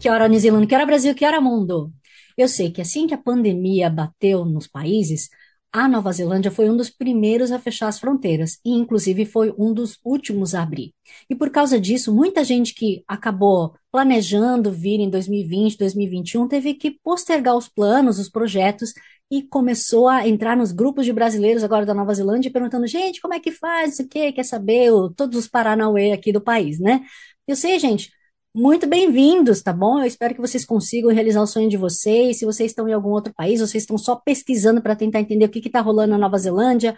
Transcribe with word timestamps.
Que 0.00 0.08
hora 0.08 0.26
New 0.28 0.40
Zealand, 0.40 0.66
que 0.66 0.74
hora 0.74 0.86
Brasil, 0.86 1.14
que 1.14 1.26
hora 1.26 1.42
mundo? 1.42 1.92
Eu 2.34 2.48
sei 2.48 2.70
que 2.70 2.80
assim 2.80 3.06
que 3.06 3.12
a 3.12 3.18
pandemia 3.18 3.90
bateu 3.90 4.46
nos 4.46 4.66
países, 4.66 5.28
a 5.70 5.86
Nova 5.86 6.10
Zelândia 6.10 6.50
foi 6.50 6.70
um 6.70 6.76
dos 6.76 6.88
primeiros 6.88 7.52
a 7.52 7.58
fechar 7.58 7.88
as 7.88 8.00
fronteiras 8.00 8.58
e, 8.64 8.70
inclusive, 8.70 9.26
foi 9.26 9.54
um 9.58 9.74
dos 9.74 9.98
últimos 10.02 10.54
a 10.54 10.62
abrir. 10.62 10.94
E 11.28 11.34
por 11.34 11.50
causa 11.50 11.78
disso, 11.78 12.14
muita 12.14 12.42
gente 12.42 12.74
que 12.74 13.04
acabou 13.06 13.74
planejando 13.92 14.72
vir 14.72 15.00
em 15.00 15.10
2020, 15.10 15.76
2021, 15.76 16.48
teve 16.48 16.72
que 16.72 16.92
postergar 17.04 17.54
os 17.54 17.68
planos, 17.68 18.18
os 18.18 18.30
projetos 18.30 18.94
e 19.30 19.42
começou 19.42 20.08
a 20.08 20.26
entrar 20.26 20.56
nos 20.56 20.72
grupos 20.72 21.04
de 21.04 21.12
brasileiros 21.12 21.62
agora 21.62 21.84
da 21.84 21.92
Nova 21.92 22.14
Zelândia 22.14 22.50
perguntando, 22.50 22.86
gente, 22.86 23.20
como 23.20 23.34
é 23.34 23.38
que 23.38 23.52
faz, 23.52 23.98
o 23.98 24.08
que, 24.08 24.32
quer 24.32 24.44
saber, 24.44 24.90
todos 25.14 25.38
os 25.38 25.46
Paranauê 25.46 26.12
aqui 26.12 26.32
do 26.32 26.40
país, 26.40 26.80
né? 26.80 27.02
Eu 27.46 27.54
sei, 27.54 27.78
gente, 27.78 28.10
muito 28.54 28.86
bem-vindos, 28.86 29.62
tá 29.62 29.72
bom? 29.72 30.00
Eu 30.00 30.06
espero 30.06 30.34
que 30.34 30.40
vocês 30.40 30.64
consigam 30.64 31.12
realizar 31.12 31.40
o 31.40 31.46
sonho 31.46 31.68
de 31.68 31.76
vocês. 31.76 32.38
Se 32.38 32.44
vocês 32.44 32.72
estão 32.72 32.88
em 32.88 32.92
algum 32.92 33.10
outro 33.10 33.32
país, 33.34 33.60
vocês 33.60 33.84
estão 33.84 33.96
só 33.96 34.16
pesquisando 34.16 34.82
para 34.82 34.96
tentar 34.96 35.20
entender 35.20 35.44
o 35.44 35.48
que 35.48 35.60
está 35.60 35.80
rolando 35.80 36.12
na 36.12 36.18
Nova 36.18 36.36
Zelândia. 36.38 36.96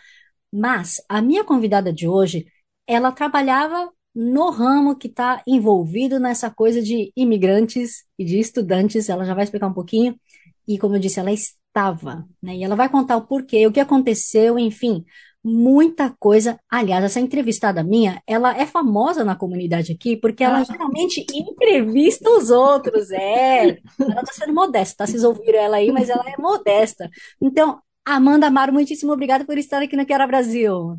Mas 0.53 1.03
a 1.09 1.21
minha 1.21 1.45
convidada 1.45 1.93
de 1.93 2.09
hoje, 2.09 2.47
ela 2.87 3.13
trabalhava 3.13 3.91
no 4.15 4.51
ramo 4.51 4.97
que 4.97 5.09
está 5.09 5.43
envolvido 5.47 6.19
nessa 6.19 6.51
coisa 6.51 6.83
de 6.83 7.13
imigrantes 7.17 8.05
e 8.19 8.25
de 8.25 8.39
estudantes. 8.39 9.09
Ela 9.09 9.25
já 9.25 9.35
vai 9.35 9.45
explicar 9.45 9.69
um 9.69 9.75
pouquinho. 9.75 10.19
E 10.67 10.79
como 10.79 10.97
eu 10.97 11.01
disse, 11.01 11.21
ela 11.21 11.33
estava, 11.33 12.27
né? 12.43 12.57
E 12.57 12.65
ela 12.65 12.77
vai 12.77 12.89
contar 12.89 13.17
o 13.17 13.27
porquê, 13.27 13.67
o 13.67 13.73
que 13.73 13.81
aconteceu, 13.81 14.59
enfim, 14.59 15.05
muita 15.45 16.11
coisa. 16.19 16.59
Aliás, 16.71 17.05
essa 17.05 17.21
entrevistada 17.21 17.83
minha, 17.83 18.23
ela 18.27 18.57
é 18.57 18.67
famosa 18.67 19.25
na 19.25 19.35
comunidade 19.35 19.93
aqui, 19.93 20.17
porque 20.17 20.45
ela 20.45 20.59
ah. 20.59 20.65
geralmente 20.65 21.25
entrevista 21.33 22.31
os 22.31 22.51
outros. 22.51 23.11
É, 23.11 23.69
ela 23.99 24.21
está 24.21 24.33
sendo 24.33 24.55
modesta, 24.55 24.99
tá? 24.99 25.07
Vocês 25.07 25.25
ouviram 25.25 25.59
ela 25.59 25.77
aí, 25.77 25.91
mas 25.91 26.09
ela 26.09 26.25
é 26.29 26.41
modesta. 26.41 27.11
Então, 27.41 27.81
Amanda 28.05 28.47
Amaro, 28.47 28.73
muitíssimo 28.73 29.13
obrigada 29.13 29.45
por 29.45 29.59
estar 29.59 29.83
aqui 29.83 29.97
no 29.97 30.07
Quero 30.07 30.27
Brasil. 30.27 30.97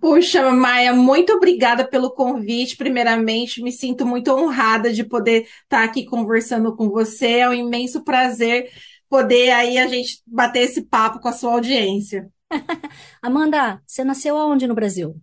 Puxa, 0.00 0.50
Maia, 0.50 0.92
muito 0.92 1.32
obrigada 1.32 1.86
pelo 1.86 2.10
convite. 2.10 2.76
Primeiramente, 2.76 3.62
me 3.62 3.70
sinto 3.70 4.04
muito 4.04 4.32
honrada 4.32 4.92
de 4.92 5.04
poder 5.04 5.46
estar 5.62 5.84
aqui 5.84 6.04
conversando 6.04 6.74
com 6.74 6.88
você. 6.88 7.38
É 7.38 7.48
um 7.48 7.54
imenso 7.54 8.02
prazer 8.02 8.70
poder 9.08 9.50
aí 9.50 9.78
a 9.78 9.86
gente 9.86 10.22
bater 10.26 10.60
esse 10.60 10.82
papo 10.82 11.20
com 11.20 11.28
a 11.28 11.32
sua 11.32 11.52
audiência. 11.52 12.28
Amanda, 13.22 13.82
você 13.86 14.04
nasceu 14.04 14.36
aonde 14.36 14.66
no 14.66 14.74
Brasil? 14.74 15.20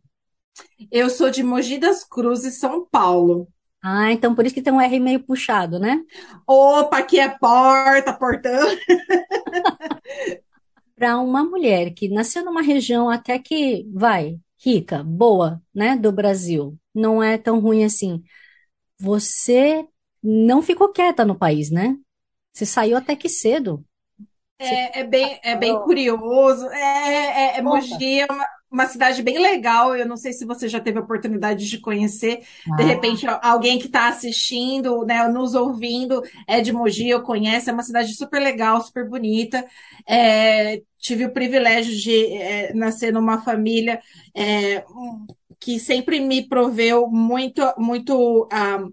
Eu 0.92 1.10
sou 1.10 1.30
de 1.30 1.44
Mogi 1.44 1.78
das 1.78 2.04
Cruzes, 2.04 2.60
São 2.60 2.86
Paulo. 2.86 3.48
Ah, 3.82 4.12
então 4.12 4.36
por 4.36 4.46
isso 4.46 4.54
que 4.54 4.62
tem 4.62 4.74
um 4.74 4.82
R 4.82 5.00
meio 5.00 5.24
puxado, 5.24 5.80
né? 5.80 6.04
Opa, 6.46 6.98
aqui 6.98 7.20
é 7.20 7.30
porta, 7.30 8.14
portão. 8.14 8.68
Para 10.96 11.18
uma 11.20 11.46
mulher 11.46 11.94
que 11.94 12.10
nasceu 12.10 12.44
numa 12.44 12.62
região 12.62 13.10
até 13.10 13.40
que, 13.40 13.88
vai, 13.94 14.38
rica, 14.62 15.02
boa, 15.02 15.62
né, 15.74 15.96
do 15.96 16.12
Brasil, 16.12 16.78
não 16.94 17.24
é 17.24 17.38
tão 17.38 17.60
ruim 17.60 17.86
assim. 17.86 18.22
Você 19.00 19.88
não 20.22 20.62
ficou 20.62 20.90
quieta 20.92 21.24
no 21.24 21.38
país, 21.38 21.72
né? 21.72 21.98
Você 22.52 22.66
saiu 22.66 22.98
até 22.98 23.16
que 23.16 23.30
cedo. 23.30 23.86
É, 24.60 25.00
é 25.00 25.04
bem, 25.06 25.40
é 25.42 25.56
bem 25.56 25.74
curioso. 25.80 26.68
É, 26.68 27.56
é, 27.56 27.58
é 27.58 27.62
Mogi 27.62 28.20
é 28.20 28.26
uma, 28.30 28.46
uma 28.70 28.86
cidade 28.86 29.24
bem 29.24 29.40
legal. 29.40 29.96
Eu 29.96 30.06
não 30.06 30.18
sei 30.18 30.34
se 30.34 30.46
você 30.46 30.68
já 30.68 30.82
teve 30.82 31.00
a 31.00 31.02
oportunidade 31.02 31.66
de 31.70 31.78
conhecer. 31.80 32.40
De 32.78 32.84
ah. 32.84 32.86
repente, 32.86 33.26
alguém 33.42 33.80
que 33.80 33.86
está 33.86 34.10
assistindo, 34.10 35.06
né, 35.06 35.26
nos 35.30 35.56
ouvindo, 35.56 36.22
é 36.46 36.60
de 36.60 36.74
Mogi, 36.74 37.10
eu 37.10 37.24
conheço. 37.24 37.70
É 37.70 37.74
uma 37.74 37.84
cidade 37.84 38.14
super 38.14 38.42
legal, 38.42 38.82
super 38.82 39.08
bonita. 39.08 39.66
É, 40.06 40.82
tive 41.00 41.26
o 41.26 41.32
privilégio 41.32 41.96
de 41.96 42.26
é, 42.34 42.74
nascer 42.74 43.14
numa 43.14 43.42
família 43.42 44.02
é, 44.36 44.84
que 45.58 45.80
sempre 45.80 46.20
me 46.20 46.48
proveu 46.48 47.08
muito, 47.08 47.62
muito. 47.78 48.48
Um, 48.52 48.92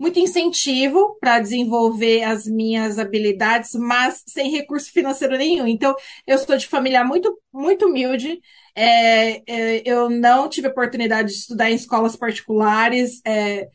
muito 0.00 0.18
incentivo 0.18 1.18
para 1.20 1.38
desenvolver 1.40 2.22
as 2.22 2.46
minhas 2.46 2.98
habilidades, 2.98 3.74
mas 3.74 4.24
sem 4.26 4.50
recurso 4.50 4.90
financeiro 4.90 5.36
nenhum. 5.36 5.66
Então, 5.66 5.94
eu 6.26 6.38
sou 6.38 6.56
de 6.56 6.66
família 6.66 7.04
muito, 7.04 7.38
muito 7.52 7.84
humilde. 7.86 8.40
É, 8.74 9.42
é, 9.46 9.82
eu 9.84 10.08
não 10.08 10.48
tive 10.48 10.68
oportunidade 10.68 11.28
de 11.28 11.34
estudar 11.34 11.70
em 11.70 11.74
escolas 11.74 12.16
particulares. 12.16 13.20
É, 13.26 13.68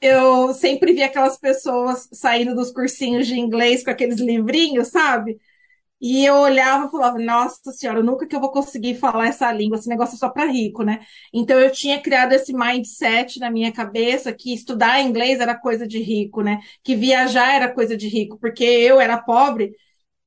eu 0.00 0.54
sempre 0.54 0.92
vi 0.92 1.02
aquelas 1.02 1.38
pessoas 1.38 2.08
saindo 2.12 2.54
dos 2.54 2.70
cursinhos 2.72 3.26
de 3.26 3.38
inglês 3.38 3.84
com 3.84 3.90
aqueles 3.90 4.20
livrinhos, 4.20 4.88
sabe? 4.88 5.38
E 6.02 6.24
eu 6.26 6.34
olhava 6.36 6.86
e 6.86 6.90
falava, 6.90 7.18
nossa 7.20 7.70
senhora, 7.72 8.02
nunca 8.02 8.26
que 8.26 8.34
eu 8.34 8.40
vou 8.40 8.50
conseguir 8.50 8.96
falar 8.96 9.28
essa 9.28 9.52
língua, 9.52 9.78
esse 9.78 9.88
negócio 9.88 10.16
é 10.16 10.18
só 10.18 10.28
para 10.30 10.46
rico, 10.50 10.82
né? 10.82 11.00
Então 11.32 11.60
eu 11.60 11.70
tinha 11.70 12.00
criado 12.02 12.32
esse 12.32 12.52
mindset 12.52 13.38
na 13.38 13.50
minha 13.52 13.72
cabeça 13.72 14.32
que 14.32 14.52
estudar 14.52 15.00
inglês 15.00 15.38
era 15.40 15.54
coisa 15.56 15.86
de 15.86 16.00
rico, 16.02 16.42
né? 16.42 16.60
Que 16.82 16.96
viajar 16.96 17.54
era 17.54 17.72
coisa 17.72 17.96
de 17.96 18.08
rico, 18.08 18.36
porque 18.40 18.64
eu 18.64 19.00
era 19.00 19.16
pobre 19.22 19.72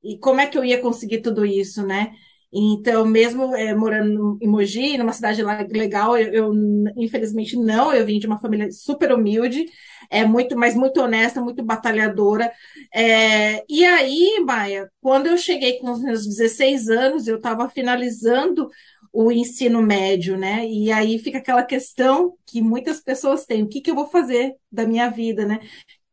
e 0.02 0.18
como 0.18 0.40
é 0.40 0.46
que 0.46 0.56
eu 0.58 0.64
ia 0.64 0.80
conseguir 0.80 1.20
tudo 1.22 1.44
isso, 1.44 1.86
né? 1.86 2.12
Então, 2.52 3.04
mesmo 3.04 3.54
é, 3.56 3.74
morando 3.74 4.38
em 4.40 4.48
Mogi, 4.48 4.96
numa 4.96 5.12
cidade 5.12 5.42
legal, 5.42 6.16
eu, 6.16 6.32
eu, 6.32 6.52
infelizmente 6.96 7.56
não, 7.56 7.92
eu 7.92 8.06
vim 8.06 8.18
de 8.18 8.26
uma 8.26 8.38
família 8.38 8.70
super 8.70 9.12
humilde, 9.12 9.66
é 10.10 10.24
muito, 10.24 10.56
mas 10.56 10.74
muito 10.74 11.00
honesta, 11.00 11.40
muito 11.40 11.62
batalhadora. 11.64 12.52
É, 12.94 13.64
e 13.68 13.84
aí, 13.84 14.40
Maia, 14.44 14.90
quando 15.00 15.26
eu 15.26 15.36
cheguei 15.38 15.78
com 15.78 15.90
os 15.90 16.00
meus 16.02 16.26
16 16.26 16.88
anos, 16.88 17.26
eu 17.26 17.36
estava 17.36 17.68
finalizando 17.68 18.68
o 19.12 19.32
ensino 19.32 19.80
médio, 19.82 20.36
né? 20.36 20.66
E 20.66 20.92
aí 20.92 21.18
fica 21.18 21.38
aquela 21.38 21.62
questão 21.62 22.36
que 22.46 22.60
muitas 22.62 23.00
pessoas 23.00 23.44
têm: 23.46 23.62
o 23.62 23.68
que, 23.68 23.80
que 23.80 23.90
eu 23.90 23.94
vou 23.94 24.06
fazer 24.08 24.54
da 24.70 24.86
minha 24.86 25.08
vida, 25.10 25.46
né? 25.46 25.60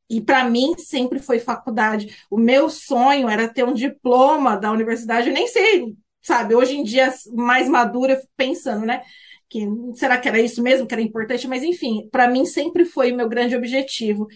E 0.10 0.22
para 0.22 0.44
mim 0.50 0.76
sempre 0.78 1.20
foi 1.20 1.40
faculdade. 1.40 2.16
O 2.30 2.38
meu 2.38 2.70
sonho 2.70 3.30
era 3.30 3.48
ter 3.48 3.64
um 3.64 3.74
diploma 3.74 4.56
da 4.58 4.72
universidade. 4.72 5.28
Eu 5.30 5.34
nem 5.34 5.48
sei 5.48 5.96
sabe, 6.22 6.56
hoje 6.56 6.78
em 6.78 6.84
dia 6.84 7.14
mais 7.34 7.68
madura, 7.68 8.22
pensando, 8.38 8.86
né? 8.86 9.04
Que, 9.54 9.68
será 9.94 10.18
que 10.18 10.28
era 10.28 10.42
isso 10.42 10.64
mesmo 10.64 10.88
que 10.88 10.96
era 10.96 11.02
importante? 11.02 11.48
Mas 11.48 11.62
enfim, 11.62 12.10
para 12.12 12.28
mim 12.28 12.44
sempre 12.44 12.86
foi 12.86 13.12
o 13.12 13.16
meu 13.16 13.30
grande 13.30 13.56
objetivo. 13.56 14.28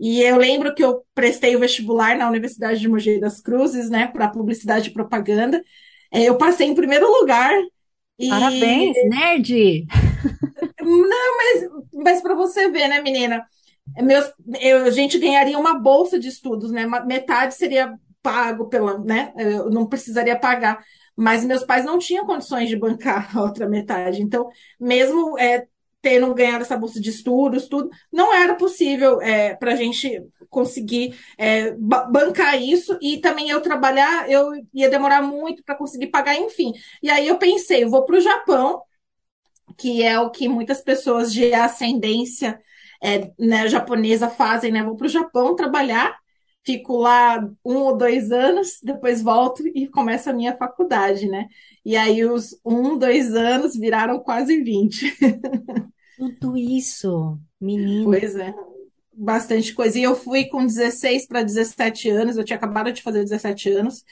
E 0.00 0.22
eu 0.22 0.38
lembro 0.38 0.74
que 0.74 0.82
eu 0.82 1.04
prestei 1.14 1.54
o 1.54 1.58
vestibular 1.58 2.16
na 2.16 2.26
Universidade 2.26 2.80
de 2.80 2.88
Mogi 2.88 3.20
das 3.20 3.38
Cruzes, 3.38 3.90
né, 3.90 4.06
para 4.06 4.30
publicidade 4.30 4.88
e 4.88 4.92
propaganda. 4.94 5.62
É, 6.10 6.22
eu 6.22 6.38
passei 6.38 6.66
em 6.66 6.74
primeiro 6.74 7.06
lugar. 7.06 7.52
E... 8.18 8.30
Parabéns, 8.30 8.96
nerd! 9.10 9.86
Não, 10.80 11.36
mas, 11.36 11.68
mas 11.92 12.22
para 12.22 12.34
você 12.34 12.70
ver, 12.70 12.88
né, 12.88 13.02
menina? 13.02 13.44
Meus, 14.00 14.24
eu, 14.58 14.86
a 14.86 14.90
gente 14.90 15.18
ganharia 15.18 15.58
uma 15.58 15.78
bolsa 15.78 16.18
de 16.18 16.28
estudos, 16.28 16.72
né? 16.72 16.86
Metade 17.04 17.54
seria 17.54 17.92
pago 18.22 18.70
pela, 18.70 18.98
né? 18.98 19.34
Eu 19.36 19.68
não 19.68 19.86
precisaria 19.86 20.38
pagar 20.38 20.82
mas 21.22 21.44
meus 21.44 21.62
pais 21.62 21.84
não 21.84 22.00
tinham 22.00 22.26
condições 22.26 22.68
de 22.68 22.76
bancar 22.76 23.36
a 23.36 23.42
outra 23.42 23.68
metade. 23.68 24.20
Então, 24.20 24.48
mesmo 24.78 25.38
é, 25.38 25.68
tendo 26.00 26.34
ganhado 26.34 26.62
essa 26.64 26.76
bolsa 26.76 27.00
de 27.00 27.10
estudos, 27.10 27.68
tudo, 27.68 27.88
não 28.10 28.34
era 28.34 28.56
possível 28.56 29.22
é, 29.22 29.54
para 29.54 29.72
a 29.72 29.76
gente 29.76 30.20
conseguir 30.50 31.16
é, 31.38 31.70
bancar 31.78 32.60
isso 32.60 32.98
e 33.00 33.18
também 33.18 33.50
eu 33.50 33.60
trabalhar, 33.60 34.28
eu 34.28 34.50
ia 34.74 34.90
demorar 34.90 35.22
muito 35.22 35.62
para 35.62 35.76
conseguir 35.76 36.08
pagar, 36.08 36.34
enfim. 36.34 36.72
E 37.00 37.08
aí 37.08 37.28
eu 37.28 37.38
pensei, 37.38 37.84
eu 37.84 37.90
vou 37.90 38.04
para 38.04 38.16
o 38.16 38.20
Japão, 38.20 38.82
que 39.78 40.02
é 40.02 40.18
o 40.18 40.28
que 40.28 40.48
muitas 40.48 40.80
pessoas 40.80 41.32
de 41.32 41.54
ascendência 41.54 42.60
é, 43.00 43.30
né, 43.38 43.68
japonesa 43.68 44.28
fazem, 44.28 44.72
né? 44.72 44.82
Vou 44.82 44.96
para 44.96 45.06
o 45.06 45.10
Japão 45.10 45.54
trabalhar 45.54 46.21
fico 46.64 46.96
lá 46.96 47.40
um 47.64 47.76
ou 47.76 47.96
dois 47.96 48.30
anos, 48.30 48.78
depois 48.82 49.22
volto 49.22 49.66
e 49.66 49.88
começo 49.88 50.30
a 50.30 50.32
minha 50.32 50.56
faculdade, 50.56 51.28
né? 51.28 51.48
E 51.84 51.96
aí 51.96 52.24
os 52.24 52.58
um, 52.64 52.96
dois 52.96 53.34
anos 53.34 53.76
viraram 53.76 54.20
quase 54.20 54.62
20. 54.62 55.16
Tudo 56.16 56.56
isso, 56.56 57.38
menino. 57.60 58.04
Pois 58.04 58.36
é. 58.36 58.54
bastante 59.12 59.74
coisa. 59.74 59.98
E 59.98 60.02
eu 60.02 60.14
fui 60.14 60.44
com 60.44 60.64
16 60.64 61.26
para 61.26 61.42
17 61.42 62.08
anos, 62.10 62.36
eu 62.36 62.44
tinha 62.44 62.56
acabado 62.56 62.92
de 62.92 63.02
fazer 63.02 63.24
17 63.24 63.70
anos, 63.70 64.04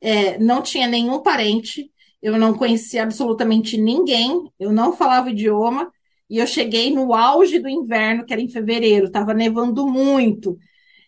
é, 0.00 0.38
não 0.38 0.60
tinha 0.60 0.88
nenhum 0.88 1.22
parente, 1.22 1.90
eu 2.20 2.36
não 2.36 2.54
conhecia 2.54 3.04
absolutamente 3.04 3.76
ninguém, 3.76 4.50
eu 4.58 4.72
não 4.72 4.92
falava 4.92 5.30
idioma, 5.30 5.92
e 6.28 6.38
eu 6.38 6.46
cheguei 6.46 6.92
no 6.92 7.14
auge 7.14 7.58
do 7.58 7.68
inverno, 7.68 8.24
que 8.24 8.32
era 8.32 8.42
em 8.42 8.48
fevereiro, 8.48 9.06
estava 9.06 9.34
nevando 9.34 9.86
muito. 9.86 10.58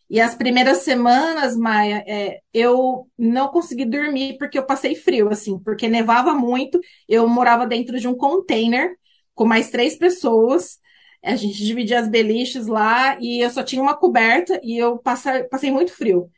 E 0.09 0.21
as 0.21 0.35
primeiras 0.35 0.79
semanas, 0.79 1.57
Maia, 1.57 2.05
é, 2.07 2.41
eu 2.53 3.09
não 3.19 3.49
consegui 3.49 3.85
dormir 3.87 4.37
porque 4.39 4.59
eu 4.59 4.67
passei 4.67 4.95
frio, 4.95 5.29
assim, 5.31 5.59
porque 5.59 5.89
nevava 5.89 6.35
muito. 6.35 6.79
Eu 7.09 7.27
morava 7.29 7.67
dentro 7.67 7.99
de 7.99 8.07
um 8.07 8.15
container 8.17 8.95
com 9.35 9.45
mais 9.47 9.71
três 9.71 9.97
pessoas. 9.97 10.79
A 11.25 11.37
gente 11.37 11.65
dividia 11.65 12.01
as 12.01 12.09
beliches 12.09 12.67
lá 12.67 13.19
e 13.21 13.41
eu 13.41 13.51
só 13.51 13.63
tinha 13.63 13.81
uma 13.83 13.97
coberta 13.97 14.61
e 14.63 14.77
eu 14.79 14.99
passei, 14.99 15.45
passei 15.45 15.71
muito 15.71 15.93
frio. 15.93 16.31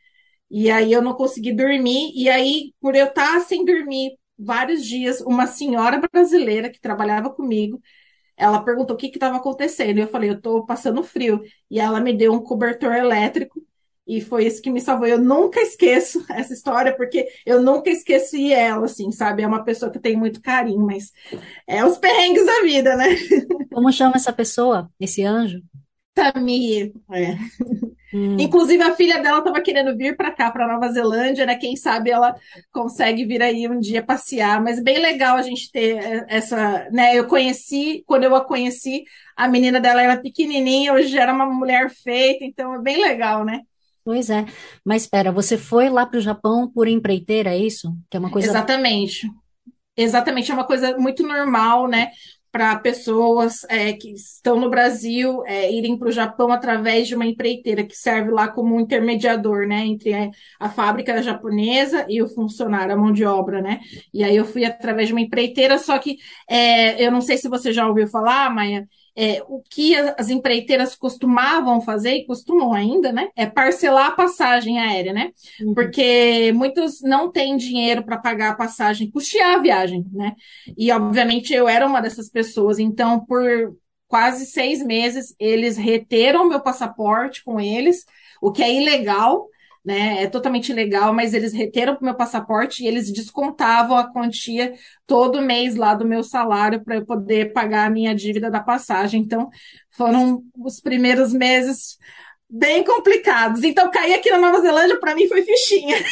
E 0.49 0.71
aí 0.71 0.91
eu 0.93 1.01
não 1.01 1.13
consegui 1.13 1.51
dormir. 1.53 2.11
E 2.15 2.29
aí, 2.29 2.73
por 2.79 2.95
eu 2.95 3.07
estar 3.07 3.41
sem 3.41 3.65
dormir 3.65 4.11
vários 4.37 4.85
dias, 4.85 5.21
uma 5.21 5.47
senhora 5.47 5.99
brasileira 6.11 6.69
que 6.69 6.79
trabalhava 6.79 7.29
comigo, 7.29 7.81
ela 8.37 8.61
perguntou 8.61 8.95
o 8.95 8.99
que 8.99 9.07
estava 9.07 9.37
acontecendo. 9.37 9.97
Eu 9.97 10.07
falei, 10.07 10.29
eu 10.29 10.35
estou 10.35 10.65
passando 10.65 11.03
frio. 11.03 11.41
E 11.69 11.79
ela 11.79 11.99
me 11.99 12.13
deu 12.13 12.31
um 12.33 12.39
cobertor 12.43 12.93
elétrico. 12.93 13.61
E 14.05 14.21
foi 14.21 14.45
isso 14.45 14.61
que 14.61 14.69
me 14.69 14.79
salvou. 14.79 15.07
Eu 15.07 15.19
nunca 15.19 15.59
esqueço 15.59 16.23
essa 16.31 16.53
história, 16.53 16.95
porque 16.95 17.27
eu 17.45 17.61
nunca 17.61 17.89
esqueci 17.89 18.53
ela, 18.53 18.85
assim, 18.85 19.11
sabe? 19.11 19.43
É 19.43 19.47
uma 19.47 19.63
pessoa 19.63 19.91
que 19.91 19.99
tem 19.99 20.15
muito 20.15 20.41
carinho, 20.41 20.85
mas 20.85 21.11
é 21.67 21.83
os 21.83 21.97
perrengues 21.97 22.45
da 22.45 22.61
vida, 22.61 22.95
né? 22.95 23.07
Como 23.73 23.91
chama 23.91 24.15
essa 24.15 24.31
pessoa, 24.31 24.89
esse 24.99 25.23
anjo? 25.23 25.61
Tamir, 26.13 26.93
é. 27.11 27.37
Hum. 28.17 28.37
Inclusive, 28.39 28.81
a 28.81 28.95
filha 28.95 29.21
dela 29.21 29.39
estava 29.39 29.61
querendo 29.61 29.95
vir 29.95 30.17
para 30.17 30.31
cá, 30.31 30.49
para 30.49 30.67
Nova 30.67 30.91
Zelândia, 30.91 31.45
né? 31.45 31.55
Quem 31.55 31.75
sabe 31.75 32.09
ela 32.09 32.35
consegue 32.71 33.25
vir 33.25 33.41
aí 33.41 33.67
um 33.67 33.79
dia 33.79 34.03
passear. 34.03 34.61
Mas 34.63 34.81
bem 34.81 34.97
legal 34.97 35.37
a 35.37 35.41
gente 35.43 35.71
ter 35.71 36.25
essa, 36.27 36.89
né? 36.91 37.15
Eu 37.15 37.27
conheci, 37.27 38.03
quando 38.07 38.23
eu 38.23 38.35
a 38.35 38.43
conheci, 38.43 39.03
a 39.35 39.47
menina 39.47 39.79
dela 39.79 40.01
era 40.01 40.17
pequenininha, 40.17 40.93
hoje 40.93 41.09
já 41.09 41.21
era 41.21 41.33
uma 41.33 41.45
mulher 41.45 41.91
feita, 41.91 42.43
então 42.43 42.73
é 42.73 42.81
bem 42.81 43.01
legal, 43.01 43.45
né? 43.45 43.61
Pois 44.03 44.29
é. 44.29 44.45
Mas 44.85 45.03
espera, 45.03 45.31
você 45.31 45.57
foi 45.57 45.89
lá 45.89 46.05
para 46.05 46.17
o 46.17 46.21
Japão 46.21 46.71
por 46.73 46.87
empreiteira, 46.87 47.51
é 47.53 47.57
isso? 47.57 47.93
Que 48.09 48.17
é 48.17 48.19
uma 48.19 48.31
coisa. 48.31 48.47
Exatamente. 48.47 49.29
Exatamente, 49.97 50.51
é 50.51 50.53
uma 50.53 50.63
coisa 50.63 50.95
muito 50.97 51.23
normal, 51.23 51.87
né? 51.87 52.11
Para 52.51 52.77
pessoas 52.79 53.63
é, 53.69 53.93
que 53.93 54.11
estão 54.11 54.59
no 54.59 54.69
Brasil 54.69 55.43
é, 55.45 55.71
irem 55.71 55.97
para 55.97 56.07
o 56.07 56.11
Japão 56.11 56.51
através 56.51 57.07
de 57.07 57.15
uma 57.15 57.25
empreiteira 57.25 57.83
que 57.83 57.95
serve 57.95 58.31
lá 58.31 58.47
como 58.47 58.75
um 58.75 58.79
intermediador, 58.79 59.67
né, 59.67 59.85
entre 59.85 60.13
a, 60.13 60.29
a, 60.59 60.69
fábrica 60.69 61.21
japonesa 61.21 62.05
e 62.09 62.21
o 62.21 62.27
funcionário, 62.27 62.93
a 62.93 62.97
mão 62.97 63.11
de 63.11 63.25
obra, 63.25 63.61
né? 63.61 63.79
E 64.13 64.23
aí 64.23 64.35
eu 64.35 64.45
fui 64.45 64.65
através 64.65 65.07
de 65.07 65.13
uma 65.13 65.21
empreiteira, 65.21 65.77
só 65.77 65.97
que 65.99 66.17
é, 66.49 67.03
eu 67.03 67.11
não 67.11 67.21
sei 67.21 67.37
se 67.37 67.49
você 67.49 67.71
já 67.71 67.87
ouviu 67.87 68.07
falar, 68.07 68.53
Maia, 68.53 68.87
é, 69.19 69.41
o 69.47 69.63
que 69.67 69.95
as 69.95 70.29
empreiteiras 70.29 70.95
costumavam 70.95 71.81
fazer, 71.81 72.17
e 72.17 72.25
costumam 72.27 72.71
ainda, 72.71 73.11
né? 73.11 73.29
É 73.35 73.47
parcelar 73.47 74.09
a 74.09 74.11
passagem 74.11 74.79
aérea, 74.79 75.11
né? 75.11 75.31
Uhum. 75.59 75.73
Porque 75.73 76.51
muitos 76.53 77.01
não 77.01 77.31
têm 77.31 77.57
dinheiro 77.57 78.03
para 78.03 78.19
pagar 78.19 78.51
a 78.51 78.55
passagem, 78.55 79.09
custear 79.09 79.55
a 79.55 79.61
viagem, 79.61 80.05
né? 80.13 80.35
E, 80.77 80.91
obviamente, 80.91 81.51
eu 81.51 81.67
era 81.67 81.87
uma 81.87 81.99
dessas 81.99 82.29
pessoas. 82.29 82.77
Então, 82.77 83.25
por 83.25 83.75
quase 84.07 84.45
seis 84.45 84.85
meses, 84.85 85.35
eles 85.39 85.77
reteram 85.77 86.47
meu 86.47 86.61
passaporte 86.61 87.43
com 87.43 87.59
eles, 87.59 88.05
o 88.39 88.51
que 88.51 88.61
é 88.61 88.71
ilegal 88.71 89.47
né? 89.87 90.21
É 90.21 90.27
totalmente 90.27 90.73
legal, 90.73 91.13
mas 91.13 91.33
eles 91.33 91.53
reteram 91.53 91.95
o 91.95 92.03
meu 92.03 92.13
passaporte 92.13 92.83
e 92.83 92.87
eles 92.87 93.09
descontavam 93.09 93.95
a 93.95 94.11
quantia 94.11 94.73
todo 95.05 95.41
mês 95.41 95.77
lá 95.77 95.95
do 95.95 96.05
meu 96.05 96.25
salário 96.25 96.83
para 96.83 96.97
eu 96.97 97.05
poder 97.05 97.53
pagar 97.53 97.87
a 97.87 97.89
minha 97.89 98.13
dívida 98.13 98.51
da 98.51 98.59
passagem. 98.59 99.21
Então, 99.21 99.49
foram 99.91 100.43
os 100.57 100.81
primeiros 100.81 101.31
meses 101.31 101.97
bem 102.49 102.83
complicados. 102.83 103.63
Então, 103.63 103.89
cair 103.89 104.15
aqui 104.15 104.29
na 104.29 104.39
Nova 104.39 104.59
Zelândia 104.59 104.99
para 104.99 105.15
mim 105.15 105.25
foi 105.29 105.41
fichinha. 105.41 105.95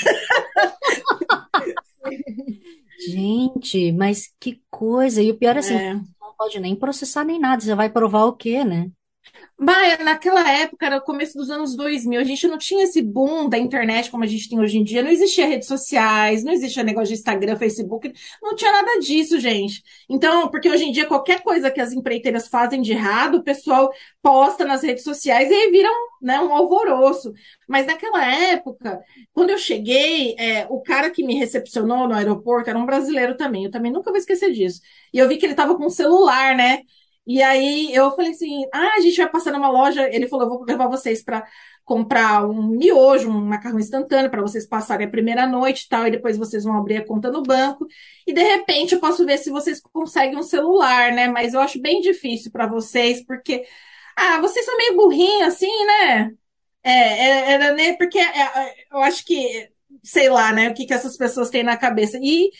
Gente, 3.09 3.91
mas 3.91 4.33
que 4.39 4.61
coisa! 4.71 5.21
E 5.21 5.31
o 5.31 5.37
pior 5.37 5.57
é 5.57 5.59
assim, 5.59 5.75
é. 5.75 5.95
não 5.95 6.33
pode 6.37 6.61
nem 6.61 6.77
processar 6.77 7.25
nem 7.25 7.37
nada. 7.37 7.61
Você 7.61 7.75
vai 7.75 7.89
provar 7.89 8.23
o 8.23 8.37
quê, 8.37 8.63
né? 8.63 8.89
Mas 9.57 9.97
naquela 9.99 10.51
época, 10.51 10.85
era 10.85 10.97
o 10.97 11.01
começo 11.01 11.37
dos 11.37 11.49
anos 11.49 11.77
2000, 11.77 12.19
a 12.19 12.23
gente 12.25 12.45
não 12.45 12.57
tinha 12.57 12.83
esse 12.83 13.01
boom 13.01 13.47
da 13.47 13.57
internet 13.57 14.11
como 14.11 14.25
a 14.25 14.27
gente 14.27 14.49
tem 14.49 14.59
hoje 14.59 14.77
em 14.77 14.83
dia, 14.83 15.01
não 15.01 15.09
existia 15.09 15.47
redes 15.47 15.67
sociais, 15.67 16.43
não 16.43 16.51
existia 16.51 16.83
negócio 16.83 17.07
de 17.07 17.13
Instagram, 17.13 17.55
Facebook, 17.55 18.11
não 18.41 18.53
tinha 18.53 18.71
nada 18.73 18.99
disso, 18.99 19.39
gente. 19.39 19.81
Então, 20.09 20.49
porque 20.49 20.69
hoje 20.69 20.83
em 20.83 20.91
dia 20.91 21.05
qualquer 21.05 21.41
coisa 21.41 21.71
que 21.71 21.79
as 21.79 21.93
empreiteiras 21.93 22.49
fazem 22.49 22.81
de 22.81 22.91
errado, 22.91 23.35
o 23.35 23.43
pessoal 23.43 23.89
posta 24.21 24.65
nas 24.65 24.83
redes 24.83 25.05
sociais 25.05 25.49
e 25.49 25.53
aí 25.53 25.71
viram 25.71 25.93
né, 26.21 26.37
um 26.41 26.51
alvoroço. 26.53 27.33
Mas 27.67 27.85
naquela 27.85 28.25
época, 28.25 29.01
quando 29.33 29.51
eu 29.51 29.57
cheguei, 29.57 30.35
é, 30.37 30.67
o 30.69 30.81
cara 30.81 31.09
que 31.09 31.23
me 31.23 31.35
recepcionou 31.35 32.07
no 32.09 32.13
aeroporto 32.13 32.69
era 32.69 32.77
um 32.77 32.85
brasileiro 32.85 33.37
também, 33.37 33.63
eu 33.65 33.71
também 33.71 33.91
nunca 33.91 34.11
vou 34.11 34.19
esquecer 34.19 34.51
disso. 34.51 34.81
E 35.13 35.17
eu 35.17 35.29
vi 35.29 35.37
que 35.37 35.45
ele 35.45 35.53
estava 35.53 35.75
com 35.75 35.85
um 35.85 35.89
celular, 35.89 36.55
né? 36.57 36.81
E 37.25 37.41
aí 37.41 37.93
eu 37.93 38.11
falei 38.11 38.31
assim: 38.31 38.65
ah, 38.73 38.93
a 38.95 38.99
gente 38.99 39.17
vai 39.17 39.29
passar 39.29 39.51
numa 39.51 39.69
loja. 39.69 40.07
Ele 40.13 40.27
falou: 40.27 40.47
vou 40.49 40.63
levar 40.65 40.87
vocês 40.87 41.23
para 41.23 41.45
comprar 41.83 42.45
um 42.47 42.67
miojo, 42.67 43.29
um 43.29 43.45
macarrão 43.45 43.79
instantâneo 43.79 44.29
para 44.29 44.41
vocês 44.41 44.65
passarem 44.67 45.07
a 45.07 45.09
primeira 45.09 45.47
noite 45.47 45.85
e 45.85 45.89
tal, 45.89 46.07
e 46.07 46.11
depois 46.11 46.37
vocês 46.37 46.63
vão 46.63 46.75
abrir 46.77 46.97
a 46.97 47.05
conta 47.05 47.31
no 47.31 47.43
banco. 47.43 47.87
E 48.25 48.33
de 48.33 48.41
repente 48.41 48.93
eu 48.95 48.99
posso 48.99 49.25
ver 49.25 49.37
se 49.37 49.49
vocês 49.51 49.81
conseguem 49.81 50.37
um 50.37 50.43
celular, 50.43 51.11
né? 51.13 51.27
Mas 51.27 51.53
eu 51.53 51.59
acho 51.61 51.79
bem 51.81 52.01
difícil 52.01 52.51
para 52.51 52.67
vocês, 52.67 53.23
porque 53.25 53.65
ah, 54.15 54.39
vocês 54.41 54.65
são 54.65 54.77
meio 54.77 54.95
burrinhos 54.95 55.47
assim, 55.47 55.85
né? 55.85 56.31
É, 56.83 56.91
é 56.91 57.51
era 57.53 57.73
né? 57.73 57.93
Porque 57.97 58.19
é, 58.19 58.41
é, 58.41 58.73
eu 58.91 58.99
acho 58.99 59.25
que 59.25 59.69
sei 60.03 60.29
lá, 60.29 60.51
né? 60.53 60.69
O 60.69 60.73
que, 60.73 60.85
que 60.85 60.93
essas 60.93 61.17
pessoas 61.17 61.49
têm 61.49 61.63
na 61.63 61.77
cabeça. 61.77 62.17
E 62.21 62.51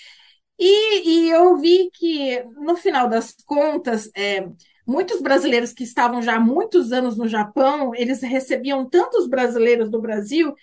e, 0.60 1.28
e 1.28 1.30
eu 1.32 1.58
vi 1.58 1.90
que, 1.92 2.42
no 2.56 2.76
final 2.78 3.10
das 3.10 3.34
contas, 3.46 4.10
é, 4.16 4.48
muitos 4.88 5.22
brasileiros 5.22 5.74
que 5.74 5.84
estavam 5.84 6.22
já 6.22 6.36
há 6.36 6.40
muitos 6.40 6.92
anos 6.92 7.18
no 7.18 7.28
Japão, 7.28 7.94
eles 7.96 8.22
recebiam 8.22 8.88
tantos 8.90 9.28
brasileiros 9.28 9.90
do 9.90 10.02
Brasil 10.02 10.54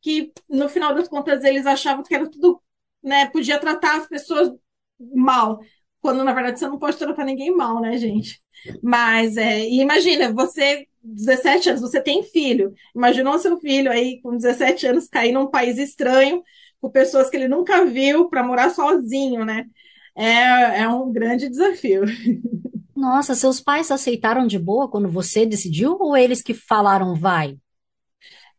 que, 0.00 0.32
no 0.48 0.68
final 0.68 0.94
das 0.94 1.08
contas, 1.08 1.44
eles 1.44 1.66
achavam 1.66 2.02
que 2.02 2.14
era 2.14 2.28
tudo, 2.30 2.62
né, 3.02 3.26
podia 3.30 3.58
tratar 3.58 3.98
as 3.98 4.08
pessoas 4.08 4.50
mal, 5.14 5.60
quando 6.00 6.24
na 6.24 6.32
verdade 6.32 6.58
você 6.58 6.66
não 6.66 6.78
pode 6.78 6.96
tratar 6.96 7.24
ninguém 7.24 7.54
mal, 7.54 7.80
né, 7.80 7.96
gente? 7.96 8.40
Mas, 8.82 9.36
é, 9.36 9.68
imagina, 9.68 10.32
você, 10.32 10.86
17 11.02 11.68
anos, 11.70 11.80
você 11.80 12.00
tem 12.00 12.22
filho, 12.22 12.72
imaginou 12.94 13.38
seu 13.38 13.58
filho 13.58 13.90
aí 13.90 14.20
com 14.20 14.36
17 14.36 14.86
anos 14.86 15.08
cair 15.08 15.32
num 15.32 15.48
país 15.50 15.78
estranho, 15.78 16.42
com 16.82 16.90
pessoas 16.90 17.30
que 17.30 17.38
ele 17.38 17.48
nunca 17.48 17.86
viu 17.86 18.30
para 18.30 18.44
morar 18.44 18.70
sozinho, 18.70 19.46
né? 19.46 19.66
É, 20.16 20.82
é 20.82 20.88
um 20.90 21.12
grande 21.12 21.48
desafio. 21.50 22.04
Nossa, 22.96 23.34
seus 23.34 23.60
pais 23.60 23.90
aceitaram 23.90 24.46
de 24.46 24.58
boa 24.58 24.88
quando 24.90 25.10
você 25.10 25.44
decidiu 25.44 25.94
ou 26.00 26.16
eles 26.16 26.40
que 26.42 26.54
falaram 26.54 27.14
vai? 27.14 27.58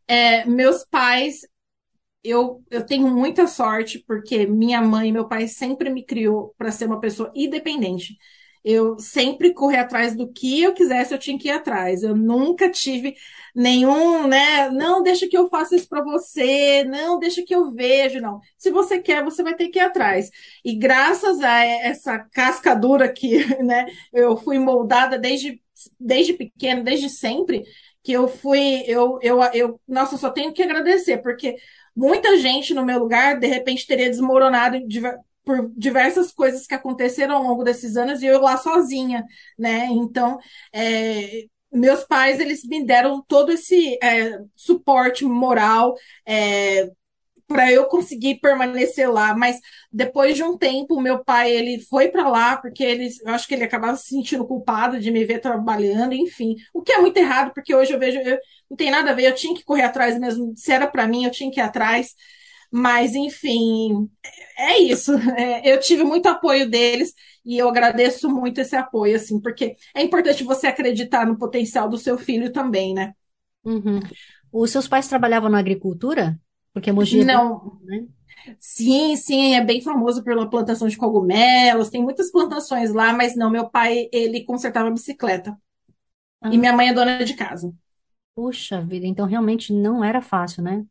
É, 0.06 0.44
meus 0.44 0.84
pais, 0.84 1.40
eu, 2.24 2.64
eu 2.70 2.84
tenho 2.86 3.08
muita 3.10 3.46
sorte 3.46 4.04
porque 4.06 4.46
minha 4.46 4.82
mãe 4.82 5.10
e 5.10 5.12
meu 5.12 5.28
pai 5.28 5.48
sempre 5.48 5.90
me 5.90 6.04
criou 6.04 6.54
para 6.58 6.72
ser 6.72 6.86
uma 6.86 7.00
pessoa 7.00 7.32
independente 7.34 8.16
eu 8.64 8.98
sempre 8.98 9.52
corri 9.52 9.76
atrás 9.76 10.16
do 10.16 10.32
que 10.32 10.62
eu 10.62 10.72
quisesse, 10.72 11.12
eu 11.12 11.18
tinha 11.18 11.38
que 11.38 11.48
ir 11.48 11.52
atrás. 11.52 12.02
Eu 12.02 12.16
nunca 12.16 12.70
tive 12.70 13.14
nenhum, 13.54 14.26
né? 14.26 14.70
Não, 14.70 15.02
deixa 15.02 15.28
que 15.28 15.36
eu 15.36 15.48
faça 15.48 15.76
isso 15.76 15.88
para 15.88 16.02
você, 16.02 16.82
não, 16.84 17.18
deixa 17.18 17.42
que 17.44 17.54
eu 17.54 17.70
vejo, 17.72 18.20
não. 18.20 18.40
Se 18.56 18.70
você 18.70 18.98
quer, 19.00 19.22
você 19.22 19.42
vai 19.42 19.54
ter 19.54 19.68
que 19.68 19.78
ir 19.78 19.82
atrás. 19.82 20.30
E 20.64 20.74
graças 20.74 21.40
a 21.40 21.64
essa 21.64 22.18
casca 22.18 22.74
dura 22.74 23.12
que, 23.12 23.44
né, 23.62 23.86
eu 24.12 24.36
fui 24.36 24.58
moldada 24.58 25.18
desde, 25.18 25.60
desde 26.00 26.32
pequeno, 26.32 26.82
desde 26.82 27.10
sempre, 27.10 27.64
que 28.02 28.12
eu 28.12 28.28
fui, 28.28 28.82
eu, 28.86 29.18
eu, 29.22 29.42
eu, 29.52 29.80
nossa, 29.86 30.14
eu 30.14 30.18
só 30.18 30.30
tenho 30.30 30.52
que 30.52 30.62
agradecer, 30.62 31.18
porque 31.18 31.56
muita 31.96 32.36
gente 32.38 32.74
no 32.74 32.84
meu 32.84 32.98
lugar, 32.98 33.38
de 33.38 33.46
repente, 33.46 33.86
teria 33.86 34.10
desmoronado 34.10 34.78
por 35.44 35.70
diversas 35.76 36.32
coisas 36.32 36.66
que 36.66 36.74
aconteceram 36.74 37.36
ao 37.36 37.42
longo 37.42 37.64
desses 37.64 37.96
anos 37.96 38.22
e 38.22 38.26
eu 38.26 38.40
lá 38.40 38.56
sozinha, 38.56 39.24
né? 39.58 39.86
Então, 39.90 40.38
é, 40.72 41.44
meus 41.72 42.04
pais 42.04 42.40
eles 42.40 42.64
me 42.64 42.84
deram 42.84 43.22
todo 43.26 43.52
esse 43.52 43.98
é, 44.02 44.38
suporte 44.56 45.24
moral, 45.24 45.94
é, 46.26 46.88
para 47.46 47.70
eu 47.70 47.86
conseguir 47.86 48.40
permanecer 48.40 49.10
lá. 49.10 49.34
Mas 49.36 49.58
depois 49.92 50.36
de 50.36 50.42
um 50.42 50.56
tempo, 50.56 51.00
meu 51.00 51.22
pai 51.24 51.50
ele 51.50 51.80
foi 51.80 52.08
para 52.08 52.28
lá 52.28 52.56
porque 52.56 52.82
ele, 52.82 53.08
eu 53.24 53.32
acho 53.34 53.46
que 53.46 53.54
ele 53.54 53.64
acabava 53.64 53.96
se 53.96 54.08
sentindo 54.08 54.46
culpado 54.46 54.98
de 55.00 55.10
me 55.10 55.24
ver 55.24 55.40
trabalhando, 55.40 56.14
enfim. 56.14 56.56
O 56.72 56.82
que 56.82 56.92
é 56.92 56.98
muito 57.00 57.16
errado, 57.16 57.52
porque 57.54 57.74
hoje 57.74 57.92
eu 57.92 57.98
vejo, 57.98 58.18
eu, 58.18 58.38
não 58.70 58.76
tem 58.76 58.90
nada 58.90 59.10
a 59.10 59.14
ver, 59.14 59.26
eu 59.26 59.34
tinha 59.34 59.54
que 59.54 59.64
correr 59.64 59.82
atrás 59.82 60.18
mesmo. 60.18 60.52
Se 60.56 60.72
era 60.72 60.86
para 60.86 61.06
mim, 61.06 61.24
eu 61.24 61.30
tinha 61.30 61.50
que 61.50 61.60
ir 61.60 61.62
atrás. 61.62 62.14
Mas, 62.76 63.14
enfim, 63.14 64.10
é 64.58 64.78
isso. 64.80 65.12
É, 65.38 65.72
eu 65.72 65.78
tive 65.78 66.02
muito 66.02 66.26
apoio 66.26 66.68
deles 66.68 67.14
e 67.44 67.56
eu 67.56 67.68
agradeço 67.68 68.28
muito 68.28 68.60
esse 68.60 68.74
apoio, 68.74 69.14
assim, 69.14 69.40
porque 69.40 69.76
é 69.94 70.02
importante 70.02 70.42
você 70.42 70.66
acreditar 70.66 71.24
no 71.24 71.38
potencial 71.38 71.88
do 71.88 71.96
seu 71.96 72.18
filho 72.18 72.52
também, 72.52 72.92
né? 72.92 73.14
Uhum. 73.64 74.00
Os 74.52 74.72
seus 74.72 74.88
pais 74.88 75.06
trabalhavam 75.06 75.48
na 75.48 75.60
agricultura? 75.60 76.36
Porque 76.72 76.90
Mogi 76.90 77.20
é 77.20 77.24
Não. 77.24 77.78
Né? 77.84 78.06
Sim, 78.58 79.14
sim, 79.14 79.54
é 79.54 79.64
bem 79.64 79.80
famoso 79.80 80.24
pela 80.24 80.50
plantação 80.50 80.88
de 80.88 80.96
cogumelos, 80.96 81.90
tem 81.90 82.02
muitas 82.02 82.32
plantações 82.32 82.92
lá, 82.92 83.12
mas 83.12 83.36
não, 83.36 83.50
meu 83.50 83.70
pai, 83.70 84.08
ele 84.12 84.44
consertava 84.44 84.90
bicicleta. 84.90 85.56
Ah. 86.40 86.52
E 86.52 86.58
minha 86.58 86.72
mãe 86.72 86.88
é 86.88 86.92
dona 86.92 87.24
de 87.24 87.34
casa. 87.34 87.72
Puxa 88.34 88.80
vida, 88.80 89.06
então 89.06 89.26
realmente 89.26 89.72
não 89.72 90.02
era 90.02 90.20
fácil, 90.20 90.64
né? 90.64 90.84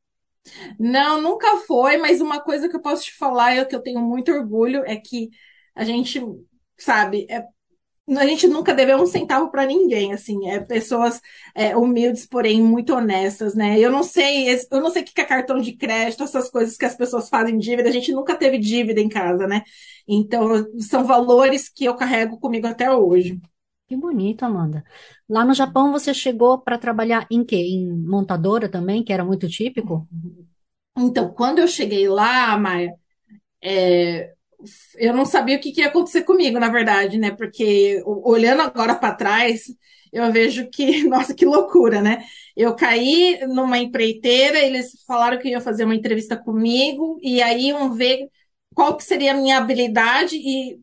Não, 0.80 1.22
nunca 1.22 1.58
foi, 1.58 1.98
mas 1.98 2.22
uma 2.22 2.40
coisa 2.42 2.70
que 2.70 2.76
eu 2.76 2.82
posso 2.82 3.04
te 3.06 3.14
falar 3.16 3.56
e 3.56 3.66
que 3.66 3.76
eu 3.76 3.82
tenho 3.82 4.02
muito 4.02 4.32
orgulho 4.32 4.84
é 4.86 4.96
que 4.98 5.30
a 5.76 5.84
gente, 5.84 6.22
sabe, 6.78 7.26
é 7.30 7.44
a 8.18 8.26
gente 8.28 8.48
nunca 8.48 8.74
deveu 8.74 8.98
um 8.98 9.06
centavo 9.08 9.52
para 9.52 9.66
ninguém, 9.66 10.14
assim, 10.14 10.50
é 10.50 10.60
pessoas 10.60 11.22
é, 11.56 11.76
humildes, 11.78 12.26
porém 12.26 12.62
muito 12.62 12.94
honestas, 12.94 13.56
né? 13.56 13.80
Eu 13.80 13.92
não 13.92 14.04
sei, 14.04 14.50
eu 14.72 14.82
não 14.82 14.92
sei 14.92 15.04
o 15.04 15.06
que 15.06 15.22
é 15.22 15.26
cartão 15.26 15.60
de 15.60 15.74
crédito, 15.78 16.24
essas 16.24 16.50
coisas 16.50 16.78
que 16.78 16.86
as 16.86 16.96
pessoas 16.96 17.30
fazem 17.30 17.58
dívida, 17.58 17.90
a 17.90 17.92
gente 17.94 18.12
nunca 18.12 18.36
teve 18.36 18.58
dívida 18.60 19.00
em 19.02 19.10
casa, 19.10 19.48
né? 19.48 19.64
Então, 20.08 20.66
são 20.82 21.06
valores 21.06 21.70
que 21.70 21.86
eu 21.86 21.96
carrego 21.96 22.40
comigo 22.40 22.68
até 22.68 22.92
hoje. 22.92 23.40
Que 23.94 23.98
bonito, 23.98 24.44
Amanda. 24.44 24.84
Lá 25.30 25.46
no 25.46 25.54
Japão 25.54 25.92
você 25.92 26.16
chegou 26.16 26.58
para 26.58 26.80
trabalhar 26.80 27.28
em 27.30 27.46
quê? 27.46 27.58
Em 27.58 27.96
montadora 27.96 28.68
também, 28.68 29.04
que 29.04 29.14
era 29.14 29.24
muito 29.24 29.48
típico? 29.48 30.08
Então, 30.98 31.32
quando 31.32 31.60
eu 31.60 31.68
cheguei 31.68 32.10
lá, 32.10 32.58
Maia, 32.58 32.96
é, 33.64 34.34
eu 34.98 35.14
não 35.14 35.26
sabia 35.26 35.58
o 35.58 35.62
que, 35.62 35.72
que 35.72 35.82
ia 35.82 35.90
acontecer 35.90 36.24
comigo, 36.24 36.60
na 36.60 36.70
verdade, 36.70 37.20
né? 37.20 37.32
Porque 37.32 38.02
olhando 38.06 38.64
agora 38.64 38.96
para 38.96 39.16
trás, 39.16 39.66
eu 40.12 40.32
vejo 40.32 40.68
que, 40.72 41.04
nossa, 41.10 41.36
que 41.36 41.46
loucura, 41.46 42.02
né? 42.02 42.24
Eu 42.58 42.76
caí 42.76 43.40
numa 43.48 43.78
empreiteira, 43.78 44.60
eles 44.60 45.04
falaram 45.06 45.38
que 45.40 45.50
iam 45.50 45.62
fazer 45.62 45.86
uma 45.86 45.96
entrevista 45.96 46.36
comigo, 46.36 47.20
e 47.22 47.44
aí 47.44 47.68
iam 47.68 47.94
ver 47.94 48.28
qual 48.74 48.98
que 48.98 49.04
seria 49.04 49.34
a 49.34 49.38
minha 49.38 49.58
habilidade, 49.60 50.36
e, 50.36 50.80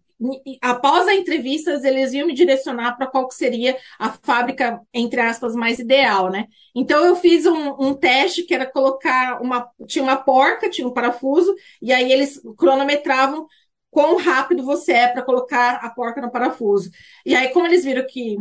após 0.60 1.08
a 1.08 1.14
entrevista, 1.14 1.80
eles 1.82 2.12
iam 2.12 2.26
me 2.26 2.34
direcionar 2.34 2.96
para 2.96 3.06
qual 3.06 3.26
que 3.26 3.34
seria 3.34 3.76
a 3.98 4.10
fábrica, 4.10 4.80
entre 4.92 5.20
aspas, 5.20 5.54
mais 5.54 5.78
ideal, 5.78 6.30
né? 6.30 6.46
Então 6.74 7.04
eu 7.04 7.16
fiz 7.16 7.46
um, 7.46 7.76
um 7.80 7.94
teste 7.94 8.42
que 8.44 8.54
era 8.54 8.66
colocar 8.66 9.40
uma. 9.42 9.68
Tinha 9.86 10.02
uma 10.02 10.16
porca, 10.16 10.68
tinha 10.70 10.86
um 10.86 10.92
parafuso, 10.92 11.54
e 11.80 11.92
aí 11.92 12.12
eles 12.12 12.40
cronometravam 12.56 13.46
quão 13.90 14.16
rápido 14.16 14.62
você 14.64 14.92
é 14.92 15.08
para 15.08 15.22
colocar 15.22 15.76
a 15.76 15.90
porca 15.90 16.20
no 16.20 16.30
parafuso. 16.30 16.90
E 17.24 17.34
aí, 17.34 17.48
como 17.52 17.66
eles 17.66 17.84
viram 17.84 18.06
que 18.06 18.36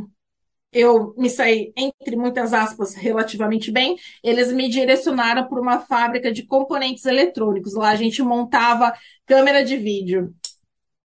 eu 0.72 1.16
me 1.18 1.30
saí, 1.30 1.74
entre 1.76 2.16
muitas 2.16 2.54
aspas, 2.54 2.94
relativamente 2.94 3.72
bem, 3.72 3.98
eles 4.24 4.52
me 4.54 4.70
direcionaram 4.70 5.48
para 5.48 5.60
uma 5.60 5.80
fábrica 5.80 6.32
de 6.32 6.44
componentes 6.46 7.06
eletrônicos. 7.06 7.74
Lá 7.74 7.90
a 7.90 7.96
gente 7.96 8.22
montava 8.22 8.94
câmera 9.26 9.64
de 9.64 9.78
vídeo. 9.78 10.34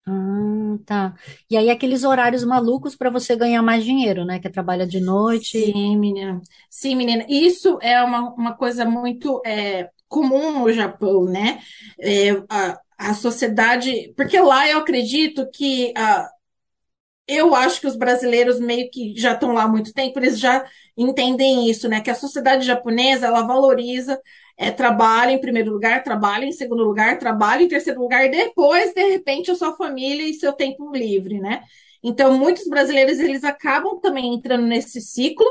Ah, 0.07 0.79
tá. 0.87 1.15
E 1.49 1.57
aí 1.57 1.71
aqueles 1.71 2.05
horários 2.05 2.43
malucos 2.45 2.97
para 2.97 3.11
você 3.11 3.37
ganhar 3.37 3.63
mais 3.63 3.85
dinheiro, 3.85 4.25
né? 4.25 4.41
Que 4.41 4.49
é 4.49 4.51
trabalha 4.51 4.87
de 4.87 5.01
noite. 5.01 5.59
Sim, 5.59 5.97
menina. 5.99 6.41
Sim, 6.69 6.95
menina. 6.97 7.25
Isso 7.29 7.79
é 7.83 8.03
uma, 8.03 8.35
uma 8.35 8.57
coisa 8.57 8.85
muito 8.85 9.41
é, 9.45 9.91
comum 10.09 10.61
no 10.61 10.73
Japão, 10.73 11.25
né? 11.27 11.61
É, 12.01 12.31
a, 12.49 12.81
a 12.99 13.15
sociedade. 13.15 14.13
Porque 14.17 14.39
lá 14.41 14.69
eu 14.69 14.79
acredito 14.79 15.49
que. 15.51 15.93
A, 15.97 16.29
eu 17.29 17.55
acho 17.55 17.81
que 17.81 17.87
os 17.87 17.97
brasileiros 17.97 18.59
meio 18.59 18.91
que 18.91 19.15
já 19.17 19.33
estão 19.35 19.53
lá 19.53 19.65
há 19.65 19.69
muito 19.69 19.93
tempo, 19.93 20.19
eles 20.19 20.39
já 20.39 20.65
entendem 20.97 21.71
isso, 21.71 21.89
né? 21.89 22.01
Que 22.01 22.11
a 22.11 22.15
sociedade 22.15 22.67
japonesa 22.67 23.27
ela 23.27 23.43
valoriza 23.47 24.21
é, 24.61 24.71
trabalho 24.71 25.31
em 25.31 25.41
primeiro 25.41 25.73
lugar, 25.73 26.03
trabalho 26.05 26.45
em 26.45 26.53
segundo 26.53 26.85
lugar, 26.85 27.19
trabalho 27.19 27.63
em 27.63 27.69
terceiro 27.69 27.99
lugar, 27.99 28.29
depois, 28.31 28.93
de 28.93 29.03
repente, 29.09 29.51
a 29.51 29.55
sua 29.55 29.75
família 29.75 30.23
e 30.23 30.35
seu 30.35 30.53
tempo 30.53 30.95
livre, 30.95 31.41
né? 31.41 31.63
Então, 32.03 32.37
muitos 32.37 32.69
brasileiros 32.69 33.19
eles 33.19 33.43
acabam 33.43 33.99
também 34.01 34.35
entrando 34.35 34.67
nesse 34.67 35.01
ciclo 35.01 35.47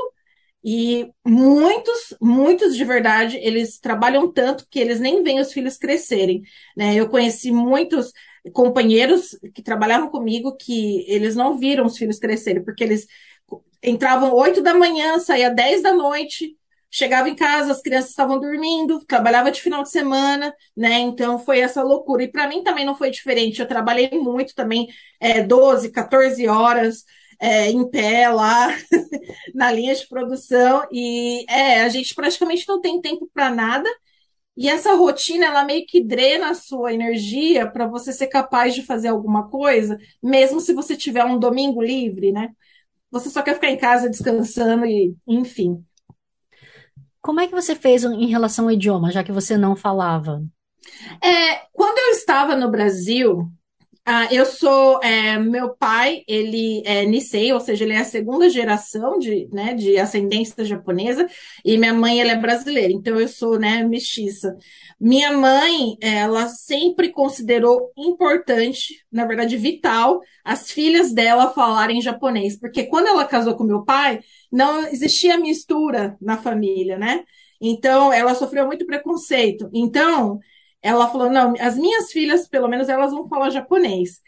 e 0.62 1.10
muitos, 1.26 2.14
muitos 2.20 2.76
de 2.76 2.84
verdade, 2.84 3.36
eles 3.38 3.80
trabalham 3.80 4.30
tanto 4.32 4.64
que 4.70 4.78
eles 4.78 5.00
nem 5.00 5.24
veem 5.24 5.40
os 5.40 5.52
filhos 5.52 5.76
crescerem. 5.76 6.42
Né? 6.76 6.94
Eu 6.94 7.08
conheci 7.08 7.50
muitos 7.50 8.12
companheiros 8.52 9.36
que 9.52 9.62
trabalhavam 9.62 10.08
comigo 10.08 10.56
que 10.56 11.04
eles 11.08 11.34
não 11.34 11.58
viram 11.58 11.84
os 11.86 11.98
filhos 11.98 12.20
crescerem, 12.20 12.62
porque 12.62 12.84
eles 12.84 13.08
entravam 13.82 14.32
8 14.32 14.62
da 14.62 14.72
manhã, 14.72 15.18
saía 15.18 15.50
10 15.50 15.82
da 15.82 15.92
noite, 15.92 16.56
chegava 16.90 17.28
em 17.28 17.34
casa, 17.36 17.72
as 17.72 17.80
crianças 17.82 18.10
estavam 18.10 18.40
dormindo, 18.40 19.04
trabalhava 19.06 19.50
de 19.50 19.60
final 19.62 19.82
de 19.82 19.90
semana, 19.90 20.52
né? 20.76 20.98
Então 21.00 21.38
foi 21.38 21.60
essa 21.60 21.82
loucura. 21.82 22.24
E 22.24 22.28
para 22.30 22.48
mim 22.48 22.62
também 22.62 22.84
não 22.84 22.94
foi 22.96 23.10
diferente. 23.10 23.60
Eu 23.60 23.68
trabalhei 23.68 24.10
muito 24.12 24.54
também, 24.54 24.88
é, 25.20 25.42
12, 25.42 25.90
14 25.90 26.46
horas 26.48 27.04
é, 27.40 27.70
em 27.70 27.88
pé 27.90 28.28
lá 28.28 28.68
na 29.54 29.72
linha 29.72 29.94
de 29.94 30.06
produção 30.08 30.86
e 30.92 31.44
é, 31.48 31.82
a 31.82 31.88
gente 31.88 32.14
praticamente 32.14 32.66
não 32.68 32.80
tem 32.80 33.00
tempo 33.00 33.28
para 33.32 33.50
nada. 33.50 33.88
E 34.56 34.68
essa 34.68 34.94
rotina, 34.94 35.46
ela 35.46 35.64
meio 35.64 35.86
que 35.86 36.02
drena 36.04 36.50
a 36.50 36.54
sua 36.54 36.92
energia 36.92 37.70
para 37.70 37.86
você 37.86 38.12
ser 38.12 38.26
capaz 38.28 38.74
de 38.74 38.82
fazer 38.82 39.08
alguma 39.08 39.48
coisa, 39.48 39.98
mesmo 40.22 40.60
se 40.60 40.74
você 40.74 40.96
tiver 40.96 41.24
um 41.24 41.38
domingo 41.38 41.82
livre, 41.82 42.32
né? 42.32 42.50
Você 43.10 43.30
só 43.30 43.42
quer 43.42 43.54
ficar 43.54 43.70
em 43.70 43.78
casa 43.78 44.10
descansando 44.10 44.86
e, 44.86 45.16
enfim. 45.26 45.84
Como 47.22 47.40
é 47.40 47.46
que 47.46 47.54
você 47.54 47.74
fez 47.74 48.04
em 48.04 48.26
relação 48.26 48.66
ao 48.66 48.72
idioma, 48.72 49.10
já 49.10 49.22
que 49.22 49.32
você 49.32 49.56
não 49.56 49.76
falava? 49.76 50.42
É, 51.22 51.66
quando 51.72 51.98
eu 51.98 52.10
estava 52.12 52.56
no 52.56 52.70
Brasil, 52.70 53.50
ah, 54.04 54.26
eu 54.32 54.44
sou, 54.46 55.00
é, 55.02 55.38
meu 55.38 55.76
pai, 55.76 56.22
ele 56.26 56.82
é 56.84 57.04
Nisei, 57.04 57.52
ou 57.52 57.60
seja, 57.60 57.84
ele 57.84 57.92
é 57.92 57.98
a 57.98 58.04
segunda 58.04 58.48
geração 58.48 59.18
de, 59.18 59.48
né, 59.52 59.74
de 59.74 59.98
ascendência 59.98 60.64
japonesa, 60.64 61.28
e 61.64 61.78
minha 61.78 61.94
mãe, 61.94 62.20
ela 62.20 62.32
é 62.32 62.36
brasileira, 62.36 62.92
então 62.92 63.20
eu 63.20 63.28
sou, 63.28 63.58
né, 63.58 63.84
mestiça. 63.84 64.56
Minha 64.98 65.32
mãe, 65.36 65.96
ela 66.00 66.48
sempre 66.48 67.10
considerou 67.10 67.92
importante, 67.96 69.04
na 69.12 69.26
verdade, 69.26 69.56
vital, 69.56 70.20
as 70.44 70.70
filhas 70.70 71.12
dela 71.12 71.52
falarem 71.52 72.00
japonês, 72.02 72.58
porque 72.58 72.84
quando 72.84 73.06
ela 73.06 73.24
casou 73.24 73.54
com 73.54 73.64
meu 73.64 73.84
pai, 73.84 74.20
não 74.50 74.86
existia 74.88 75.36
mistura 75.38 76.16
na 76.20 76.36
família, 76.36 76.98
né? 76.98 77.22
Então, 77.60 78.12
ela 78.12 78.34
sofreu 78.34 78.66
muito 78.66 78.86
preconceito. 78.86 79.68
Então, 79.72 80.40
ela 80.82 81.08
falou: 81.08 81.30
não, 81.30 81.54
as 81.60 81.76
minhas 81.76 82.10
filhas, 82.12 82.48
pelo 82.48 82.68
menos, 82.68 82.88
elas 82.88 83.12
vão 83.12 83.28
falar 83.28 83.50
japonês. 83.50 84.20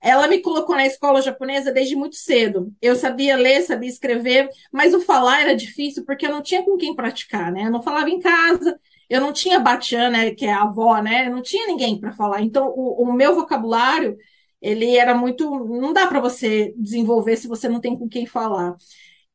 Ela 0.00 0.28
me 0.28 0.40
colocou 0.40 0.76
na 0.76 0.86
escola 0.86 1.20
japonesa 1.20 1.72
desde 1.72 1.96
muito 1.96 2.16
cedo. 2.16 2.72
Eu 2.80 2.94
sabia 2.94 3.36
ler, 3.36 3.62
sabia 3.62 3.88
escrever, 3.88 4.48
mas 4.72 4.94
o 4.94 5.00
falar 5.00 5.40
era 5.42 5.56
difícil 5.56 6.04
porque 6.04 6.26
eu 6.26 6.30
não 6.30 6.42
tinha 6.42 6.62
com 6.62 6.76
quem 6.76 6.94
praticar, 6.94 7.50
né? 7.52 7.64
Eu 7.64 7.70
não 7.70 7.82
falava 7.82 8.08
em 8.08 8.20
casa, 8.20 8.78
eu 9.10 9.20
não 9.20 9.32
tinha 9.32 9.58
batian, 9.58 10.10
né, 10.10 10.30
que 10.34 10.46
é 10.46 10.52
a 10.52 10.62
avó, 10.62 11.00
né? 11.02 11.26
Eu 11.26 11.32
não 11.32 11.42
tinha 11.42 11.66
ninguém 11.66 11.98
para 11.98 12.12
falar. 12.12 12.42
Então, 12.42 12.68
o, 12.68 13.02
o, 13.02 13.12
meu 13.12 13.34
vocabulário, 13.34 14.16
ele 14.62 14.96
era 14.96 15.14
muito. 15.14 15.50
Não 15.66 15.92
dá 15.92 16.06
para 16.06 16.20
você 16.20 16.72
desenvolver 16.76 17.36
se 17.36 17.48
você 17.48 17.68
não 17.68 17.80
tem 17.80 17.96
com 17.98 18.08
quem 18.08 18.26
falar. 18.26 18.76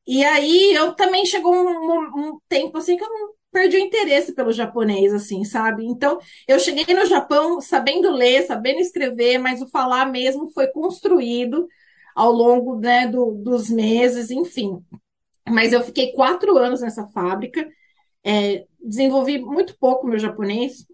E 0.07 0.24
aí, 0.25 0.74
eu 0.74 0.93
também 0.95 1.25
chegou 1.25 1.53
um, 1.53 1.67
um, 1.91 2.33
um 2.36 2.39
tempo 2.50 2.77
assim 2.77 2.98
que 2.98 3.03
eu 3.03 3.10
não 3.10 3.33
perdi 3.53 3.77
o 3.77 3.79
interesse 3.79 4.33
pelo 4.33 4.51
japonês, 4.51 5.13
assim, 5.13 5.45
sabe? 5.45 5.86
Então, 5.86 6.19
eu 6.48 6.60
cheguei 6.60 6.93
no 6.93 7.05
Japão 7.05 7.62
sabendo 7.62 8.12
ler, 8.12 8.45
sabendo 8.45 8.79
escrever, 8.79 9.38
mas 9.38 9.62
o 9.62 9.69
falar 9.69 10.12
mesmo 10.12 10.51
foi 10.51 10.67
construído 10.67 11.67
ao 12.15 12.31
longo 12.31 12.79
né, 12.79 13.07
do, 13.07 13.31
dos 13.31 13.69
meses, 13.69 14.31
enfim. 14.31 14.83
Mas 15.48 15.72
eu 15.74 15.83
fiquei 15.83 16.12
quatro 16.13 16.57
anos 16.57 16.81
nessa 16.81 17.07
fábrica, 17.07 17.67
é, 18.24 18.65
desenvolvi 18.81 19.39
muito 19.39 19.77
pouco 19.77 20.07
meu 20.07 20.19
japonês, 20.19 20.86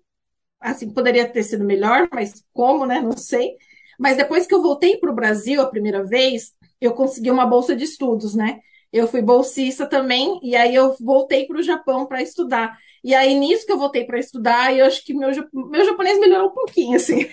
assim, 0.59 0.91
poderia 0.93 1.27
ter 1.27 1.43
sido 1.43 1.63
melhor, 1.63 2.07
mas 2.13 2.43
como, 2.53 2.85
né? 2.85 3.01
Não 3.01 3.17
sei. 3.17 3.55
Mas 3.99 4.17
depois 4.17 4.45
que 4.47 4.53
eu 4.53 4.61
voltei 4.61 4.97
para 4.97 5.11
o 5.11 5.15
Brasil 5.15 5.61
a 5.61 5.69
primeira 5.69 6.03
vez, 6.05 6.53
eu 6.81 6.93
consegui 6.93 7.31
uma 7.31 7.45
bolsa 7.45 7.75
de 7.75 7.83
estudos, 7.83 8.35
né? 8.35 8.59
Eu 8.91 9.07
fui 9.07 9.21
bolsista 9.21 9.85
também, 9.85 10.39
e 10.41 10.55
aí 10.55 10.73
eu 10.73 10.95
voltei 10.99 11.45
para 11.45 11.59
o 11.59 11.63
Japão 11.63 12.07
para 12.07 12.21
estudar. 12.21 12.77
E 13.03 13.13
aí, 13.13 13.35
nisso 13.35 13.65
que 13.65 13.71
eu 13.71 13.77
voltei 13.77 14.03
para 14.03 14.19
estudar, 14.19 14.75
eu 14.75 14.85
acho 14.85 15.03
que 15.05 15.13
meu, 15.13 15.29
meu 15.53 15.85
japonês 15.85 16.19
melhorou 16.19 16.49
um 16.49 16.53
pouquinho, 16.53 16.97
assim. 16.97 17.27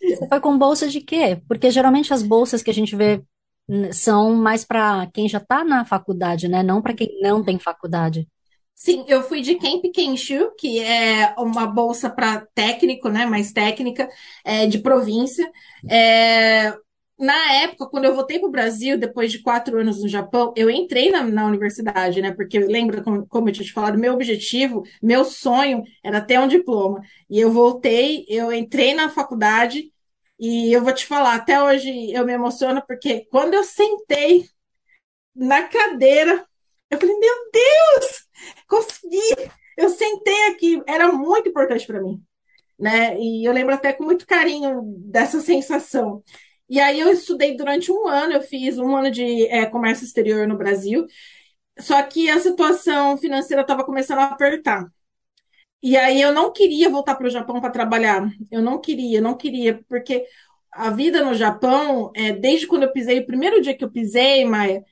Você 0.00 0.26
foi 0.28 0.40
com 0.40 0.58
bolsa 0.58 0.88
de 0.88 1.00
quê? 1.00 1.40
Porque 1.46 1.70
geralmente 1.70 2.12
as 2.12 2.22
bolsas 2.22 2.62
que 2.62 2.70
a 2.70 2.74
gente 2.74 2.96
vê 2.96 3.22
são 3.92 4.34
mais 4.34 4.64
para 4.64 5.08
quem 5.12 5.28
já 5.28 5.38
está 5.38 5.64
na 5.64 5.84
faculdade, 5.84 6.48
né? 6.48 6.62
Não 6.62 6.82
para 6.82 6.94
quem 6.94 7.20
não 7.20 7.44
tem 7.44 7.58
faculdade. 7.58 8.28
Sim, 8.74 9.04
eu 9.06 9.22
fui 9.22 9.40
de 9.42 9.54
Camp 9.56 9.84
Kenshu, 9.94 10.50
que 10.58 10.80
é 10.80 11.34
uma 11.38 11.66
bolsa 11.66 12.10
para 12.10 12.44
técnico, 12.52 13.08
né? 13.08 13.26
Mais 13.26 13.52
técnica, 13.52 14.08
é, 14.44 14.66
de 14.66 14.78
província. 14.78 15.48
É, 15.88 16.74
na 17.22 17.52
época, 17.52 17.86
quando 17.86 18.04
eu 18.06 18.14
voltei 18.16 18.40
para 18.40 18.48
o 18.48 18.50
Brasil, 18.50 18.98
depois 18.98 19.30
de 19.30 19.40
quatro 19.42 19.78
anos 19.78 20.02
no 20.02 20.08
Japão, 20.08 20.52
eu 20.56 20.68
entrei 20.68 21.08
na, 21.08 21.22
na 21.22 21.46
universidade, 21.46 22.20
né? 22.20 22.32
Porque 22.32 22.58
lembra, 22.58 23.00
como, 23.00 23.24
como 23.28 23.48
eu 23.48 23.52
tinha 23.52 23.64
te 23.64 23.72
falado, 23.72 23.96
meu 23.96 24.12
objetivo, 24.12 24.82
meu 25.00 25.24
sonho 25.24 25.84
era 26.02 26.20
ter 26.20 26.40
um 26.40 26.48
diploma. 26.48 27.00
E 27.30 27.38
eu 27.38 27.52
voltei, 27.52 28.26
eu 28.28 28.52
entrei 28.52 28.92
na 28.92 29.08
faculdade, 29.08 29.92
e 30.36 30.72
eu 30.72 30.82
vou 30.82 30.92
te 30.92 31.06
falar, 31.06 31.36
até 31.36 31.62
hoje 31.62 32.10
eu 32.12 32.26
me 32.26 32.32
emociono, 32.32 32.82
porque 32.88 33.24
quando 33.30 33.54
eu 33.54 33.62
sentei 33.62 34.48
na 35.34 35.62
cadeira, 35.62 36.44
eu 36.90 36.98
falei, 36.98 37.16
meu 37.18 37.34
Deus, 37.52 38.26
consegui! 38.66 39.50
Eu 39.76 39.88
sentei 39.90 40.48
aqui, 40.48 40.82
era 40.88 41.12
muito 41.12 41.48
importante 41.48 41.86
para 41.86 42.02
mim, 42.02 42.20
né? 42.78 43.16
E 43.18 43.44
eu 43.46 43.52
lembro 43.52 43.74
até 43.74 43.92
com 43.92 44.04
muito 44.04 44.26
carinho 44.26 44.82
dessa 45.06 45.40
sensação. 45.40 46.22
E 46.72 46.80
aí 46.80 47.00
eu 47.00 47.10
estudei 47.12 47.56
durante 47.56 47.92
um 47.92 48.08
ano, 48.08 48.34
eu 48.34 48.42
fiz 48.42 48.78
um 48.78 48.96
ano 48.96 49.10
de 49.10 49.46
é, 49.48 49.66
comércio 49.66 50.04
exterior 50.06 50.48
no 50.48 50.58
Brasil, 50.58 51.06
só 51.80 52.02
que 52.04 52.30
a 52.30 52.40
situação 52.40 53.16
financeira 53.18 53.62
estava 53.62 53.84
começando 53.84 54.20
a 54.20 54.26
apertar. 54.26 54.86
E 55.82 55.96
aí 55.96 56.20
eu 56.20 56.32
não 56.32 56.52
queria 56.52 56.88
voltar 56.90 57.16
para 57.16 57.26
o 57.26 57.30
Japão 57.30 57.60
para 57.60 57.70
trabalhar. 57.70 58.30
Eu 58.50 58.62
não 58.62 58.80
queria, 58.80 59.20
não 59.20 59.36
queria, 59.36 59.82
porque 59.88 60.24
a 60.72 60.90
vida 60.90 61.24
no 61.24 61.34
Japão, 61.34 62.10
é, 62.14 62.32
desde 62.32 62.66
quando 62.66 62.84
eu 62.84 62.92
pisei, 62.92 63.20
o 63.20 63.26
primeiro 63.26 63.60
dia 63.60 63.76
que 63.76 63.84
eu 63.84 63.90
pisei, 63.90 64.44
Maia, 64.44 64.84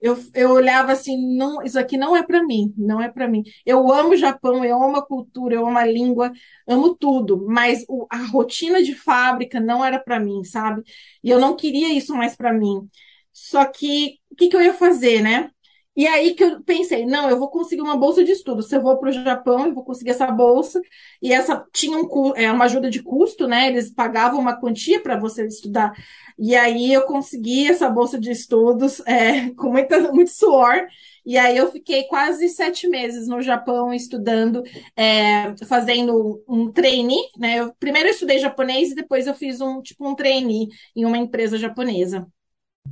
eu, 0.00 0.16
eu 0.34 0.50
olhava 0.50 0.92
assim, 0.92 1.16
não, 1.36 1.62
isso 1.62 1.78
aqui 1.78 1.96
não 1.96 2.14
é 2.16 2.22
para 2.22 2.42
mim, 2.44 2.74
não 2.76 3.00
é 3.00 3.08
para 3.10 3.26
mim. 3.28 3.42
Eu 3.64 3.90
amo 3.92 4.10
o 4.10 4.16
Japão, 4.16 4.64
eu 4.64 4.82
amo 4.82 4.96
a 4.98 5.06
cultura, 5.06 5.54
eu 5.54 5.66
amo 5.66 5.78
a 5.78 5.86
língua, 5.86 6.30
amo 6.68 6.94
tudo, 6.94 7.46
mas 7.48 7.84
o, 7.88 8.06
a 8.10 8.18
rotina 8.26 8.82
de 8.82 8.94
fábrica 8.94 9.58
não 9.60 9.84
era 9.84 9.98
para 9.98 10.20
mim, 10.20 10.44
sabe? 10.44 10.82
E 11.22 11.30
eu 11.30 11.38
não 11.40 11.56
queria 11.56 11.92
isso 11.94 12.14
mais 12.14 12.36
para 12.36 12.52
mim. 12.52 12.88
Só 13.32 13.64
que 13.64 14.18
o 14.30 14.36
que, 14.36 14.48
que 14.48 14.56
eu 14.56 14.62
ia 14.62 14.74
fazer, 14.74 15.22
né? 15.22 15.50
E 15.96 16.06
aí 16.08 16.34
que 16.34 16.42
eu 16.42 16.62
pensei, 16.62 17.06
não, 17.06 17.30
eu 17.30 17.38
vou 17.38 17.48
conseguir 17.48 17.82
uma 17.82 17.96
bolsa 17.96 18.24
de 18.24 18.32
estudo. 18.32 18.62
Se 18.62 18.76
eu 18.76 18.82
vou 18.82 18.98
para 18.98 19.10
o 19.10 19.12
Japão, 19.12 19.66
eu 19.66 19.74
vou 19.74 19.84
conseguir 19.84 20.10
essa 20.10 20.26
bolsa. 20.30 20.80
E 21.22 21.32
essa 21.32 21.64
tinha 21.72 21.96
um, 21.96 22.32
é, 22.36 22.50
uma 22.50 22.64
ajuda 22.64 22.90
de 22.90 23.02
custo, 23.02 23.46
né? 23.46 23.68
Eles 23.68 23.90
pagavam 23.90 24.40
uma 24.40 24.58
quantia 24.60 25.00
para 25.00 25.18
você 25.18 25.46
estudar. 25.46 25.92
E 26.38 26.56
aí 26.56 26.92
eu 26.92 27.02
consegui 27.02 27.68
essa 27.68 27.88
bolsa 27.88 28.18
de 28.18 28.30
estudos 28.30 29.00
é, 29.06 29.50
com 29.54 29.70
muita, 29.70 30.12
muito 30.12 30.30
suor. 30.30 30.86
E 31.24 31.38
aí 31.38 31.56
eu 31.56 31.70
fiquei 31.70 32.04
quase 32.04 32.48
sete 32.48 32.86
meses 32.88 33.26
no 33.28 33.40
Japão 33.40 33.94
estudando, 33.94 34.62
é, 34.96 35.54
fazendo 35.66 36.42
um 36.48 36.70
trainee, 36.70 37.30
né? 37.38 37.60
Eu, 37.60 37.74
primeiro 37.78 38.08
eu 38.08 38.12
estudei 38.12 38.38
japonês 38.38 38.90
e 38.90 38.94
depois 38.94 39.26
eu 39.26 39.34
fiz 39.34 39.60
um 39.60 39.80
tipo 39.80 40.06
um 40.06 40.14
trainee 40.14 40.68
em 40.94 41.04
uma 41.04 41.16
empresa 41.16 41.56
japonesa. 41.56 42.26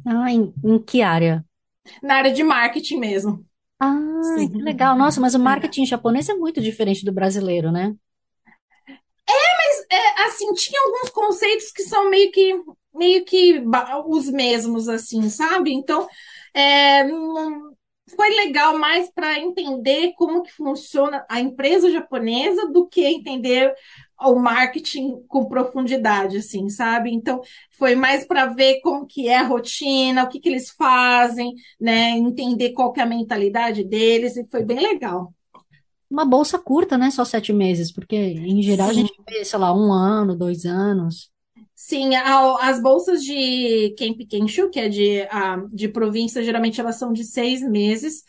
Ah, 0.07 0.31
em, 0.33 0.53
em 0.65 0.79
que 0.83 1.03
área? 1.03 1.45
Na 2.03 2.17
área 2.17 2.33
de 2.33 2.43
marketing 2.43 2.99
mesmo. 2.99 3.45
Ah, 3.81 4.21
que 4.37 4.59
legal. 4.63 4.97
Nossa, 4.97 5.21
mas 5.21 5.35
o 5.35 5.39
marketing 5.39 5.87
japonês 5.87 6.29
é 6.29 6.35
muito 6.35 6.61
diferente 6.61 7.05
do 7.05 7.13
brasileiro, 7.13 7.73
né? 7.73 7.95
É, 9.29 9.33
mas 9.33 9.87
é, 9.91 10.23
assim, 10.25 10.53
tinha 10.55 10.81
alguns 10.83 11.11
conceitos 11.11 11.73
que 11.73 11.83
são 11.83 12.11
meio 12.11 12.31
que 12.31 12.55
meio 12.95 13.25
que 13.25 13.63
os 14.07 14.29
mesmos, 14.29 14.87
assim, 14.87 15.29
sabe? 15.31 15.73
Então, 15.73 16.07
é, 16.55 17.05
foi 18.15 18.31
legal 18.31 18.79
mais 18.79 19.11
para 19.11 19.39
entender 19.39 20.13
como 20.17 20.43
que 20.43 20.53
funciona 20.53 21.25
a 21.29 21.41
empresa 21.41 21.91
japonesa 21.91 22.71
do 22.71 22.87
que 22.87 23.05
entender 23.05 23.75
o 24.25 24.39
marketing 24.39 25.23
com 25.29 25.47
profundidade, 25.47 26.37
assim, 26.37 26.69
sabe? 26.69 27.13
Então, 27.13 27.41
foi 27.71 27.95
mais 27.95 28.27
para 28.27 28.47
ver 28.47 28.81
como 28.81 29.07
que 29.07 29.29
é 29.29 29.39
a 29.39 29.47
rotina, 29.47 30.25
o 30.25 30.29
que 30.29 30.41
que 30.41 30.49
eles 30.49 30.71
fazem, 30.71 31.55
né? 31.81 32.11
Entender 32.11 32.71
qual 32.71 32.93
que 32.93 33.01
é 33.01 33.03
a 33.03 33.07
mentalidade 33.07 33.85
deles, 33.85 34.37
e 34.37 34.47
foi 34.51 34.65
bem 34.65 34.81
legal. 34.81 35.33
Uma 36.11 36.25
bolsa 36.25 36.59
curta, 36.59 36.99
né? 36.99 37.11
Só 37.11 37.25
sete 37.25 37.53
meses, 37.53 37.91
porque 37.91 38.17
em 38.17 38.63
geral 38.63 38.89
Sim. 38.89 38.93
a 38.93 38.97
gente 38.97 39.15
vê, 39.29 39.45
sei 39.45 39.59
lá, 39.59 39.75
um 39.75 39.93
ano, 39.93 40.37
dois 40.37 40.65
anos. 40.65 41.31
Sim, 41.75 42.15
as 42.15 42.81
bolsas 42.81 43.25
de 43.25 43.95
Kemp 43.99 44.21
Kenshu, 44.29 44.71
que 44.71 44.79
é 44.79 44.89
de, 44.89 45.27
de 45.73 45.89
província, 45.89 46.45
geralmente 46.45 46.81
elas 46.81 46.97
são 46.97 47.13
de 47.13 47.25
seis 47.25 47.61
meses. 47.61 48.23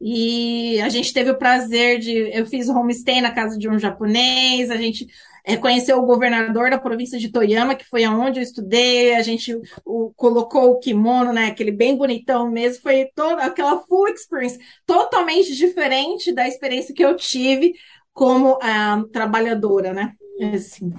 E 0.00 0.80
a 0.80 0.88
gente 0.88 1.12
teve 1.12 1.30
o 1.30 1.38
prazer 1.38 1.98
de. 1.98 2.12
Eu 2.32 2.46
fiz 2.46 2.68
homestay 2.68 3.20
na 3.20 3.30
casa 3.30 3.58
de 3.58 3.68
um 3.68 3.78
japonês, 3.78 4.70
a 4.70 4.76
gente 4.76 5.06
é, 5.44 5.56
conheceu 5.56 5.98
o 5.98 6.06
governador 6.06 6.70
da 6.70 6.78
província 6.78 7.18
de 7.18 7.30
Toyama, 7.30 7.74
que 7.74 7.84
foi 7.84 8.02
aonde 8.02 8.40
eu 8.40 8.42
estudei, 8.42 9.14
a 9.14 9.22
gente 9.22 9.54
o, 9.84 10.10
colocou 10.16 10.70
o 10.70 10.78
kimono, 10.78 11.32
né, 11.32 11.46
aquele 11.46 11.70
bem 11.70 11.96
bonitão 11.96 12.50
mesmo, 12.50 12.82
foi 12.82 13.10
toda 13.14 13.44
aquela 13.44 13.80
full 13.82 14.08
experience, 14.08 14.58
totalmente 14.86 15.54
diferente 15.54 16.32
da 16.32 16.48
experiência 16.48 16.94
que 16.94 17.04
eu 17.04 17.14
tive 17.14 17.74
como 18.12 18.58
ah, 18.62 19.04
trabalhadora, 19.12 19.92
né? 19.92 20.14
Assim. 20.54 20.92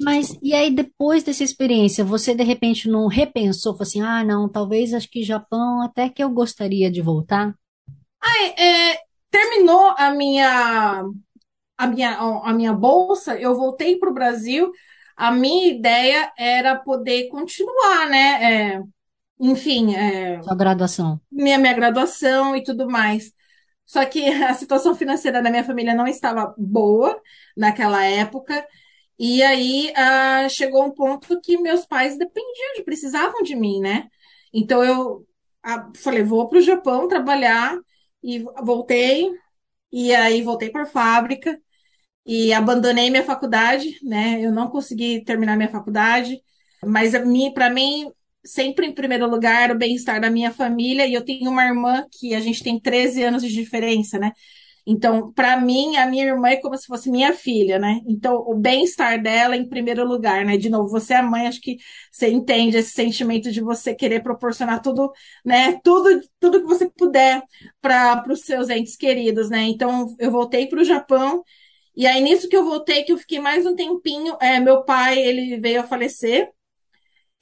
Mas, 0.00 0.36
e 0.42 0.54
aí, 0.54 0.70
depois 0.70 1.22
dessa 1.22 1.44
experiência, 1.44 2.04
você 2.04 2.34
de 2.34 2.42
repente 2.42 2.88
não 2.88 3.06
repensou, 3.06 3.74
falou 3.74 3.82
assim, 3.82 4.00
ah, 4.00 4.24
não, 4.24 4.48
talvez 4.48 4.94
acho 4.94 5.10
que 5.10 5.22
Japão 5.22 5.82
até 5.82 6.08
que 6.08 6.22
eu 6.22 6.30
gostaria 6.30 6.90
de 6.90 7.00
voltar? 7.00 7.54
Ai, 8.20 8.54
é, 8.58 8.98
terminou 9.30 9.94
a 9.96 10.10
minha, 10.10 11.04
a 11.78 11.86
minha, 11.86 12.18
a 12.18 12.52
minha 12.52 12.72
bolsa, 12.72 13.38
eu 13.38 13.54
voltei 13.54 13.96
para 13.96 14.10
o 14.10 14.14
Brasil, 14.14 14.72
a 15.16 15.30
minha 15.30 15.68
ideia 15.72 16.32
era 16.36 16.76
poder 16.76 17.28
continuar, 17.28 18.08
né? 18.10 18.74
É, 18.74 18.82
enfim, 19.40 19.94
é, 19.94 20.42
Sua 20.42 20.56
graduação. 20.56 21.20
minha, 21.30 21.56
minha 21.58 21.72
graduação 21.74 22.56
e 22.56 22.62
tudo 22.64 22.88
mais. 22.90 23.32
Só 23.86 24.04
que 24.04 24.26
a 24.28 24.54
situação 24.54 24.94
financeira 24.94 25.40
da 25.42 25.50
minha 25.50 25.64
família 25.64 25.94
não 25.94 26.06
estava 26.06 26.54
boa 26.58 27.20
naquela 27.56 28.04
época. 28.04 28.66
E 29.18 29.42
aí 29.42 29.92
ah, 29.96 30.48
chegou 30.48 30.84
um 30.84 30.90
ponto 30.92 31.40
que 31.40 31.58
meus 31.58 31.86
pais 31.86 32.18
dependiam, 32.18 32.74
de, 32.76 32.82
precisavam 32.84 33.42
de 33.42 33.56
mim, 33.56 33.80
né? 33.80 34.08
Então 34.52 34.82
eu 34.84 35.26
ah, 35.62 35.90
falei, 35.96 36.22
vou 36.22 36.48
para 36.48 36.58
o 36.58 36.62
Japão 36.62 37.08
trabalhar 37.08 37.76
e 38.22 38.40
voltei. 38.64 39.30
E 39.92 40.14
aí 40.14 40.42
voltei 40.42 40.70
para 40.70 40.82
a 40.82 40.86
fábrica 40.86 41.58
e 42.28 42.52
abandonei 42.52 43.10
minha 43.10 43.24
faculdade, 43.24 43.98
né? 44.04 44.38
Eu 44.44 44.52
não 44.52 44.70
consegui 44.70 45.24
terminar 45.24 45.56
minha 45.56 45.70
faculdade, 45.70 46.38
mas 46.84 47.14
para 47.54 47.70
mim 47.70 48.12
sempre 48.44 48.86
em 48.86 48.94
primeiro 48.94 49.28
lugar 49.28 49.72
o 49.72 49.78
bem-estar 49.78 50.20
da 50.20 50.30
minha 50.30 50.52
família 50.52 51.06
e 51.06 51.14
eu 51.14 51.24
tenho 51.24 51.50
uma 51.50 51.64
irmã 51.66 52.06
que 52.12 52.34
a 52.34 52.40
gente 52.40 52.62
tem 52.62 52.80
13 52.80 53.22
anos 53.24 53.42
de 53.42 53.52
diferença, 53.52 54.18
né? 54.18 54.32
Então, 54.90 55.32
para 55.34 55.60
mim, 55.60 55.96
a 55.98 56.06
minha 56.06 56.24
irmã 56.24 56.48
é 56.48 56.56
como 56.56 56.76
se 56.76 56.86
fosse 56.86 57.10
minha 57.10 57.34
filha, 57.34 57.78
né? 57.78 58.00
Então, 58.08 58.36
o 58.36 58.54
bem-estar 58.56 59.22
dela 59.22 59.54
em 59.54 59.68
primeiro 59.68 60.02
lugar, 60.06 60.46
né? 60.46 60.56
De 60.56 60.70
novo, 60.70 60.88
você 60.88 61.12
é 61.14 61.22
mãe, 61.22 61.46
acho 61.46 61.60
que 61.60 61.76
você 62.10 62.30
entende 62.30 62.78
esse 62.78 62.92
sentimento 62.92 63.52
de 63.52 63.60
você 63.60 63.94
querer 63.94 64.22
proporcionar 64.22 64.80
tudo, 64.82 65.12
né? 65.44 65.78
Tudo, 65.84 66.20
tudo 66.40 66.60
que 66.62 66.66
você 66.66 66.90
puder 66.90 67.42
para 67.82 68.24
os 68.32 68.40
seus 68.42 68.70
entes 68.70 68.96
queridos, 68.96 69.50
né? 69.50 69.62
Então, 69.68 70.06
eu 70.18 70.30
voltei 70.30 70.66
para 70.66 70.80
o 70.80 70.84
Japão. 70.84 71.44
E 71.98 72.06
aí, 72.06 72.22
nisso 72.22 72.48
que 72.48 72.56
eu 72.56 72.64
voltei, 72.64 73.02
que 73.02 73.12
eu 73.12 73.18
fiquei 73.18 73.40
mais 73.40 73.66
um 73.66 73.74
tempinho, 73.74 74.36
é, 74.40 74.60
meu 74.60 74.84
pai, 74.84 75.18
ele 75.18 75.58
veio 75.58 75.80
a 75.80 75.84
falecer. 75.84 76.48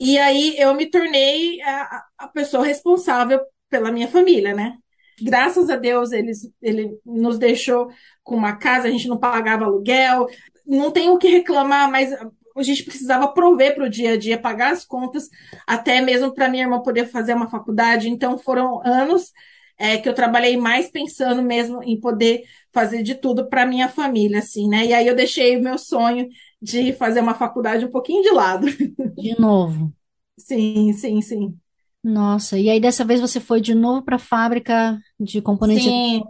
E 0.01 0.19
aí, 0.19 0.57
eu 0.59 0.75
me 0.75 0.87
tornei 0.87 1.61
a, 1.63 2.05
a 2.19 2.29
pessoa 2.29 2.65
responsável 2.65 3.41
pela 3.69 3.93
minha 3.93 4.09
família, 4.09 4.55
né? 4.55 4.79
graças 5.21 5.71
a 5.71 5.77
Deus, 5.77 6.13
eles, 6.13 6.51
ele 6.61 6.99
nos 7.05 7.39
deixou 7.39 7.89
com 8.23 8.37
uma 8.37 8.57
casa, 8.57 8.89
a 8.89 8.91
gente 8.91 9.09
não 9.09 9.17
pagava 9.17 9.65
aluguel, 9.65 10.27
não 10.67 10.91
tem 10.91 11.09
o 11.09 11.19
que 11.19 11.29
reclamar, 11.29 11.91
mas 11.91 12.13
a 12.13 12.63
gente 12.63 12.85
precisava 12.85 13.29
prover 13.29 13.75
para 13.75 13.85
o 13.85 13.91
dia 13.91 14.13
a 14.13 14.17
dia, 14.17 14.39
pagar 14.39 14.73
as 14.73 14.85
contas, 14.85 15.29
até 15.67 16.01
mesmo 16.01 16.35
para 16.35 16.49
minha 16.49 16.65
irmã 16.65 16.81
poder 16.81 17.07
fazer 17.07 17.35
uma 17.35 17.49
faculdade. 17.49 18.09
Então, 18.09 18.39
foram 18.39 18.81
anos 18.85 19.33
é, 19.79 19.99
que 19.99 20.09
eu 20.09 20.15
trabalhei 20.15 20.57
mais 20.57 20.91
pensando 20.91 21.43
mesmo 21.43 21.83
em 21.83 22.01
poder 22.01 22.43
fazer 22.77 23.03
de 23.03 23.15
tudo 23.15 23.49
para 23.49 23.65
minha 23.65 23.89
família, 23.89 24.41
assim, 24.41 24.69
né? 24.69 24.85
E 24.85 24.93
aí 24.93 25.07
eu 25.07 25.17
deixei 25.17 25.57
o 25.57 25.63
meu 25.63 25.79
sonho 25.79 26.29
de 26.61 26.93
fazer 26.93 27.21
uma 27.21 27.35
faculdade 27.35 27.87
um 27.87 27.91
pouquinho 27.91 28.23
de 28.23 28.31
lado. 28.31 28.67
De 29.17 29.35
novo. 29.41 29.91
Sim, 30.39 30.93
sim, 30.93 31.23
sim. 31.23 31.59
Nossa, 32.05 32.59
e 32.59 32.69
aí 32.69 32.79
dessa 32.79 33.03
vez 33.03 33.19
você 33.19 33.41
foi 33.41 33.63
de 33.63 33.75
novo 33.75 34.03
para 34.03 34.17
a 34.17 34.19
fábrica 34.19 34.99
de 35.19 35.41
componentes 35.41 35.87
Sim, 35.87 36.23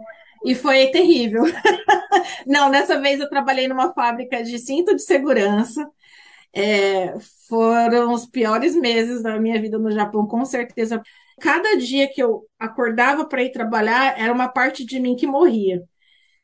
e 0.45 0.55
foi 0.55 0.87
terrível. 0.87 1.43
Não, 2.47 2.71
dessa 2.71 2.99
vez 3.01 3.19
eu 3.19 3.29
trabalhei 3.29 3.67
numa 3.67 3.93
fábrica 3.93 4.41
de 4.41 4.57
cinto 4.57 4.95
de 4.95 5.03
segurança. 5.03 5.85
É, 6.53 7.13
foram 7.49 8.13
os 8.13 8.25
piores 8.25 8.73
meses 8.75 9.21
da 9.21 9.39
minha 9.39 9.61
vida 9.61 9.77
no 9.77 9.91
Japão, 9.91 10.25
com 10.25 10.45
certeza. 10.45 11.01
Cada 11.41 11.77
dia 11.77 12.07
que 12.11 12.23
eu 12.23 12.45
acordava 12.57 13.25
para 13.25 13.43
ir 13.43 13.51
trabalhar, 13.51 14.19
era 14.19 14.33
uma 14.33 14.47
parte 14.47 14.85
de 14.85 14.99
mim 14.99 15.15
que 15.15 15.27
morria. 15.27 15.83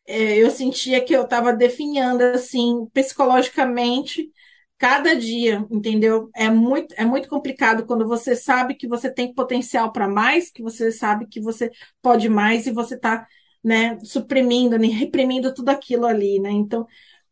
É, 0.06 0.38
eu 0.38 0.52
sentia 0.52 1.04
que 1.04 1.14
eu 1.16 1.24
estava 1.24 1.54
definhando, 1.54 2.22
assim, 2.24 2.86
psicologicamente, 2.94 4.30
cada 4.78 5.16
dia, 5.16 5.66
entendeu? 5.72 6.30
É 6.36 6.50
muito, 6.50 6.94
é 6.98 7.06
muito 7.06 7.30
complicado 7.30 7.86
quando 7.86 8.06
você 8.08 8.36
sabe 8.36 8.76
que 8.76 8.88
você 8.88 9.10
tem 9.14 9.34
potencial 9.34 9.92
para 9.94 10.08
mais, 10.08 10.52
que 10.52 10.62
você 10.62 10.92
sabe 10.92 11.26
que 11.28 11.40
você 11.42 11.72
pode 12.02 12.28
mais 12.30 12.68
e 12.68 12.72
você 12.72 12.96
está, 12.96 13.26
né, 13.64 13.98
suprimindo, 14.04 14.78
né, 14.78 14.88
reprimindo 14.88 15.54
tudo 15.54 15.70
aquilo 15.70 16.06
ali, 16.06 16.38
né? 16.40 16.52
Então, 16.52 16.86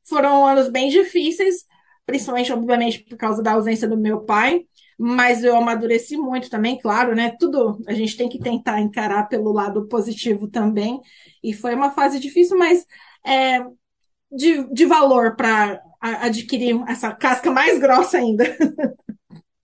foram 0.03 0.45
anos 0.47 0.69
bem 0.69 0.89
difíceis, 0.89 1.65
principalmente, 2.05 2.53
obviamente, 2.53 2.99
por 3.03 3.17
causa 3.17 3.41
da 3.43 3.51
ausência 3.53 3.87
do 3.87 3.97
meu 3.97 4.21
pai, 4.23 4.65
mas 5.03 5.43
eu 5.43 5.55
amadureci 5.55 6.15
muito 6.15 6.47
também, 6.47 6.77
claro, 6.77 7.15
né? 7.15 7.35
Tudo 7.39 7.81
a 7.87 7.93
gente 7.93 8.15
tem 8.15 8.29
que 8.29 8.37
tentar 8.37 8.79
encarar 8.79 9.23
pelo 9.23 9.51
lado 9.51 9.87
positivo 9.87 10.47
também. 10.47 11.01
E 11.43 11.53
foi 11.53 11.73
uma 11.73 11.89
fase 11.89 12.19
difícil, 12.19 12.55
mas 12.55 12.85
é, 13.25 13.65
de, 14.31 14.63
de 14.71 14.85
valor 14.85 15.35
para 15.35 15.81
adquirir 15.99 16.79
essa 16.87 17.11
casca 17.11 17.49
mais 17.49 17.79
grossa 17.79 18.19
ainda. 18.19 18.45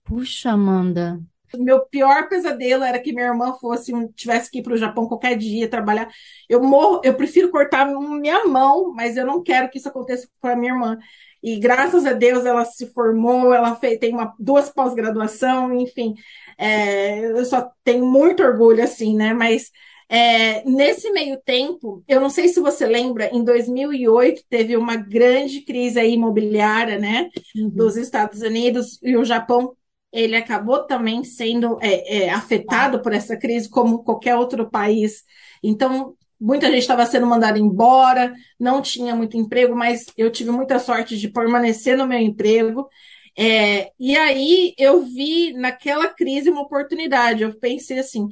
Puxa, 0.02 0.50
Amanda. 0.50 1.20
Meu 1.56 1.86
pior 1.86 2.28
pesadelo 2.28 2.82
era 2.82 2.98
que 2.98 3.12
minha 3.12 3.28
irmã 3.28 3.54
fosse 3.54 3.92
tivesse 4.14 4.50
que 4.50 4.58
ir 4.58 4.62
para 4.62 4.74
o 4.74 4.76
Japão 4.76 5.06
qualquer 5.06 5.36
dia 5.36 5.70
trabalhar. 5.70 6.10
Eu 6.48 6.62
morro, 6.62 7.00
eu 7.04 7.14
prefiro 7.14 7.50
cortar 7.50 7.86
minha 7.86 8.44
mão, 8.44 8.92
mas 8.92 9.16
eu 9.16 9.24
não 9.24 9.40
quero 9.42 9.70
que 9.70 9.78
isso 9.78 9.88
aconteça 9.88 10.28
com 10.40 10.48
a 10.48 10.56
minha 10.56 10.72
irmã. 10.72 10.98
E 11.42 11.58
graças 11.58 12.04
a 12.04 12.12
Deus 12.12 12.44
ela 12.44 12.64
se 12.64 12.86
formou, 12.92 13.52
ela 13.52 13.76
fez, 13.76 13.98
tem 13.98 14.12
uma, 14.12 14.34
duas 14.38 14.70
pós-graduação, 14.70 15.72
enfim. 15.74 16.14
É, 16.56 17.30
eu 17.30 17.44
só 17.44 17.70
tenho 17.84 18.04
muito 18.04 18.42
orgulho, 18.42 18.82
assim, 18.82 19.16
né? 19.16 19.32
Mas 19.32 19.70
é, 20.08 20.64
nesse 20.64 21.10
meio 21.10 21.38
tempo, 21.42 22.02
eu 22.08 22.20
não 22.20 22.30
sei 22.30 22.48
se 22.48 22.60
você 22.60 22.86
lembra, 22.86 23.28
em 23.30 23.44
2008 23.44 24.42
teve 24.48 24.76
uma 24.76 24.96
grande 24.96 25.60
crise 25.60 26.00
imobiliária, 26.00 26.98
né, 26.98 27.28
uhum. 27.54 27.68
dos 27.68 27.96
Estados 27.96 28.40
Unidos 28.40 28.98
e 29.02 29.16
o 29.16 29.24
Japão. 29.24 29.74
Ele 30.10 30.34
acabou 30.36 30.86
também 30.86 31.22
sendo 31.22 31.78
é, 31.82 32.24
é, 32.24 32.30
afetado 32.30 33.02
por 33.02 33.12
essa 33.12 33.36
crise, 33.36 33.68
como 33.68 34.02
qualquer 34.02 34.36
outro 34.36 34.70
país. 34.70 35.22
Então, 35.62 36.16
muita 36.40 36.66
gente 36.66 36.80
estava 36.80 37.04
sendo 37.06 37.26
mandada 37.26 37.58
embora, 37.58 38.34
não 38.58 38.80
tinha 38.82 39.14
muito 39.14 39.36
emprego, 39.36 39.74
mas 39.74 40.06
eu 40.16 40.30
tive 40.30 40.50
muita 40.50 40.78
sorte 40.78 41.16
de 41.18 41.28
permanecer 41.28 41.96
no 41.96 42.06
meu 42.06 42.18
emprego. 42.18 42.88
É, 43.36 43.92
e 43.98 44.16
aí 44.16 44.74
eu 44.78 45.02
vi 45.04 45.52
naquela 45.54 46.08
crise 46.08 46.50
uma 46.50 46.62
oportunidade. 46.62 47.42
Eu 47.42 47.58
pensei 47.58 47.98
assim: 47.98 48.28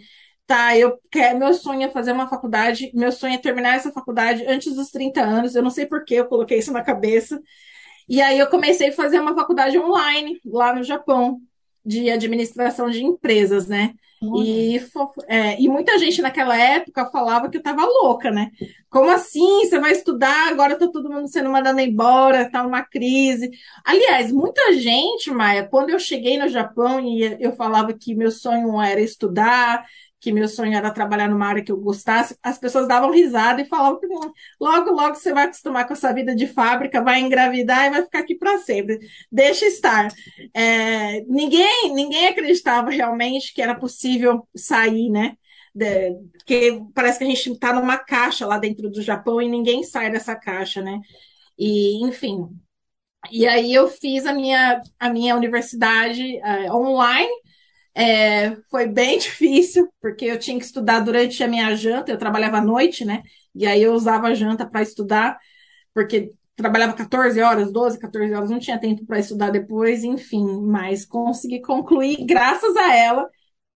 tá, 0.47 0.77
eu 0.79 0.99
quero, 1.11 1.39
meu 1.39 1.55
sonho 1.55 1.83
é 1.83 1.91
fazer 1.91 2.13
uma 2.13 2.29
faculdade, 2.29 2.91
meu 2.95 3.13
sonho 3.13 3.35
é 3.35 3.39
terminar 3.39 3.77
essa 3.77 3.93
faculdade 3.93 4.45
antes 4.47 4.75
dos 4.75 4.91
30 4.91 5.23
anos. 5.23 5.55
Eu 5.55 5.63
não 5.63 5.71
sei 5.71 5.87
por 5.87 6.05
que 6.05 6.15
eu 6.15 6.27
coloquei 6.27 6.59
isso 6.59 6.73
na 6.73 6.83
cabeça. 6.83 7.41
E 8.09 8.21
aí 8.23 8.39
eu 8.39 8.49
comecei 8.49 8.89
a 8.91 8.93
fazer 8.93 9.21
uma 9.21 9.35
faculdade 9.35 9.79
online 9.79 10.41
lá 10.45 10.75
no 10.75 10.83
Japão, 10.83 11.41
de 11.85 12.11
administração 12.11 12.91
de 12.91 13.05
empresas, 13.05 13.69
né? 13.69 13.95
E, 14.35 14.81
é, 15.29 15.61
e 15.61 15.69
muita 15.69 15.99
gente 15.99 16.23
naquela 16.23 16.57
época 16.57 17.07
falava 17.11 17.49
que 17.49 17.57
eu 17.59 17.63
tava 17.63 17.85
louca, 17.85 18.31
né? 18.31 18.51
Como 18.89 19.11
assim? 19.11 19.65
Você 19.65 19.79
vai 19.79 19.93
estudar, 19.93 20.49
agora 20.49 20.79
tá 20.79 20.89
todo 20.89 21.11
mundo 21.11 21.29
sendo 21.29 21.51
mandado 21.51 21.79
embora, 21.81 22.51
tá 22.51 22.67
uma 22.67 22.83
crise. 22.83 23.51
Aliás, 23.85 24.33
muita 24.33 24.73
gente, 24.75 25.31
Maia, 25.31 25.67
quando 25.69 25.91
eu 25.91 25.99
cheguei 25.99 26.39
no 26.39 26.49
Japão 26.49 27.01
e 27.01 27.37
eu 27.41 27.53
falava 27.53 27.93
que 27.93 28.15
meu 28.15 28.31
sonho 28.31 28.81
era 28.81 29.01
estudar, 29.01 29.85
que 30.27 30.33
meu 30.33 30.49
sonho 30.49 30.77
era 30.77 30.91
trabalhar 30.91 31.29
numa 31.29 31.47
área 31.47 31.63
que 31.63 31.71
eu 31.71 31.77
gostasse, 31.77 32.37
as 32.43 32.59
pessoas 32.59 32.89
davam 32.89 33.13
risada 33.13 33.63
e 33.63 33.65
falavam 33.65 34.01
que 34.01 34.09
logo, 34.61 34.91
logo 34.91 35.15
você 35.15 35.33
vai 35.33 35.45
acostumar 35.45 35.87
com 35.87 35.93
essa 35.93 36.13
vida 36.13 36.35
de 36.35 36.49
fábrica, 36.49 37.01
vai 37.01 37.21
engravidar 37.21 37.87
e 37.87 37.91
vai 37.91 38.03
ficar 38.03 38.19
aqui 38.19 38.35
para 38.35 38.59
sempre. 38.59 38.99
Deixa 39.31 39.67
estar. 39.67 40.09
É, 40.53 41.21
ninguém, 41.29 41.95
ninguém 41.95 42.27
acreditava 42.27 42.91
realmente 42.91 43.55
que 43.55 43.63
era 43.63 43.77
possível 43.77 44.49
sair, 44.53 45.11
né? 45.11 45.37
porque 46.39 46.83
parece 46.93 47.19
que 47.19 47.25
a 47.25 47.29
gente 47.29 47.53
está 47.53 47.73
numa 47.73 47.99
caixa 47.99 48.47
lá 48.47 48.59
dentro 48.59 48.91
do 48.91 49.03
Japão 49.03 49.41
e 49.41 49.49
ninguém 49.49 49.85
sai 49.85 50.11
dessa 50.11 50.35
caixa, 50.35 50.83
né? 50.83 50.99
E, 51.57 52.03
enfim. 52.05 52.49
E 53.31 53.47
aí 53.47 53.73
eu 53.75 53.87
fiz 53.87 54.27
a 54.27 54.33
minha, 54.33 54.83
a 54.99 55.11
minha 55.11 55.37
universidade 55.37 56.39
uh, 56.39 56.75
online, 56.75 57.31
é, 57.97 58.57
foi 58.71 58.87
bem 58.87 59.19
difícil, 59.19 59.89
porque 60.01 60.27
eu 60.27 60.39
tinha 60.39 60.59
que 60.59 60.65
estudar 60.67 61.01
durante 61.01 61.43
a 61.43 61.49
minha 61.49 61.75
janta, 61.75 62.13
eu 62.13 62.19
trabalhava 62.19 62.59
à 62.59 62.61
noite, 62.61 63.05
né? 63.05 63.23
E 63.55 63.67
aí 63.67 63.83
eu 63.83 63.95
usava 63.95 64.29
a 64.29 64.35
janta 64.35 64.67
para 64.69 64.83
estudar, 64.83 65.39
porque 65.95 66.33
trabalhava 66.55 66.93
14 66.95 67.41
horas, 67.41 67.73
12, 67.73 67.99
14 67.99 68.35
horas, 68.35 68.51
não 68.51 68.59
tinha 68.59 68.79
tempo 68.79 69.07
para 69.07 69.19
estudar 69.19 69.51
depois, 69.51 70.05
enfim, 70.05 70.45
mas 70.63 71.07
consegui 71.07 71.61
concluir, 71.61 72.25
graças 72.27 72.77
a 72.77 72.95
ela, 72.95 73.31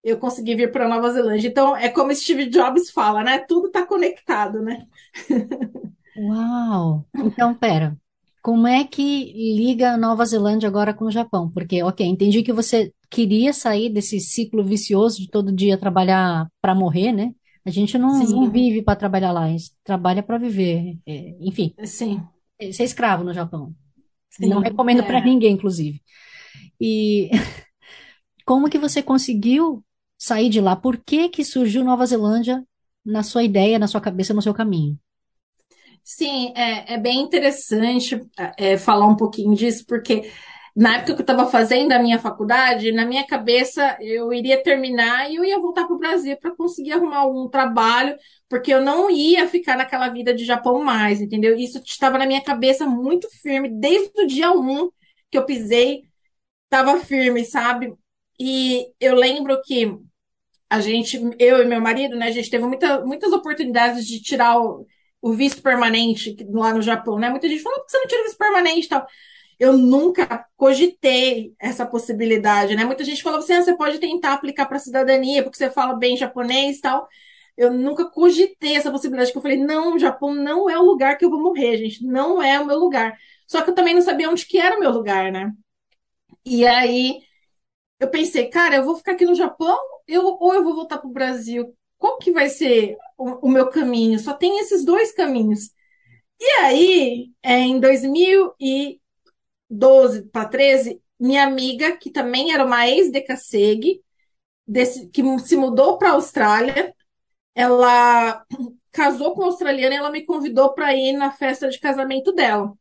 eu 0.05 0.19
consegui 0.19 0.55
vir 0.55 0.71
para 0.71 0.89
Nova 0.89 1.11
Zelândia. 1.13 1.49
Então, 1.49 1.77
é 1.77 1.89
como 1.89 2.15
Steve 2.15 2.47
Jobs 2.47 2.91
fala, 2.91 3.23
né? 3.23 3.39
Tudo 3.39 3.69
está 3.69 3.87
conectado, 3.87 4.63
né? 4.63 4.87
Uau! 6.15 7.07
Então, 7.15 7.55
pera, 7.55 7.97
como 8.43 8.67
é 8.67 8.85
que 8.85 9.03
liga 9.57 9.93
a 9.95 9.97
Nova 9.99 10.25
Zelândia 10.25 10.69
agora 10.69 10.95
com 10.95 11.07
o 11.07 11.11
Japão? 11.11 11.51
Porque, 11.51 11.83
ok, 11.83 12.07
entendi 12.07 12.43
que 12.43 12.53
você 12.53 12.93
queria 13.11 13.53
sair 13.53 13.91
desse 13.91 14.21
ciclo 14.21 14.65
vicioso 14.65 15.19
de 15.21 15.29
todo 15.31 15.53
dia 15.55 15.79
trabalhar 15.79 16.49
para 16.61 16.75
morrer, 16.75 17.13
né? 17.13 17.35
A 17.65 17.71
gente 17.71 17.99
não, 17.99 18.27
não 18.29 18.51
vive 18.51 18.83
para 18.83 18.97
trabalhar 18.97 19.33
lá, 19.33 19.45
a 19.45 19.49
gente 19.51 19.73
trabalha 19.85 20.23
para 20.23 20.39
viver. 20.39 20.99
É, 21.07 21.37
enfim, 21.41 21.75
Sim, 21.85 22.29
ser 22.73 22.85
escravo 22.85 23.25
no 23.25 23.33
Japão. 23.33 23.75
sim, 24.29 24.51
Não 24.51 24.61
recomendo 24.61 25.05
para 25.05 25.21
é. 25.21 25.25
ninguém, 25.25 25.55
inclusive. 25.55 26.03
E 26.81 27.31
como 28.45 28.69
que 28.71 28.79
você 28.79 29.03
conseguiu 29.03 29.85
sair 30.19 30.49
de 30.51 30.61
lá? 30.61 30.77
Por 30.77 30.99
que 30.99 31.29
que 31.29 31.45
surgiu 31.45 31.85
Nova 31.85 32.07
Zelândia 32.07 32.65
na 33.05 33.23
sua 33.23 33.43
ideia, 33.43 33.79
na 33.79 33.87
sua 33.89 34.01
cabeça, 34.01 34.35
no 34.35 34.43
seu 34.43 34.55
caminho? 34.55 34.99
Sim, 36.03 36.53
é, 36.57 36.95
é 36.95 36.99
bem 36.99 37.21
interessante 37.21 38.21
é, 38.59 38.77
falar 38.77 39.07
um 39.07 39.17
pouquinho 39.17 39.55
disso, 39.55 39.85
porque 39.87 40.31
na 40.75 40.97
época 40.97 41.15
que 41.15 41.21
eu 41.21 41.23
estava 41.23 41.47
fazendo 41.51 41.93
a 41.93 41.99
minha 42.01 42.19
faculdade, 42.19 42.91
na 42.93 43.05
minha 43.07 43.25
cabeça 43.27 43.97
eu 44.01 44.33
iria 44.33 44.63
terminar 44.63 45.31
e 45.31 45.37
eu 45.37 45.45
ia 45.45 45.59
voltar 45.61 45.85
para 45.87 45.95
o 45.95 45.99
Brasil 45.99 46.37
para 46.39 46.55
conseguir 46.57 46.93
arrumar 46.93 47.27
um 47.27 47.49
trabalho, 47.49 48.17
porque 48.49 48.73
eu 48.73 48.81
não 48.81 49.11
ia 49.11 49.47
ficar 49.49 49.77
naquela 49.77 50.09
vida 50.09 50.35
de 50.35 50.45
Japão 50.45 50.83
mais, 50.83 51.21
entendeu? 51.21 51.57
Isso 51.57 51.79
estava 51.85 52.19
na 52.19 52.27
minha 52.27 52.43
cabeça 52.43 52.87
muito 52.87 53.29
firme, 53.41 53.69
desde 53.69 54.11
o 54.23 54.27
dia 54.27 54.51
um 54.53 54.91
que 55.31 55.39
eu 55.39 55.45
pisei, 55.47 56.03
estava 56.65 56.99
firme, 57.01 57.45
sabe? 57.45 57.95
E 58.41 58.89
eu 59.01 59.15
lembro 59.17 59.61
que 59.65 59.99
a 60.69 60.81
gente, 60.81 61.19
eu 61.39 61.63
e 61.63 61.65
meu 61.67 61.81
marido, 61.81 62.17
né, 62.17 62.29
a 62.29 62.31
gente 62.31 62.51
teve 62.51 62.65
muita, 62.65 63.05
muitas 63.05 63.33
oportunidades 63.33 64.07
de 64.07 64.21
tirar 64.23 64.59
o, 64.61 64.87
o 65.23 65.33
visto 65.33 65.63
permanente 65.63 66.37
lá 66.51 66.73
no 66.73 66.83
Japão, 66.83 67.19
né? 67.19 67.29
Muita 67.29 67.49
gente 67.49 67.63
falou, 67.63 67.79
por 67.81 67.87
que 67.87 67.93
você 67.93 67.99
não 67.99 68.07
tira 68.07 68.21
o 68.23 68.25
visto 68.25 68.39
permanente 68.39 68.87
e 68.87 68.89
tal? 68.89 69.07
Eu 69.59 69.77
nunca 69.77 70.47
cogitei 70.57 71.55
essa 71.61 71.85
possibilidade, 71.87 72.75
né? 72.75 72.85
Muita 72.85 73.05
gente 73.05 73.23
falou 73.23 73.41
assim, 73.41 73.53
ah, 73.55 73.63
você 73.63 73.77
pode 73.77 73.99
tentar 73.99 74.33
aplicar 74.35 74.67
para 74.67 74.79
cidadania, 74.79 75.43
porque 75.43 75.59
você 75.59 75.71
fala 75.71 75.95
bem 75.95 76.17
japonês 76.17 76.79
e 76.79 76.81
tal. 76.81 77.07
Eu 77.57 77.73
nunca 77.73 78.07
cogitei 78.11 78.77
essa 78.77 78.91
possibilidade, 78.91 79.33
que 79.33 79.39
eu 79.39 79.43
falei, 79.43 79.59
não, 79.59 79.95
o 79.95 79.99
Japão 79.99 80.35
não 80.35 80.71
é 80.71 80.79
o 80.79 80.83
lugar 80.83 81.19
que 81.19 81.25
eu 81.25 81.31
vou 81.31 81.43
morrer, 81.43 81.77
gente, 81.77 82.05
não 82.07 82.43
é 82.43 82.59
o 82.59 82.67
meu 82.67 82.79
lugar. 82.79 83.19
Só 83.47 83.61
que 83.61 83.71
eu 83.71 83.75
também 83.75 83.95
não 83.95 84.01
sabia 84.03 84.31
onde 84.31 84.47
que 84.47 84.59
era 84.59 84.77
o 84.77 84.81
meu 84.81 84.91
lugar, 84.91 85.31
né? 85.31 85.53
E 86.45 86.67
aí 86.67 87.21
eu 88.01 88.09
pensei, 88.11 88.49
cara, 88.49 88.77
eu 88.77 88.85
vou 88.85 88.97
ficar 88.97 89.13
aqui 89.13 89.25
no 89.27 89.35
Japão, 89.35 89.79
eu, 90.09 90.25
ou 90.41 90.55
eu 90.55 90.65
vou 90.65 90.75
voltar 90.75 90.99
para 90.99 91.09
o 91.09 91.13
Brasil. 91.13 91.75
Qual 91.99 92.19
que 92.19 92.33
vai 92.33 92.49
ser 92.49 92.97
o, 93.43 93.49
meu 93.51 93.69
caminho? 93.71 94.19
Só 94.19 94.35
tem 94.35 94.59
esses 94.61 94.85
dois 94.85 95.13
caminhos. 95.13 95.71
E 96.41 96.47
aí, 96.63 97.31
é, 97.43 97.59
em 97.61 97.81
2012 97.81 100.23
para 100.33 100.49
13, 100.49 101.01
minha 101.19 101.45
amiga, 101.45 101.97
que 101.97 102.11
também 102.11 102.53
era 102.53 102.65
uma 102.65 102.89
ex-decassegue, 102.89 104.03
desse- 104.67 105.09
que 105.11 105.23
se 105.41 105.57
mudou 105.57 105.99
para 105.99 106.11
a 106.11 106.13
Austrália, 106.15 106.95
ela 107.55 108.45
casou 108.93 109.35
com 109.35 109.43
um 109.43 109.47
australiano 109.47 109.95
e 109.95 109.99
ela 109.99 110.11
me 110.13 110.25
convidou 110.27 110.75
para 110.75 110.95
ir 110.95 111.13
na 111.15 111.33
festa 111.33 111.69
de 111.69 111.81
casamento 111.81 112.33
dela. 112.33 112.73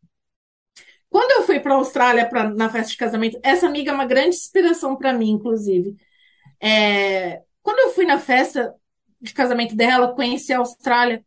Quando 1.09 1.31
eu 1.31 1.43
fui 1.43 1.59
para 1.59 1.73
a 1.73 1.77
Austrália 1.77 2.27
pra, 2.29 2.49
na 2.49 2.69
festa 2.69 2.91
de 2.91 2.97
casamento, 2.97 3.39
essa 3.43 3.65
amiga 3.67 3.91
é 3.91 3.93
uma 3.93 4.05
grande 4.05 4.35
inspiração 4.35 4.95
para 4.95 5.13
mim, 5.13 5.31
inclusive. 5.31 5.95
É, 6.61 7.41
quando 7.63 7.79
eu 7.79 7.89
fui 7.93 8.05
na 8.05 8.19
festa 8.19 8.73
de 9.21 9.33
casamento 9.33 9.75
dela, 9.75 10.13
conheci 10.15 10.53
a 10.53 10.59
Austrália, 10.59 11.23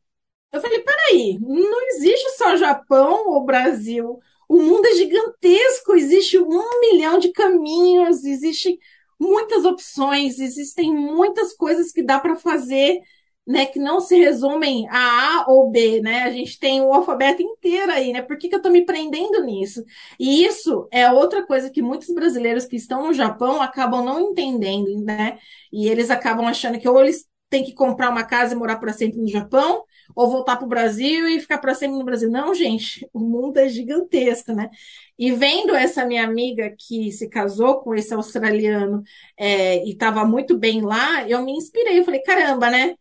eu 0.52 0.61
falei, 0.61 0.81
peraí, 0.81 1.38
não 1.40 1.88
existe 1.88 2.31
só 2.37 2.57
Japão 2.57 3.28
ou 3.28 3.44
Brasil. 3.44 4.20
O 4.48 4.59
mundo 4.62 4.87
é 4.87 4.94
gigantesco, 4.94 5.94
existe 5.94 6.38
um 6.38 6.81
milhão 6.81 7.18
de 7.18 7.33
caminhos, 7.33 8.22
existem 8.24 8.78
muitas 9.18 9.64
opções, 9.64 10.38
existem 10.38 10.94
muitas 10.94 11.55
coisas 11.55 11.90
que 11.90 12.02
dá 12.02 12.20
para 12.20 12.37
fazer, 12.37 13.00
né, 13.46 13.66
que 13.66 13.78
não 13.78 13.98
se 14.00 14.16
resumem 14.16 14.87
a 14.90 15.40
A 15.40 15.46
ou 15.48 15.70
B, 15.70 16.00
né? 16.00 16.24
A 16.24 16.31
gente 16.31 16.59
tem 16.59 16.81
o 16.83 16.92
alfabeto 16.92 17.42
inteiro 17.42 17.90
aí, 17.90 18.12
né? 18.12 18.22
Por 18.22 18.37
que, 18.38 18.48
que 18.48 18.55
eu 18.55 18.59
estou 18.59 18.70
me 18.70 18.85
prendendo 18.85 19.42
nisso? 19.42 19.83
E 20.18 20.44
isso 20.44 20.87
é 20.92 21.11
outra 21.11 21.44
coisa 21.46 21.70
que 21.70 21.83
muitos 21.83 22.14
brasileiros 22.14 22.66
que 22.66 22.76
estão 22.76 23.07
no 23.07 23.14
Japão 23.14 23.61
acabam 23.62 24.05
não 24.05 24.20
entendendo, 24.20 25.02
né? 25.02 25.38
E 25.72 25.88
eles 25.88 26.11
acabam 26.11 26.46
achando 26.46 26.78
que 26.78 26.88
ou 26.88 27.00
eles 27.00 27.26
têm 27.52 27.62
que 27.62 27.74
comprar 27.74 28.08
uma 28.08 28.24
casa 28.24 28.54
e 28.54 28.56
morar 28.56 28.78
para 28.78 28.94
sempre 28.94 29.20
no 29.20 29.28
Japão, 29.28 29.84
ou 30.16 30.30
voltar 30.30 30.56
para 30.56 30.64
o 30.64 30.68
Brasil 30.68 31.28
e 31.28 31.38
ficar 31.38 31.58
para 31.58 31.74
sempre 31.74 31.98
no 31.98 32.04
Brasil. 32.04 32.30
Não, 32.30 32.54
gente, 32.54 33.06
o 33.12 33.20
mundo 33.20 33.58
é 33.58 33.68
gigantesco, 33.68 34.52
né? 34.52 34.70
E 35.18 35.30
vendo 35.32 35.74
essa 35.74 36.06
minha 36.06 36.24
amiga 36.24 36.74
que 36.78 37.12
se 37.12 37.28
casou 37.28 37.80
com 37.82 37.94
esse 37.94 38.14
australiano 38.14 39.02
é, 39.38 39.84
e 39.84 39.90
estava 39.90 40.24
muito 40.24 40.56
bem 40.56 40.80
lá, 40.80 41.28
eu 41.28 41.44
me 41.44 41.52
inspirei. 41.52 41.98
Eu 41.98 42.04
falei, 42.04 42.22
caramba, 42.22 42.70
né? 42.70 42.94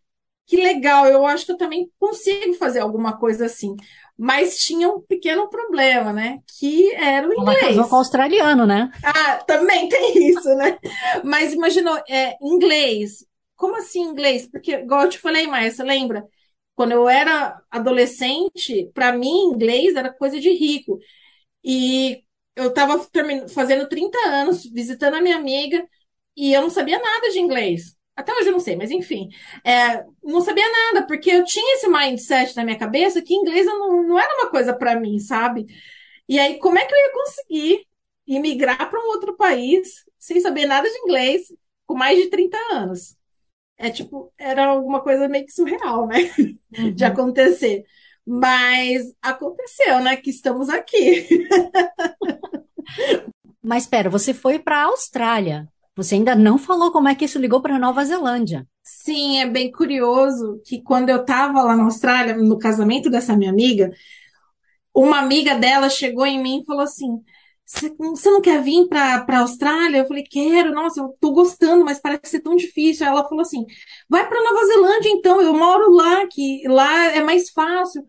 Que 0.46 0.58
legal, 0.58 1.06
eu 1.06 1.26
acho 1.26 1.46
que 1.46 1.54
eu 1.54 1.58
também 1.58 1.90
consigo 1.98 2.54
fazer 2.56 2.80
alguma 2.80 3.18
coisa 3.18 3.46
assim. 3.46 3.74
Mas 4.18 4.58
tinha 4.58 4.90
um 4.90 5.00
pequeno 5.00 5.50
problema, 5.50 6.12
né? 6.12 6.40
Que 6.60 6.94
era 6.94 7.26
o 7.26 7.34
inglês. 7.34 7.64
Ela 7.64 7.70
casou 7.70 7.88
com 7.88 7.96
o 7.96 8.00
australiano, 8.00 8.66
né? 8.66 8.92
Ah, 9.02 9.38
também 9.48 9.88
tem 9.88 10.28
isso, 10.28 10.54
né? 10.56 10.78
Mas 11.24 11.54
imaginou, 11.54 11.98
é, 12.10 12.36
inglês. 12.42 13.26
Como 13.62 13.78
assim 13.78 14.02
inglês? 14.02 14.48
Porque, 14.50 14.74
igual 14.74 15.04
eu 15.04 15.10
te 15.10 15.20
falei, 15.20 15.48
você 15.48 15.84
lembra? 15.84 16.26
Quando 16.76 16.94
eu 16.94 17.08
era 17.10 17.62
adolescente, 17.70 18.90
para 18.94 19.14
mim, 19.14 19.30
inglês 19.54 19.96
era 19.96 20.12
coisa 20.14 20.40
de 20.40 20.50
rico. 20.52 21.00
E 21.64 22.24
eu 22.56 22.70
estava 22.70 23.00
fazendo 23.54 23.88
30 23.90 24.18
anos, 24.28 24.66
visitando 24.66 25.16
a 25.16 25.22
minha 25.22 25.38
amiga, 25.38 25.88
e 26.36 26.54
eu 26.54 26.62
não 26.62 26.70
sabia 26.70 27.00
nada 27.00 27.30
de 27.32 27.40
inglês. 27.40 27.96
Até 28.16 28.34
hoje 28.34 28.50
eu 28.50 28.54
não 28.54 28.60
sei, 28.60 28.76
mas 28.76 28.92
enfim. 28.92 29.30
É, 29.66 30.04
não 30.24 30.42
sabia 30.42 30.66
nada, 30.94 31.08
porque 31.08 31.32
eu 31.32 31.46
tinha 31.46 31.76
esse 31.76 31.88
mindset 31.90 32.56
na 32.56 32.64
minha 32.66 32.78
cabeça 32.80 33.22
que 33.22 33.34
inglês 33.36 33.66
não, 33.66 34.04
não 34.04 34.20
era 34.20 34.36
uma 34.38 34.50
coisa 34.52 34.74
para 34.76 35.00
mim, 35.00 35.20
sabe? 35.20 35.66
E 36.28 36.40
aí, 36.40 36.60
como 36.60 36.78
é 36.80 36.86
que 36.86 36.94
eu 36.94 37.00
ia 37.00 37.14
conseguir 37.14 37.88
imigrar 38.28 38.90
para 38.90 39.00
um 39.00 39.10
outro 39.10 39.36
país 39.38 40.06
sem 40.20 40.40
saber 40.42 40.66
nada 40.66 40.90
de 40.90 40.98
inglês 41.00 41.44
com 41.86 41.96
mais 41.96 42.18
de 42.20 42.30
30 42.30 42.58
anos? 42.74 43.18
É 43.78 43.90
tipo, 43.90 44.32
era 44.38 44.68
alguma 44.68 45.02
coisa 45.02 45.28
meio 45.28 45.46
que 45.46 45.52
surreal, 45.52 46.08
né? 46.08 46.18
Uhum. 46.78 46.94
De 46.94 47.04
acontecer. 47.04 47.84
Mas 48.26 49.14
aconteceu, 49.22 50.00
né? 50.00 50.16
Que 50.16 50.30
estamos 50.30 50.70
aqui. 50.70 51.28
Mas 53.62 53.84
espera, 53.84 54.10
você 54.10 54.34
foi 54.34 54.58
para 54.58 54.78
a 54.78 54.86
Austrália. 54.86 55.68
Você 55.98 56.16
ainda 56.16 56.34
não 56.34 56.58
falou 56.58 56.92
como 56.92 57.10
é 57.10 57.16
que 57.16 57.26
isso 57.26 57.38
ligou 57.38 57.62
para 57.62 57.78
Nova 57.78 58.06
Zelândia. 58.06 58.66
Sim, 58.82 59.40
é 59.40 59.46
bem 59.46 59.72
curioso 59.72 60.62
que 60.66 60.82
quando 60.82 61.10
eu 61.10 61.22
estava 61.22 61.62
lá 61.62 61.76
na 61.76 61.84
Austrália, 61.84 62.38
no 62.38 62.58
casamento 62.58 63.10
dessa 63.10 63.36
minha 63.36 63.52
amiga, 63.52 63.92
uma 64.96 65.20
amiga 65.20 65.56
dela 65.56 65.90
chegou 65.90 66.26
em 66.26 66.42
mim 66.42 66.62
e 66.62 66.66
falou 66.66 66.84
assim: 66.84 67.22
você 68.00 68.30
não 68.32 68.42
quer 68.42 68.62
vir 68.64 68.88
para 68.88 69.26
a 69.28 69.40
Austrália? 69.40 69.98
Eu 70.00 70.06
falei, 70.08 70.24
quero, 70.24 70.74
nossa, 70.74 71.02
eu 71.02 71.16
tô 71.20 71.32
gostando, 71.34 71.86
mas 71.86 72.00
parece 72.00 72.22
ser 72.32 72.42
tão 72.42 72.56
difícil. 72.56 73.06
Ela 73.08 73.24
falou 73.28 73.42
assim, 73.42 73.66
vai 74.10 74.28
para 74.28 74.44
Nova 74.44 74.66
Zelândia 74.66 75.10
então, 75.10 75.42
eu 75.42 75.54
moro 75.54 75.92
lá, 75.92 76.28
que 76.28 76.64
lá 76.68 77.06
é 77.16 77.22
mais 77.24 77.50
fácil. 77.50 78.04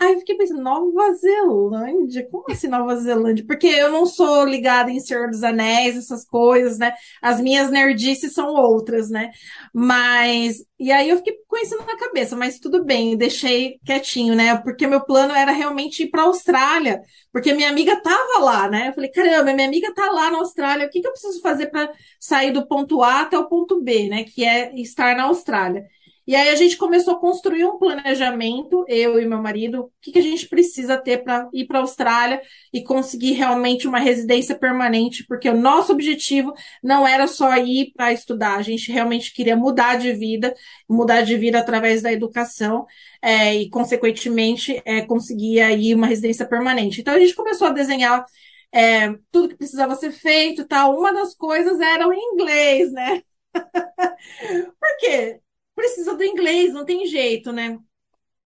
Aí 0.00 0.12
eu 0.12 0.18
fiquei 0.18 0.36
pensando, 0.36 0.60
Nova 0.60 1.14
Zelândia? 1.14 2.28
Como 2.28 2.44
assim 2.50 2.66
Nova 2.68 2.96
Zelândia? 2.96 3.44
Porque 3.46 3.66
eu 3.68 3.90
não 3.90 4.04
sou 4.04 4.44
ligada 4.44 4.90
em 4.90 5.00
Senhor 5.00 5.30
dos 5.30 5.42
Anéis, 5.42 5.96
essas 5.96 6.24
coisas, 6.26 6.78
né? 6.78 6.92
As 7.22 7.40
minhas 7.40 7.70
nerdices 7.70 8.34
são 8.34 8.48
outras, 8.48 9.08
né? 9.08 9.30
Mas. 9.72 10.64
E 10.78 10.90
aí 10.92 11.08
eu 11.08 11.16
fiquei 11.18 11.34
com 11.46 11.56
isso 11.56 11.76
na 11.78 11.96
cabeça, 11.96 12.36
mas 12.36 12.58
tudo 12.58 12.84
bem, 12.84 13.16
deixei 13.16 13.78
quietinho, 13.84 14.34
né? 14.34 14.56
Porque 14.58 14.86
meu 14.86 15.00
plano 15.04 15.32
era 15.32 15.52
realmente 15.52 16.02
ir 16.02 16.10
para 16.10 16.22
a 16.22 16.26
Austrália, 16.26 17.00
porque 17.32 17.54
minha 17.54 17.68
amiga 17.70 17.98
tava 18.02 18.40
lá, 18.40 18.68
né? 18.68 18.88
Eu 18.88 18.92
falei, 18.94 19.10
caramba, 19.10 19.54
minha 19.54 19.66
amiga 19.68 19.94
tá 19.94 20.10
lá 20.10 20.30
na 20.30 20.38
Austrália, 20.38 20.86
o 20.86 20.90
que 20.90 21.00
que 21.00 21.06
eu 21.06 21.12
preciso 21.12 21.40
fazer 21.40 21.68
para 21.68 21.90
sair 22.20 22.52
do 22.52 22.66
ponto 22.66 23.00
A 23.02 23.22
até 23.22 23.38
o 23.38 23.48
ponto 23.48 23.80
B, 23.80 24.08
né? 24.08 24.24
Que 24.24 24.44
é 24.44 24.74
estar 24.78 25.16
na 25.16 25.24
Austrália. 25.24 25.84
E 26.26 26.34
aí 26.34 26.48
a 26.48 26.54
gente 26.54 26.76
começou 26.76 27.14
a 27.14 27.20
construir 27.20 27.64
um 27.66 27.78
planejamento, 27.78 28.84
eu 28.88 29.20
e 29.20 29.26
meu 29.26 29.42
marido, 29.42 29.82
o 29.82 29.92
que, 30.00 30.10
que 30.12 30.18
a 30.18 30.22
gente 30.22 30.48
precisa 30.48 30.96
ter 30.96 31.22
para 31.22 31.48
ir 31.52 31.66
para 31.66 31.78
a 31.78 31.82
Austrália 31.82 32.40
e 32.72 32.82
conseguir 32.82 33.32
realmente 33.32 33.86
uma 33.86 33.98
residência 33.98 34.54
permanente, 34.58 35.24
porque 35.26 35.48
o 35.50 35.56
nosso 35.56 35.92
objetivo 35.92 36.52
não 36.82 37.06
era 37.06 37.26
só 37.26 37.54
ir 37.58 37.92
para 37.94 38.12
estudar, 38.12 38.56
a 38.56 38.62
gente 38.62 38.90
realmente 38.90 39.34
queria 39.34 39.56
mudar 39.56 39.96
de 39.96 40.12
vida, 40.12 40.54
mudar 40.88 41.22
de 41.22 41.36
vida 41.36 41.58
através 41.58 42.00
da 42.02 42.12
educação 42.12 42.86
é, 43.22 43.54
e, 43.54 43.68
consequentemente, 43.68 44.80
é, 44.84 45.02
conseguir 45.02 45.60
aí 45.60 45.94
uma 45.94 46.06
residência 46.06 46.46
permanente. 46.46 47.00
Então 47.00 47.14
a 47.14 47.18
gente 47.18 47.34
começou 47.34 47.68
a 47.68 47.72
desenhar 47.72 48.24
é, 48.72 49.14
tudo 49.30 49.48
que 49.50 49.56
precisava 49.56 49.94
ser 49.94 50.10
feito, 50.12 50.66
tal. 50.66 50.98
Uma 50.98 51.12
das 51.12 51.34
coisas 51.34 51.78
era 51.80 52.08
o 52.08 52.12
inglês, 52.14 52.92
né? 52.92 53.22
Por 54.80 54.96
quê? 54.98 55.40
Precisa 55.74 56.14
do 56.16 56.24
inglês, 56.24 56.72
não 56.72 56.84
tem 56.84 57.06
jeito, 57.06 57.52
né? 57.52 57.78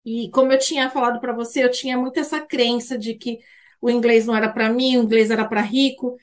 E 0.06 0.30
como 0.32 0.52
eu 0.52 0.60
tinha 0.60 0.90
falado 0.90 1.20
para 1.20 1.34
você, 1.34 1.64
eu 1.64 1.72
tinha 1.72 1.98
muito 1.98 2.20
essa 2.20 2.42
crença 2.42 2.98
de 2.98 3.16
que 3.16 3.40
o 3.82 3.90
inglês 3.90 4.26
não 4.26 4.36
era 4.36 4.50
para 4.50 4.72
mim, 4.72 4.98
o 4.98 5.04
inglês 5.04 5.32
era 5.32 5.46
para 5.48 5.62
rico. 5.62 6.18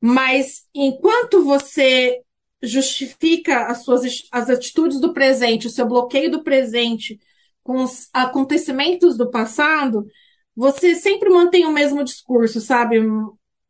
Mas 0.00 0.66
enquanto 0.74 1.44
você 1.44 2.20
justifica 2.62 3.66
as 3.66 3.84
suas 3.84 4.02
as 4.32 4.50
atitudes 4.50 5.00
do 5.00 5.12
presente, 5.12 5.66
o 5.66 5.70
seu 5.70 5.86
bloqueio 5.86 6.30
do 6.30 6.42
presente 6.42 7.18
com 7.62 7.82
os 7.82 8.08
acontecimentos 8.12 9.16
do 9.16 9.30
passado, 9.30 10.06
você 10.54 10.94
sempre 10.94 11.28
mantém 11.30 11.66
o 11.66 11.72
mesmo 11.72 12.04
discurso, 12.04 12.60
sabe? 12.60 12.98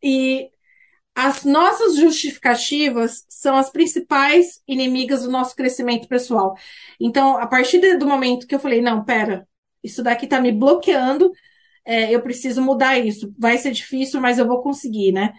E 0.02 0.50
as 1.14 1.44
nossas 1.44 1.96
justificativas 1.96 3.24
são 3.28 3.56
as 3.56 3.70
principais 3.70 4.60
inimigas 4.66 5.22
do 5.22 5.30
nosso 5.30 5.54
crescimento 5.54 6.08
pessoal. 6.08 6.56
Então, 7.00 7.38
a 7.38 7.46
partir 7.46 7.78
do 7.96 8.06
momento 8.06 8.46
que 8.46 8.54
eu 8.54 8.58
falei, 8.58 8.80
não, 8.80 9.04
pera, 9.04 9.46
isso 9.82 10.02
daqui 10.02 10.26
tá 10.26 10.40
me 10.40 10.50
bloqueando, 10.50 11.30
é, 11.84 12.14
eu 12.14 12.22
preciso 12.22 12.62
mudar 12.62 12.98
isso. 12.98 13.32
Vai 13.38 13.58
ser 13.58 13.70
difícil, 13.72 14.20
mas 14.20 14.38
eu 14.38 14.46
vou 14.46 14.62
conseguir, 14.62 15.12
né? 15.12 15.32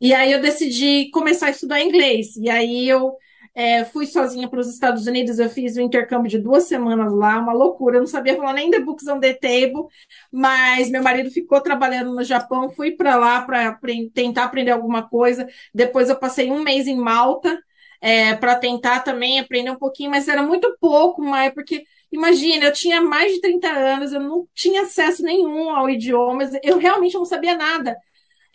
E 0.00 0.14
aí 0.14 0.32
eu 0.32 0.40
decidi 0.40 1.10
começar 1.10 1.46
a 1.46 1.50
estudar 1.50 1.80
inglês. 1.82 2.36
E 2.36 2.48
aí 2.48 2.88
eu 2.88 3.16
é, 3.58 3.84
fui 3.84 4.06
sozinha 4.06 4.48
para 4.48 4.60
os 4.60 4.68
Estados 4.68 5.08
Unidos, 5.08 5.40
eu 5.40 5.50
fiz 5.50 5.76
um 5.76 5.80
intercâmbio 5.80 6.30
de 6.30 6.38
duas 6.38 6.64
semanas 6.68 7.12
lá, 7.12 7.38
uma 7.40 7.52
loucura. 7.52 7.96
Eu 7.96 8.00
não 8.02 8.06
sabia 8.06 8.36
falar 8.36 8.52
nem 8.52 8.70
The 8.70 8.78
Books 8.78 9.08
on 9.08 9.18
the 9.18 9.34
Table, 9.34 9.86
mas 10.30 10.88
meu 10.90 11.02
marido 11.02 11.28
ficou 11.28 11.60
trabalhando 11.60 12.14
no 12.14 12.22
Japão, 12.22 12.70
fui 12.70 12.92
para 12.92 13.16
lá 13.16 13.42
para 13.42 13.76
tentar 14.14 14.44
aprender 14.44 14.70
alguma 14.70 15.08
coisa. 15.08 15.48
Depois 15.74 16.08
eu 16.08 16.14
passei 16.16 16.52
um 16.52 16.62
mês 16.62 16.86
em 16.86 16.96
Malta 16.96 17.58
é, 18.00 18.34
para 18.36 18.54
tentar 18.54 19.00
também 19.00 19.40
aprender 19.40 19.70
um 19.72 19.76
pouquinho, 19.76 20.10
mas 20.10 20.28
era 20.28 20.42
muito 20.42 20.76
pouco, 20.80 21.20
mas 21.20 21.52
porque 21.52 21.84
imagina, 22.12 22.66
eu 22.66 22.72
tinha 22.72 23.00
mais 23.02 23.32
de 23.34 23.40
30 23.40 23.68
anos, 23.68 24.12
eu 24.12 24.20
não 24.20 24.46
tinha 24.54 24.82
acesso 24.82 25.22
nenhum 25.24 25.70
ao 25.70 25.90
idioma, 25.90 26.44
eu 26.62 26.78
realmente 26.78 27.14
não 27.14 27.24
sabia 27.24 27.56
nada. 27.56 27.96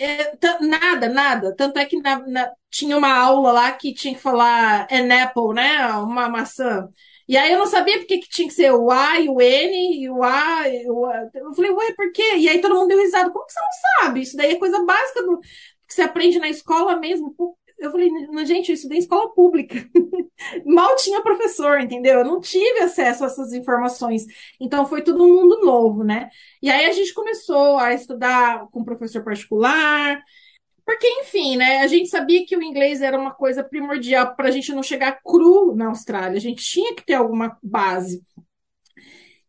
É, 0.04 0.34
nada, 0.62 1.08
nada. 1.08 1.56
Tanto 1.56 1.80
é 1.80 1.86
que 1.86 1.98
na, 2.02 2.20
na, 2.28 2.52
tinha 2.70 2.98
uma 2.98 3.14
aula 3.18 3.54
lá 3.54 3.72
que 3.72 3.94
tinha 3.94 4.14
que 4.14 4.20
falar 4.22 4.86
an 4.92 5.24
apple, 5.24 5.54
né? 5.54 5.88
Uma 5.98 6.28
maçã. 6.28 6.90
E 7.26 7.38
aí 7.38 7.54
eu 7.54 7.60
não 7.60 7.66
sabia 7.66 8.00
porque 8.00 8.18
que 8.18 8.28
tinha 8.28 8.48
que 8.50 8.54
ser 8.54 8.74
o 8.74 8.92
A 8.92 9.18
e 9.22 9.30
o 9.30 9.40
N 9.40 10.04
e 10.04 10.10
o 10.10 10.22
A. 10.22 10.68
E 10.68 10.90
o 10.90 11.06
A. 11.06 11.30
Eu 11.34 11.54
falei, 11.56 11.72
ué, 11.72 11.94
por 11.96 12.12
quê? 12.12 12.36
E 12.38 12.50
aí 12.50 12.60
todo 12.60 12.76
mundo 12.76 12.90
deu 12.90 13.00
risada. 13.00 13.32
Como 13.32 13.46
que 13.46 13.54
você 13.54 13.60
não 13.62 14.02
sabe? 14.02 14.22
Isso 14.22 14.36
daí 14.36 14.52
é 14.52 14.60
coisa 14.60 14.84
básica 14.84 15.24
do, 15.24 15.40
que 15.40 15.94
você 15.94 16.02
aprende 16.02 16.38
na 16.40 16.50
escola 16.50 16.98
mesmo. 17.00 17.34
Eu 17.84 17.92
falei, 17.92 18.10
gente, 18.46 18.70
eu 18.70 18.76
estudei 18.76 18.98
em 18.98 19.02
escola 19.02 19.34
pública. 19.34 19.76
Mal 20.66 20.96
tinha 20.96 21.22
professor, 21.22 21.82
entendeu? 21.82 22.20
Eu 22.20 22.26
não 22.26 22.40
tive 22.40 22.80
acesso 22.80 23.26
a 23.26 23.28
essas 23.28 23.52
informações. 23.52 24.26
Então 24.58 24.86
foi 24.86 25.02
tudo 25.02 25.22
um 25.22 25.36
mundo 25.36 25.60
novo, 25.66 26.02
né? 26.02 26.30
E 26.62 26.72
aí 26.72 26.86
a 26.86 26.94
gente 26.94 27.14
começou 27.14 27.78
a 27.78 27.94
estudar 27.94 28.68
com 28.72 28.86
professor 28.86 29.22
particular. 29.22 30.24
Porque, 30.86 31.06
enfim, 31.22 31.58
né? 31.58 31.80
A 31.80 31.88
gente 31.88 32.08
sabia 32.08 32.46
que 32.46 32.56
o 32.56 32.64
inglês 32.64 33.02
era 33.02 33.20
uma 33.20 33.34
coisa 33.34 33.62
primordial 33.62 34.34
para 34.34 34.48
a 34.48 34.52
gente 34.52 34.72
não 34.72 34.82
chegar 34.82 35.20
cru 35.22 35.76
na 35.76 35.88
Austrália. 35.88 36.38
A 36.38 36.42
gente 36.42 36.64
tinha 36.64 36.96
que 36.96 37.06
ter 37.06 37.16
alguma 37.16 37.58
base. 37.62 38.24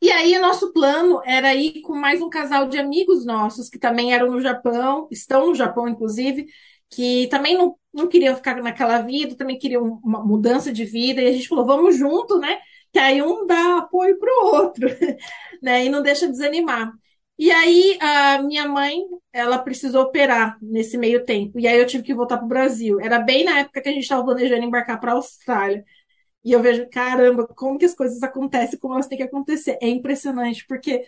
E 0.03 0.11
aí, 0.11 0.37
o 0.37 0.41
nosso 0.41 0.73
plano 0.73 1.23
era 1.25 1.55
ir 1.55 1.81
com 1.83 1.95
mais 1.95 2.21
um 2.21 2.29
casal 2.29 2.69
de 2.69 2.79
amigos 2.79 3.25
nossos, 3.25 3.71
que 3.71 3.79
também 3.79 4.13
eram 4.13 4.31
no 4.31 4.41
Japão, 4.41 5.09
estão 5.11 5.47
no 5.47 5.55
Japão, 5.55 5.89
inclusive, 5.89 6.47
que 6.95 7.27
também 7.29 7.57
não, 7.57 7.77
não 7.93 8.09
queriam 8.09 8.37
ficar 8.37 8.57
naquela 8.63 9.01
vida, 9.03 9.37
também 9.37 9.59
queriam 9.59 10.01
uma 10.05 10.25
mudança 10.25 10.73
de 10.73 10.85
vida, 10.85 11.21
e 11.21 11.27
a 11.29 11.33
gente 11.33 11.49
falou, 11.49 11.67
vamos 11.67 11.97
junto, 11.97 12.39
né? 12.39 12.59
Que 12.93 12.99
aí 12.99 13.23
um 13.23 13.47
dá 13.47 13.79
apoio 13.79 14.19
para 14.19 14.31
o 14.31 14.47
outro, 14.55 14.89
né? 15.63 15.85
E 15.85 15.89
não 15.89 16.03
deixa 16.03 16.29
desanimar. 16.29 16.93
E 17.39 17.51
aí 17.51 17.99
a 18.01 18.41
minha 18.43 18.69
mãe, 18.69 19.01
ela 19.33 19.59
precisou 19.59 20.03
operar 20.05 20.57
nesse 20.63 20.97
meio 20.97 21.25
tempo. 21.25 21.59
E 21.59 21.67
aí 21.67 21.79
eu 21.79 21.87
tive 21.87 22.05
que 22.05 22.15
voltar 22.15 22.37
para 22.39 22.47
o 22.47 22.49
Brasil. 22.49 23.01
Era 23.01 23.19
bem 23.19 23.45
na 23.45 23.59
época 23.61 23.81
que 23.83 23.89
a 23.89 23.93
gente 23.93 24.05
estava 24.05 24.25
planejando 24.25 24.65
embarcar 24.65 25.01
para 25.01 25.13
a 25.13 25.15
Austrália. 25.17 25.85
E 26.45 26.53
eu 26.53 26.61
vejo, 26.63 26.89
caramba, 26.91 27.47
como 27.49 27.79
que 27.79 27.87
as 27.87 27.95
coisas 27.95 28.23
acontecem, 28.23 28.79
como 28.79 28.95
elas 28.95 29.07
têm 29.09 29.19
que 29.19 29.25
acontecer. 29.25 29.79
É 29.83 29.89
impressionante, 29.89 30.67
porque 30.69 31.05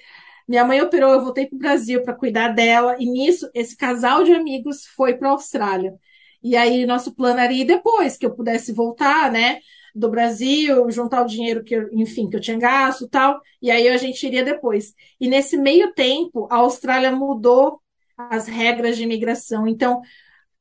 minha 0.48 0.64
mãe 0.64 0.80
operou, 0.80 1.12
eu 1.12 1.20
voltei 1.22 1.46
para 1.46 1.56
o 1.56 1.58
Brasil 1.58 2.02
para 2.02 2.14
cuidar 2.14 2.48
dela, 2.48 2.96
e 2.98 3.06
nisso, 3.06 3.48
esse 3.54 3.76
casal 3.76 4.24
de 4.24 4.32
amigos 4.32 4.86
foi 4.96 5.14
para 5.14 5.28
a 5.28 5.32
Austrália. 5.32 5.94
E 6.42 6.56
aí, 6.56 6.86
nosso 6.86 7.14
plano 7.14 7.40
era 7.40 7.52
ir 7.52 7.64
depois, 7.64 8.16
que 8.16 8.24
eu 8.24 8.34
pudesse 8.34 8.72
voltar, 8.72 9.32
né, 9.32 9.58
do 9.94 10.10
Brasil, 10.10 10.90
juntar 10.90 11.22
o 11.22 11.26
dinheiro 11.26 11.64
que 11.64 11.74
eu, 11.74 11.88
enfim, 11.92 12.28
que 12.28 12.36
eu 12.36 12.40
tinha 12.40 12.58
gasto 12.58 13.08
tal, 13.08 13.40
e 13.60 13.70
aí 13.70 13.88
a 13.88 13.96
gente 13.96 14.24
iria 14.26 14.44
depois. 14.44 14.94
E 15.18 15.26
nesse 15.26 15.56
meio 15.56 15.92
tempo, 15.94 16.46
a 16.50 16.56
Austrália 16.56 17.10
mudou 17.10 17.80
as 18.16 18.46
regras 18.46 18.96
de 18.96 19.04
imigração. 19.04 19.66
Então, 19.66 20.02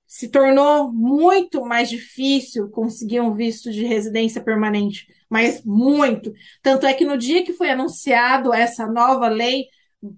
se 0.08 0.30
tornou 0.30 0.91
muito 0.91 1.65
mais 1.65 1.89
difícil 1.89 2.69
conseguir 2.69 3.19
um 3.19 3.34
visto 3.34 3.71
de 3.71 3.84
residência 3.86 4.41
permanente, 4.41 5.08
mas 5.30 5.63
muito. 5.65 6.32
Tanto 6.62 6.86
é 6.86 6.93
que 6.93 7.06
no 7.06 7.17
dia 7.17 7.43
que 7.43 7.54
foi 7.54 7.69
anunciado 7.69 8.54
essa 8.54 8.88
nova 8.88 9.28
lei, 9.28 9.65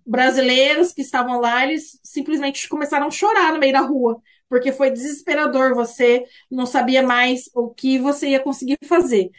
brasileiros 0.05 0.93
que 0.93 1.01
estavam 1.01 1.39
lá, 1.39 1.63
eles 1.65 1.99
simplesmente 2.03 2.67
começaram 2.69 3.07
a 3.07 3.11
chorar 3.11 3.53
no 3.53 3.59
meio 3.59 3.73
da 3.73 3.81
rua, 3.81 4.21
porque 4.49 4.71
foi 4.71 4.91
desesperador, 4.91 5.75
você 5.75 6.25
não 6.49 6.65
sabia 6.65 7.03
mais 7.03 7.49
o 7.53 7.69
que 7.69 7.99
você 7.99 8.29
ia 8.29 8.39
conseguir 8.39 8.77
fazer. 8.85 9.29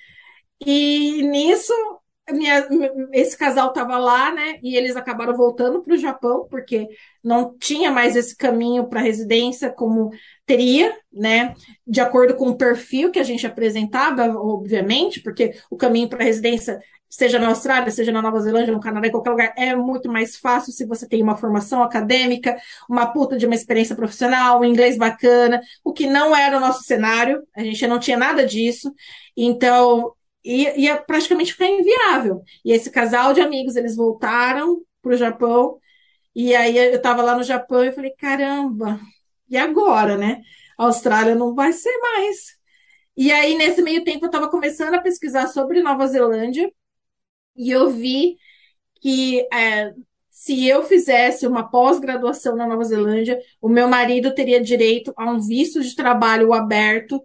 E 0.60 1.22
nisso, 1.22 1.72
minha, 2.30 2.66
esse 3.12 3.36
casal 3.36 3.68
estava 3.68 3.96
lá, 3.98 4.32
né? 4.32 4.58
E 4.62 4.76
eles 4.76 4.96
acabaram 4.96 5.36
voltando 5.36 5.82
para 5.82 5.94
o 5.94 5.98
Japão, 5.98 6.46
porque 6.50 6.88
não 7.22 7.56
tinha 7.58 7.90
mais 7.90 8.16
esse 8.16 8.36
caminho 8.36 8.88
para 8.88 9.00
residência 9.00 9.70
como 9.70 10.10
teria, 10.44 10.94
né? 11.12 11.54
De 11.86 12.00
acordo 12.00 12.34
com 12.34 12.48
o 12.48 12.56
perfil 12.56 13.10
que 13.10 13.18
a 13.18 13.24
gente 13.24 13.46
apresentava, 13.46 14.26
obviamente, 14.36 15.20
porque 15.22 15.54
o 15.70 15.76
caminho 15.76 16.08
para 16.08 16.24
residência 16.24 16.78
seja 17.08 17.38
na 17.38 17.48
Austrália, 17.48 17.90
seja 17.90 18.12
na 18.12 18.20
Nova 18.20 18.40
Zelândia, 18.40 18.72
no 18.72 18.80
Canadá, 18.80 19.08
em 19.08 19.10
qualquer 19.10 19.30
lugar, 19.30 19.54
é 19.56 19.74
muito 19.74 20.10
mais 20.10 20.36
fácil 20.36 20.72
se 20.72 20.86
você 20.86 21.08
tem 21.08 21.22
uma 21.22 21.36
formação 21.36 21.82
acadêmica, 21.82 22.56
uma 22.88 23.06
puta 23.06 23.36
de 23.36 23.46
uma 23.46 23.54
experiência 23.54 23.96
profissional, 23.96 24.60
um 24.60 24.64
inglês 24.64 24.96
bacana, 24.98 25.60
o 25.84 25.92
que 25.92 26.06
não 26.06 26.34
era 26.36 26.56
o 26.56 26.60
nosso 26.60 26.82
cenário, 26.84 27.42
a 27.56 27.62
gente 27.62 27.86
não 27.86 27.98
tinha 27.98 28.16
nada 28.16 28.44
disso, 28.44 28.92
então 29.36 30.12
ia, 30.44 30.78
ia 30.78 30.96
praticamente 30.96 31.52
ficar 31.52 31.66
inviável. 31.66 32.42
E 32.64 32.72
esse 32.72 32.90
casal 32.90 33.32
de 33.32 33.40
amigos, 33.40 33.76
eles 33.76 33.96
voltaram 33.96 34.82
para 35.02 35.12
o 35.14 35.16
Japão, 35.16 35.78
e 36.34 36.54
aí 36.54 36.76
eu 36.76 36.96
estava 36.96 37.22
lá 37.22 37.36
no 37.36 37.42
Japão 37.42 37.84
e 37.84 37.92
falei, 37.92 38.12
caramba, 38.18 39.00
e 39.48 39.56
agora, 39.56 40.16
né? 40.16 40.40
A 40.78 40.84
Austrália 40.84 41.34
não 41.34 41.54
vai 41.54 41.72
ser 41.72 41.96
mais. 41.98 42.58
E 43.16 43.32
aí, 43.32 43.56
nesse 43.56 43.82
meio 43.82 44.04
tempo, 44.04 44.24
eu 44.24 44.28
estava 44.28 44.48
começando 44.48 44.94
a 44.94 45.00
pesquisar 45.02 45.48
sobre 45.48 45.82
Nova 45.82 46.06
Zelândia, 46.06 46.70
e 47.58 47.70
eu 47.70 47.90
vi 47.90 48.36
que 49.00 49.46
é, 49.52 49.92
se 50.30 50.66
eu 50.66 50.84
fizesse 50.84 51.46
uma 51.46 51.68
pós-graduação 51.70 52.56
na 52.56 52.66
Nova 52.66 52.84
Zelândia, 52.84 53.38
o 53.60 53.68
meu 53.68 53.88
marido 53.88 54.34
teria 54.34 54.60
direito 54.60 55.12
a 55.16 55.30
um 55.30 55.40
visto 55.40 55.82
de 55.82 55.94
trabalho 55.94 56.52
aberto. 56.52 57.22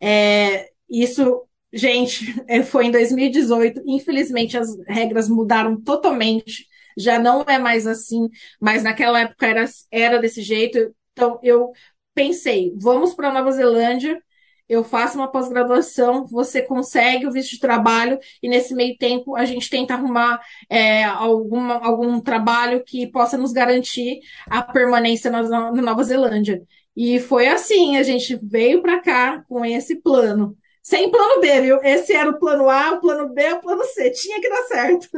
É, 0.00 0.70
isso, 0.88 1.44
gente, 1.72 2.24
é, 2.48 2.62
foi 2.62 2.86
em 2.86 2.90
2018. 2.90 3.82
Infelizmente, 3.86 4.56
as 4.58 4.76
regras 4.86 5.28
mudaram 5.28 5.80
totalmente. 5.80 6.66
Já 6.98 7.18
não 7.18 7.42
é 7.42 7.58
mais 7.58 7.86
assim, 7.86 8.28
mas 8.60 8.82
naquela 8.82 9.20
época 9.20 9.46
era, 9.46 9.64
era 9.90 10.18
desse 10.18 10.42
jeito. 10.42 10.94
Então, 11.12 11.38
eu 11.42 11.72
pensei, 12.14 12.72
vamos 12.76 13.14
para 13.14 13.28
a 13.28 13.32
Nova 13.32 13.52
Zelândia 13.52 14.20
eu 14.68 14.82
faço 14.82 15.16
uma 15.16 15.30
pós-graduação, 15.30 16.26
você 16.26 16.62
consegue 16.62 17.26
o 17.26 17.32
visto 17.32 17.52
de 17.52 17.60
trabalho, 17.60 18.18
e 18.42 18.48
nesse 18.48 18.74
meio 18.74 18.96
tempo 18.96 19.36
a 19.36 19.44
gente 19.44 19.70
tenta 19.70 19.94
arrumar 19.94 20.40
é, 20.68 21.04
alguma, 21.04 21.74
algum 21.74 22.20
trabalho 22.20 22.82
que 22.84 23.06
possa 23.06 23.38
nos 23.38 23.52
garantir 23.52 24.20
a 24.48 24.62
permanência 24.62 25.30
na, 25.30 25.42
na 25.42 25.82
Nova 25.82 26.02
Zelândia. 26.02 26.62
E 26.96 27.20
foi 27.20 27.46
assim, 27.46 27.96
a 27.96 28.02
gente 28.02 28.38
veio 28.42 28.80
para 28.80 29.00
cá 29.00 29.44
com 29.48 29.64
esse 29.64 29.96
plano. 29.96 30.56
Sem 30.82 31.10
plano 31.10 31.40
B, 31.40 31.60
viu? 31.60 31.80
Esse 31.82 32.12
era 32.12 32.30
o 32.30 32.38
plano 32.38 32.70
A, 32.70 32.92
o 32.92 33.00
plano 33.00 33.34
B, 33.34 33.52
o 33.52 33.60
plano 33.60 33.84
C. 33.84 34.10
Tinha 34.10 34.40
que 34.40 34.48
dar 34.48 34.62
certo. 34.62 35.08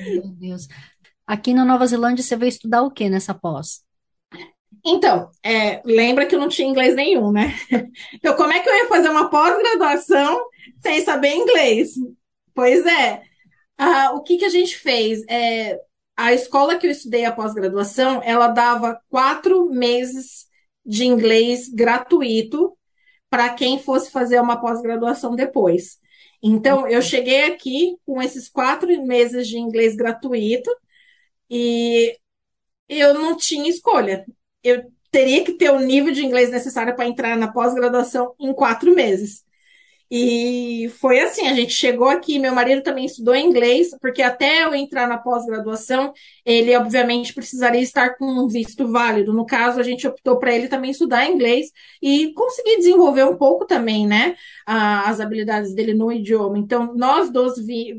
Meu 0.00 0.28
Deus. 0.28 0.66
Aqui 1.26 1.52
na 1.52 1.64
Nova 1.64 1.86
Zelândia, 1.86 2.24
você 2.24 2.34
veio 2.36 2.48
estudar 2.48 2.82
o 2.82 2.90
que 2.90 3.08
nessa 3.08 3.34
pós? 3.34 3.82
Então, 4.90 5.30
é, 5.42 5.82
lembra 5.84 6.24
que 6.24 6.34
eu 6.34 6.40
não 6.40 6.48
tinha 6.48 6.66
inglês 6.66 6.94
nenhum, 6.94 7.30
né? 7.30 7.54
Então, 8.14 8.34
como 8.36 8.52
é 8.52 8.60
que 8.60 8.68
eu 8.68 8.74
ia 8.74 8.88
fazer 8.88 9.10
uma 9.10 9.28
pós-graduação 9.28 10.46
sem 10.80 11.02
saber 11.04 11.34
inglês? 11.34 11.90
Pois 12.54 12.86
é. 12.86 13.22
Ah, 13.76 14.12
o 14.14 14.22
que 14.22 14.38
que 14.38 14.46
a 14.46 14.48
gente 14.48 14.76
fez? 14.78 15.22
É, 15.28 15.78
a 16.16 16.32
escola 16.32 16.76
que 16.76 16.86
eu 16.86 16.90
estudei 16.90 17.26
a 17.26 17.32
pós-graduação, 17.32 18.22
ela 18.24 18.48
dava 18.48 18.98
quatro 19.10 19.68
meses 19.70 20.46
de 20.84 21.04
inglês 21.04 21.68
gratuito 21.68 22.74
para 23.28 23.52
quem 23.52 23.78
fosse 23.78 24.10
fazer 24.10 24.40
uma 24.40 24.58
pós-graduação 24.58 25.36
depois. 25.36 25.98
Então, 26.42 26.88
eu 26.88 27.02
cheguei 27.02 27.44
aqui 27.44 27.96
com 28.06 28.22
esses 28.22 28.48
quatro 28.48 28.88
meses 29.04 29.46
de 29.46 29.58
inglês 29.58 29.94
gratuito 29.94 30.70
e 31.50 32.16
eu 32.88 33.12
não 33.12 33.36
tinha 33.36 33.68
escolha 33.68 34.24
eu 34.68 34.84
teria 35.10 35.44
que 35.44 35.52
ter 35.52 35.70
o 35.70 35.80
nível 35.80 36.12
de 36.12 36.24
inglês 36.24 36.50
necessário 36.50 36.94
para 36.94 37.06
entrar 37.06 37.36
na 37.36 37.52
pós-graduação 37.52 38.34
em 38.38 38.52
quatro 38.52 38.94
meses. 38.94 39.46
E 40.10 40.90
foi 41.00 41.20
assim, 41.20 41.48
a 41.48 41.54
gente 41.54 41.74
chegou 41.74 42.08
aqui, 42.08 42.38
meu 42.38 42.54
marido 42.54 42.82
também 42.82 43.04
estudou 43.04 43.36
inglês, 43.36 43.90
porque 44.00 44.22
até 44.22 44.64
eu 44.64 44.74
entrar 44.74 45.06
na 45.06 45.18
pós-graduação, 45.18 46.14
ele 46.46 46.74
obviamente 46.74 47.34
precisaria 47.34 47.82
estar 47.82 48.16
com 48.16 48.24
um 48.24 48.48
visto 48.48 48.90
válido. 48.90 49.34
No 49.34 49.44
caso, 49.44 49.78
a 49.78 49.82
gente 49.82 50.08
optou 50.08 50.38
para 50.38 50.54
ele 50.54 50.66
também 50.66 50.92
estudar 50.92 51.28
inglês 51.28 51.70
e 52.00 52.32
conseguir 52.32 52.78
desenvolver 52.78 53.24
um 53.24 53.36
pouco 53.36 53.66
também, 53.66 54.06
né, 54.06 54.34
as 54.66 55.20
habilidades 55.20 55.74
dele 55.74 55.92
no 55.92 56.10
idioma. 56.10 56.58
Então, 56.58 56.94
nós 56.94 57.30
dois 57.30 57.52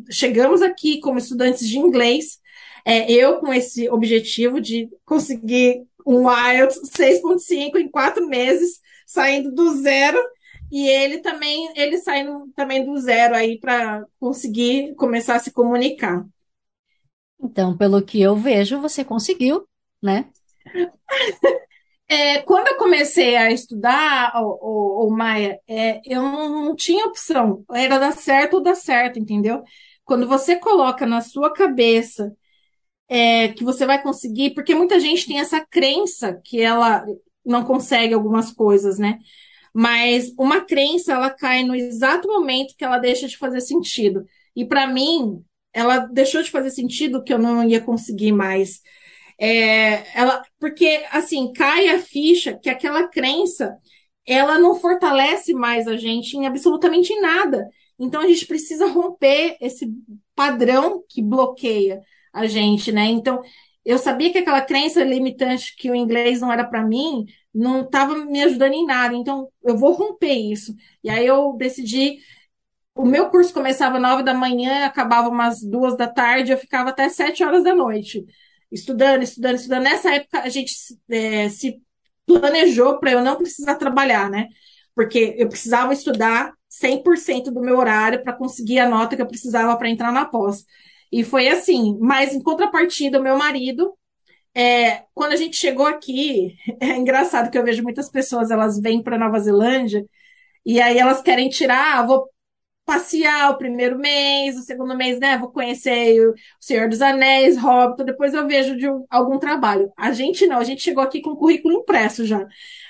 chegamos 0.09 0.63
aqui 0.63 0.99
como 0.99 1.19
estudantes 1.19 1.67
de 1.67 1.77
inglês, 1.77 2.39
é, 2.83 3.11
eu 3.11 3.37
com 3.37 3.53
esse 3.53 3.87
objetivo 3.87 4.59
de 4.59 4.89
conseguir 5.05 5.83
um 6.09 6.27
IELTS 6.27 6.79
6.5 6.89 7.77
em 7.77 7.87
quatro 7.87 8.27
meses, 8.27 8.79
saindo 9.05 9.51
do 9.51 9.75
zero, 9.75 10.19
e 10.71 10.87
ele 10.87 11.19
também, 11.19 11.71
ele 11.75 11.99
saindo 11.99 12.51
também 12.55 12.83
do 12.83 12.97
zero 12.97 13.35
aí 13.35 13.59
para 13.59 14.03
conseguir 14.19 14.95
começar 14.95 15.35
a 15.35 15.39
se 15.39 15.51
comunicar. 15.51 16.25
Então, 17.39 17.77
pelo 17.77 18.01
que 18.01 18.19
eu 18.19 18.35
vejo, 18.35 18.81
você 18.81 19.05
conseguiu, 19.05 19.67
né? 20.01 20.29
É, 22.11 22.41
quando 22.41 22.69
eu 22.69 22.77
comecei 22.77 23.35
a 23.35 23.51
estudar, 23.51 24.31
o, 24.41 25.05
o, 25.05 25.07
o 25.07 25.11
Maia, 25.11 25.59
é, 25.67 26.01
eu 26.03 26.23
não, 26.23 26.65
não, 26.65 26.75
tinha 26.75 27.05
opção. 27.05 27.63
Era 27.71 27.99
dar 27.99 28.13
certo 28.13 28.55
ou 28.55 28.63
dar 28.63 28.73
certo, 28.73 29.19
entendeu? 29.19 29.61
Quando 30.03 30.27
você 30.27 30.55
coloca 30.55 31.05
na 31.05 31.21
sua 31.21 31.53
cabeça 31.53 32.35
é, 33.09 33.47
que 33.49 33.63
você 33.63 33.85
vai 33.85 34.01
conseguir, 34.01 34.51
porque 34.51 34.75
muita 34.75 34.99
gente 34.99 35.25
tem 35.25 35.39
essa 35.39 35.59
crença 35.65 36.39
que 36.45 36.61
ela 36.61 37.03
não 37.43 37.65
consegue 37.65 38.13
algumas 38.13 38.51
coisas, 38.51 38.99
né? 38.99 39.17
Mas 39.73 40.31
uma 40.37 40.61
crença, 40.61 41.13
ela 41.13 41.31
cai 41.31 41.63
no 41.63 41.75
exato 41.75 42.27
momento 42.27 42.75
que 42.77 42.83
ela 42.85 42.99
deixa 42.99 43.27
de 43.27 43.37
fazer 43.37 43.61
sentido. 43.61 44.25
E 44.55 44.65
para 44.65 44.87
mim, 44.87 45.43
ela 45.73 45.99
deixou 45.99 46.43
de 46.43 46.51
fazer 46.51 46.69
sentido 46.69 47.23
que 47.23 47.33
eu 47.33 47.39
não 47.39 47.63
ia 47.63 47.81
conseguir 47.81 48.31
mais. 48.31 48.81
É, 49.39 50.03
ela, 50.17 50.43
porque, 50.59 51.03
assim, 51.11 51.51
cai 51.53 51.87
a 51.89 51.99
ficha 51.99 52.57
que 52.61 52.69
aquela 52.69 53.07
crença, 53.07 53.75
ela 54.25 54.59
não 54.59 54.75
fortalece 54.75 55.53
mais 55.53 55.87
a 55.87 55.95
gente 55.97 56.35
em 56.37 56.45
absolutamente 56.45 57.17
nada. 57.19 57.67
Então, 57.97 58.21
a 58.21 58.27
gente 58.27 58.45
precisa 58.45 58.87
romper 58.87 59.57
esse 59.61 59.87
padrão 60.35 61.03
que 61.07 61.21
bloqueia 61.21 62.01
a 62.33 62.47
gente, 62.47 62.91
né? 62.91 63.05
Então, 63.05 63.41
eu 63.85 63.97
sabia 63.97 64.31
que 64.31 64.37
aquela 64.39 64.61
crença 64.61 65.03
limitante 65.03 65.75
que 65.75 65.89
o 65.89 65.95
inglês 65.95 66.41
não 66.41 66.51
era 66.51 66.63
para 66.63 66.83
mim 66.85 67.25
não 67.53 67.81
estava 67.81 68.15
me 68.15 68.41
ajudando 68.43 68.73
em 68.73 68.85
nada. 68.85 69.15
Então, 69.15 69.49
eu 69.63 69.77
vou 69.77 69.93
romper 69.93 70.33
isso. 70.33 70.75
E 71.03 71.09
aí 71.09 71.25
eu 71.25 71.53
decidi. 71.57 72.19
O 72.95 73.05
meu 73.05 73.29
curso 73.29 73.53
começava 73.53 73.99
nove 73.99 74.23
da 74.23 74.33
manhã, 74.33 74.85
acabava 74.85 75.29
umas 75.29 75.61
duas 75.61 75.95
da 75.95 76.07
tarde, 76.07 76.51
eu 76.51 76.57
ficava 76.57 76.89
até 76.89 77.07
sete 77.09 77.43
horas 77.43 77.63
da 77.63 77.73
noite, 77.73 78.25
estudando, 78.71 79.23
estudando, 79.23 79.55
estudando. 79.55 79.83
Nessa 79.83 80.15
época, 80.15 80.41
a 80.41 80.49
gente 80.49 80.73
é, 81.09 81.47
se 81.49 81.81
planejou 82.25 82.99
para 82.99 83.11
eu 83.13 83.23
não 83.23 83.37
precisar 83.37 83.75
trabalhar, 83.75 84.29
né? 84.29 84.47
Porque 84.93 85.35
eu 85.37 85.47
precisava 85.47 85.93
estudar 85.93 86.53
100% 86.67 87.51
do 87.51 87.61
meu 87.61 87.77
horário 87.77 88.21
para 88.23 88.33
conseguir 88.33 88.79
a 88.79 88.89
nota 88.89 89.15
que 89.15 89.21
eu 89.21 89.27
precisava 89.27 89.75
para 89.77 89.89
entrar 89.89 90.11
na 90.11 90.25
pós. 90.25 90.65
E 91.11 91.23
foi 91.23 91.47
assim, 91.47 91.97
mas 91.99 92.33
em 92.33 92.41
contrapartida, 92.41 93.19
o 93.19 93.23
meu 93.23 93.37
marido, 93.37 93.93
é, 94.55 95.03
quando 95.13 95.33
a 95.33 95.35
gente 95.35 95.57
chegou 95.57 95.85
aqui, 95.85 96.55
é 96.81 96.97
engraçado 96.97 97.51
que 97.51 97.57
eu 97.57 97.63
vejo 97.63 97.83
muitas 97.83 98.09
pessoas, 98.09 98.51
elas 98.51 98.79
vêm 98.79 99.01
para 99.03 99.17
Nova 99.17 99.39
Zelândia 99.39 100.05
e 100.65 100.81
aí 100.81 100.97
elas 100.99 101.21
querem 101.21 101.49
tirar, 101.49 101.99
ah, 101.99 102.03
vou 102.05 102.29
passear 102.85 103.51
o 103.51 103.57
primeiro 103.57 103.99
mês, 103.99 104.57
o 104.57 104.63
segundo 104.63 104.97
mês, 104.97 105.19
né? 105.19 105.37
Vou 105.37 105.51
conhecer 105.51 106.27
o 106.27 106.33
Senhor 106.59 106.89
dos 106.89 107.01
Anéis, 107.03 107.55
Hobbit, 107.55 108.03
depois 108.03 108.33
eu 108.33 108.47
vejo 108.47 108.75
de 108.75 108.89
um, 108.89 109.05
algum 109.11 109.37
trabalho. 109.37 109.91
A 109.95 110.11
gente 110.11 110.47
não, 110.47 110.57
a 110.57 110.63
gente 110.63 110.81
chegou 110.81 111.03
aqui 111.03 111.21
com 111.21 111.31
o 111.31 111.37
currículo 111.37 111.75
impresso 111.75 112.25
já. 112.25 112.47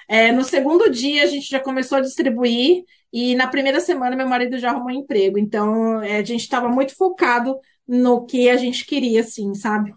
É, 0.07 0.31
no 0.31 0.43
segundo 0.43 0.89
dia 0.89 1.23
a 1.23 1.25
gente 1.27 1.49
já 1.49 1.59
começou 1.59 1.97
a 1.97 2.01
distribuir 2.01 2.83
e 3.11 3.35
na 3.35 3.47
primeira 3.47 3.81
semana 3.81 4.15
meu 4.15 4.27
marido 4.27 4.57
já 4.57 4.69
arrumou 4.71 4.91
emprego. 4.91 5.37
Então 5.37 6.01
é, 6.01 6.17
a 6.19 6.23
gente 6.23 6.41
estava 6.41 6.69
muito 6.69 6.95
focado 6.95 7.59
no 7.89 8.25
que 8.25 8.49
a 8.49 8.55
gente 8.55 8.85
queria, 8.85 9.21
assim, 9.21 9.53
sabe? 9.55 9.93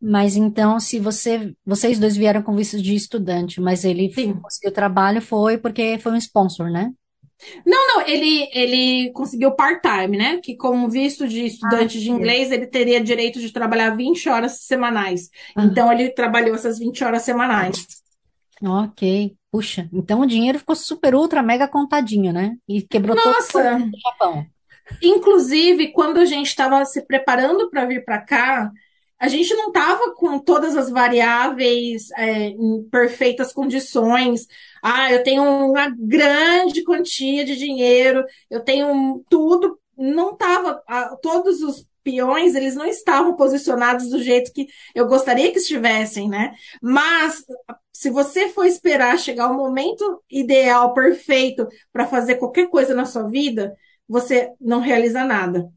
Mas 0.00 0.36
então, 0.36 0.78
se 0.78 0.98
você, 0.98 1.54
vocês 1.64 1.98
dois 1.98 2.16
vieram 2.16 2.42
com 2.42 2.54
visto 2.54 2.80
de 2.82 2.94
estudante, 2.94 3.60
mas 3.60 3.84
ele 3.84 4.12
Sim. 4.12 4.34
conseguiu 4.34 4.72
trabalho, 4.72 5.22
foi 5.22 5.56
porque 5.56 5.98
foi 5.98 6.12
um 6.12 6.16
sponsor, 6.16 6.70
né? 6.70 6.92
Não, 7.66 7.88
não, 7.88 8.06
ele, 8.06 8.48
ele 8.52 9.12
conseguiu 9.12 9.52
part-time, 9.54 10.16
né? 10.16 10.38
Que 10.42 10.56
como 10.56 10.88
visto 10.88 11.28
de 11.28 11.44
estudante 11.44 12.00
de 12.00 12.10
inglês, 12.10 12.50
ele 12.50 12.66
teria 12.66 13.00
direito 13.00 13.40
de 13.40 13.52
trabalhar 13.52 13.94
20 13.96 14.28
horas 14.28 14.60
semanais. 14.62 15.30
Aham. 15.56 15.70
Então 15.70 15.92
ele 15.92 16.10
trabalhou 16.10 16.54
essas 16.54 16.78
20 16.78 17.04
horas 17.04 17.22
semanais. 17.22 17.86
Ok. 18.62 19.36
Puxa, 19.50 19.88
então 19.92 20.20
o 20.20 20.26
dinheiro 20.26 20.58
ficou 20.58 20.74
super, 20.76 21.14
ultra, 21.14 21.42
mega 21.42 21.68
contadinho, 21.68 22.32
né? 22.32 22.56
E 22.68 22.82
quebrou 22.82 23.16
todo 23.16 23.32
o 23.32 23.36
Nossa! 23.36 23.78
do 23.78 23.98
Japão. 24.00 24.46
Inclusive, 25.02 25.92
quando 25.92 26.18
a 26.18 26.24
gente 26.24 26.48
estava 26.48 26.84
se 26.84 27.02
preparando 27.06 27.70
para 27.70 27.84
vir 27.84 28.04
para 28.04 28.20
cá, 28.20 28.70
a 29.18 29.28
gente 29.28 29.54
não 29.54 29.68
estava 29.68 30.14
com 30.14 30.38
todas 30.38 30.76
as 30.76 30.90
variáveis 30.90 32.10
é, 32.16 32.48
em 32.48 32.82
perfeitas 32.90 33.52
condições. 33.52 34.46
Ah, 34.82 35.10
eu 35.12 35.22
tenho 35.22 35.42
uma 35.42 35.88
grande 35.98 36.84
quantia 36.84 37.44
de 37.44 37.56
dinheiro, 37.56 38.24
eu 38.50 38.60
tenho 38.60 39.24
tudo. 39.28 39.78
Não 39.96 40.32
estava, 40.32 40.82
todos 41.22 41.62
os 41.62 41.86
peões, 42.04 42.54
eles 42.54 42.76
não 42.76 42.86
estavam 42.86 43.34
posicionados 43.34 44.10
do 44.10 44.22
jeito 44.22 44.52
que 44.52 44.68
eu 44.94 45.08
gostaria 45.08 45.50
que 45.50 45.58
estivessem, 45.58 46.28
né? 46.28 46.54
Mas 46.80 47.44
se 47.92 48.10
você 48.10 48.50
for 48.50 48.64
esperar 48.66 49.18
chegar 49.18 49.50
o 49.50 49.56
momento 49.56 50.22
ideal, 50.30 50.92
perfeito, 50.92 51.66
para 51.92 52.06
fazer 52.06 52.36
qualquer 52.36 52.68
coisa 52.68 52.94
na 52.94 53.06
sua 53.06 53.26
vida, 53.28 53.74
você 54.08 54.52
não 54.60 54.80
realiza 54.80 55.24
nada. 55.24 55.70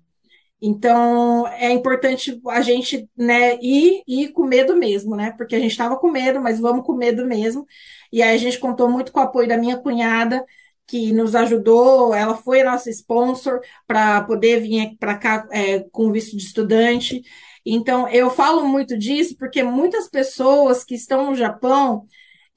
Então, 0.61 1.47
é 1.47 1.71
importante 1.71 2.39
a 2.49 2.61
gente, 2.61 3.09
né, 3.17 3.57
ir, 3.61 4.03
ir 4.05 4.29
com 4.33 4.43
medo 4.45 4.75
mesmo, 4.75 5.15
né? 5.15 5.31
Porque 5.37 5.55
a 5.55 5.59
gente 5.59 5.71
estava 5.71 5.97
com 5.97 6.11
medo, 6.11 6.41
mas 6.41 6.59
vamos 6.59 6.85
com 6.85 6.93
medo 6.93 7.25
mesmo. 7.25 7.65
E 8.11 8.21
aí 8.21 8.35
a 8.35 8.37
gente 8.37 8.59
contou 8.59 8.89
muito 8.89 9.11
com 9.11 9.19
o 9.21 9.23
apoio 9.23 9.47
da 9.47 9.57
minha 9.57 9.77
cunhada, 9.77 10.43
que 10.85 11.13
nos 11.13 11.33
ajudou. 11.33 12.13
Ela 12.13 12.35
foi 12.35 12.63
nossa 12.63 12.89
sponsor 12.89 13.61
para 13.87 14.21
poder 14.23 14.59
vir 14.61 14.97
para 14.99 15.17
cá 15.17 15.47
é, 15.51 15.79
com 15.91 16.11
visto 16.11 16.35
de 16.35 16.43
estudante. 16.43 17.21
Então, 17.65 18.07
eu 18.09 18.29
falo 18.29 18.67
muito 18.67 18.97
disso 18.97 19.37
porque 19.37 19.63
muitas 19.63 20.09
pessoas 20.09 20.83
que 20.83 20.95
estão 20.95 21.27
no 21.29 21.35
Japão, 21.35 22.05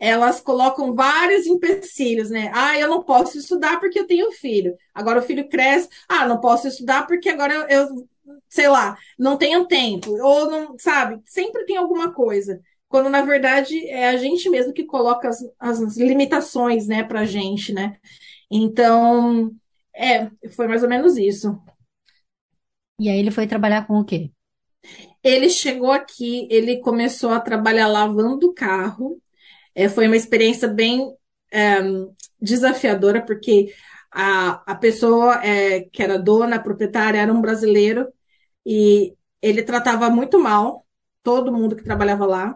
elas 0.03 0.41
colocam 0.41 0.93
vários 0.93 1.47
empecilhos, 1.47 2.29
né? 2.29 2.51
Ah, 2.53 2.77
eu 2.77 2.89
não 2.89 3.05
posso 3.05 3.39
estudar 3.39 3.79
porque 3.79 4.01
eu 4.01 4.07
tenho 4.07 4.33
filho. 4.33 4.77
Agora 4.93 5.21
o 5.21 5.23
filho 5.23 5.49
cresce. 5.49 5.89
Ah, 6.09 6.27
não 6.27 6.41
posso 6.41 6.67
estudar 6.67 7.07
porque 7.07 7.29
agora 7.29 7.55
eu, 7.55 7.69
eu 7.69 8.09
sei 8.49 8.67
lá, 8.67 8.99
não 9.17 9.39
tenho 9.39 9.65
tempo. 9.69 10.11
Ou 10.11 10.51
não, 10.51 10.77
sabe? 10.77 11.23
Sempre 11.25 11.65
tem 11.65 11.77
alguma 11.77 12.13
coisa. 12.13 12.61
Quando 12.89 13.09
na 13.09 13.23
verdade 13.23 13.87
é 13.87 14.09
a 14.09 14.17
gente 14.17 14.51
mesmo 14.51 14.73
que 14.73 14.85
coloca 14.85 15.29
as, 15.29 15.39
as 15.57 15.97
limitações, 15.97 16.89
né, 16.89 17.05
pra 17.05 17.25
gente, 17.25 17.73
né? 17.73 17.97
Então, 18.51 19.53
é, 19.95 20.29
foi 20.57 20.67
mais 20.67 20.83
ou 20.83 20.89
menos 20.89 21.17
isso. 21.17 21.57
E 22.99 23.09
aí 23.09 23.21
ele 23.21 23.31
foi 23.31 23.47
trabalhar 23.47 23.87
com 23.87 24.01
o 24.01 24.05
quê? 24.05 24.33
Ele 25.23 25.49
chegou 25.49 25.93
aqui, 25.93 26.49
ele 26.51 26.81
começou 26.81 27.31
a 27.31 27.39
trabalhar 27.39 27.87
lavando 27.87 28.53
carro. 28.53 29.22
É, 29.75 29.89
foi 29.89 30.07
uma 30.07 30.17
experiência 30.17 30.69
bem 30.69 31.15
é, 31.53 31.81
desafiadora, 32.41 33.25
porque 33.25 33.73
a, 34.11 34.63
a 34.73 34.75
pessoa 34.75 35.45
é, 35.45 35.81
que 35.93 36.03
era 36.03 36.19
dona, 36.19 36.63
proprietária, 36.63 37.19
era 37.19 37.33
um 37.33 37.41
brasileiro 37.41 38.13
e 38.67 39.15
ele 39.41 39.63
tratava 39.63 40.11
muito 40.11 40.39
mal 40.39 40.87
todo 41.23 41.53
mundo 41.53 41.77
que 41.77 41.85
trabalhava 41.85 42.27
lá. 42.27 42.55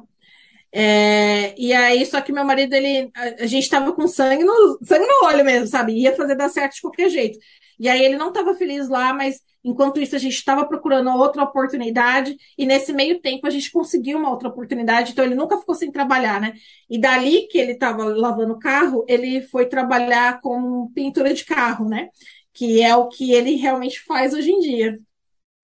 É, 0.72 1.54
e 1.58 1.72
aí, 1.72 2.04
só 2.04 2.20
que 2.20 2.32
meu 2.32 2.44
marido, 2.44 2.74
ele, 2.74 3.10
a, 3.14 3.44
a 3.44 3.46
gente 3.46 3.64
estava 3.64 3.92
com 3.94 4.06
sangue 4.06 4.44
no, 4.44 4.78
sangue 4.84 5.06
no 5.06 5.26
olho 5.26 5.44
mesmo, 5.44 5.66
sabe? 5.66 5.92
Ia 5.94 6.14
fazer 6.14 6.34
dar 6.36 6.48
certo 6.50 6.74
de 6.74 6.80
qualquer 6.82 7.08
jeito. 7.08 7.38
E 7.78 7.88
aí 7.88 8.04
ele 8.04 8.16
não 8.16 8.28
estava 8.28 8.54
feliz 8.54 8.88
lá, 8.88 9.12
mas 9.12 9.40
enquanto 9.64 10.00
isso 10.00 10.14
a 10.14 10.18
gente 10.18 10.34
estava 10.34 10.66
procurando 10.66 11.10
outra 11.10 11.42
oportunidade, 11.42 12.36
e 12.56 12.64
nesse 12.64 12.92
meio 12.92 13.20
tempo 13.20 13.46
a 13.46 13.50
gente 13.50 13.70
conseguiu 13.70 14.18
uma 14.18 14.30
outra 14.30 14.48
oportunidade, 14.48 15.12
então 15.12 15.24
ele 15.24 15.34
nunca 15.34 15.58
ficou 15.58 15.74
sem 15.74 15.90
trabalhar, 15.90 16.40
né? 16.40 16.54
E 16.88 16.98
dali 17.00 17.48
que 17.48 17.58
ele 17.58 17.72
estava 17.72 18.04
lavando 18.04 18.54
o 18.54 18.58
carro, 18.58 19.04
ele 19.08 19.42
foi 19.42 19.66
trabalhar 19.66 20.40
com 20.40 20.90
pintura 20.94 21.34
de 21.34 21.44
carro, 21.44 21.88
né? 21.88 22.08
Que 22.52 22.80
é 22.80 22.94
o 22.96 23.08
que 23.08 23.32
ele 23.32 23.56
realmente 23.56 24.00
faz 24.04 24.32
hoje 24.32 24.50
em 24.50 24.60
dia. 24.60 24.98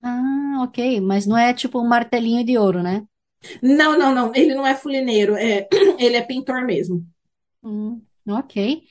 Ah, 0.03 0.63
ok. 0.65 1.01
Mas 1.01 1.27
não 1.27 1.39
é 1.39 1.55
tipo 1.55 1.81
um 1.81 1.87
martelinho 1.87 2.45
de 2.45 2.59
ouro, 2.59 2.83
né? 2.83 3.07
Não, 3.63 3.99
não, 3.99 4.15
não. 4.15 4.33
Ele 4.35 4.55
não 4.55 4.67
é 4.67 4.75
fulineiro, 4.75 5.37
é, 5.37 5.69
ele 5.99 6.17
é 6.17 6.23
pintor 6.23 6.65
mesmo. 6.65 7.05
Hum, 7.63 8.01
ok. 8.29 8.83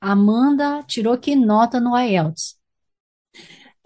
Amanda 0.00 0.82
tirou 0.88 1.16
que 1.18 1.36
nota 1.36 1.78
no 1.80 1.96
IELTS? 1.96 2.58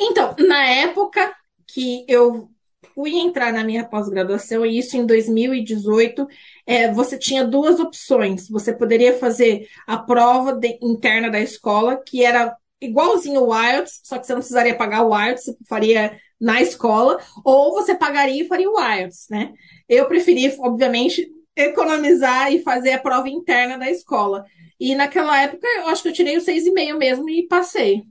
Então, 0.00 0.34
na 0.38 0.66
época 0.66 1.32
que 1.72 2.04
eu 2.08 2.48
fui 2.94 3.16
entrar 3.18 3.52
na 3.52 3.64
minha 3.64 3.84
pós-graduação, 3.88 4.66
e 4.66 4.78
isso 4.78 4.96
em 4.96 5.06
2018, 5.06 6.26
é, 6.66 6.92
você 6.92 7.18
tinha 7.18 7.44
duas 7.44 7.80
opções. 7.80 8.48
Você 8.48 8.72
poderia 8.72 9.16
fazer 9.18 9.66
a 9.86 9.96
prova 9.98 10.52
de- 10.54 10.78
interna 10.82 11.30
da 11.30 11.40
escola, 11.40 12.02
que 12.06 12.24
era 12.24 12.54
igualzinho 12.80 13.42
o 13.44 13.54
IELTS, 13.54 14.00
só 14.04 14.18
que 14.18 14.26
você 14.26 14.32
não 14.32 14.40
precisaria 14.40 14.76
pagar 14.76 15.04
o 15.06 15.16
IELTS, 15.16 15.44
você 15.44 15.56
faria 15.68 16.18
na 16.40 16.60
escola, 16.60 17.18
ou 17.44 17.72
você 17.72 17.94
pagaria 17.94 18.42
e 18.42 18.48
faria 18.48 18.68
o 18.68 18.78
IELTS, 18.78 19.26
né? 19.30 19.52
Eu 19.88 20.06
preferi, 20.08 20.52
obviamente, 20.58 21.30
economizar 21.56 22.52
e 22.52 22.60
fazer 22.62 22.92
a 22.94 22.98
prova 23.00 23.28
interna 23.28 23.78
da 23.78 23.88
escola. 23.90 24.44
E 24.82 24.96
naquela 24.96 25.40
época, 25.40 25.64
eu 25.78 25.86
acho 25.86 26.02
que 26.02 26.08
eu 26.08 26.12
tirei 26.12 26.36
o 26.36 26.40
seis 26.40 26.66
e 26.66 26.72
meio 26.72 26.98
mesmo 26.98 27.30
e 27.30 27.46
passei. 27.46 28.02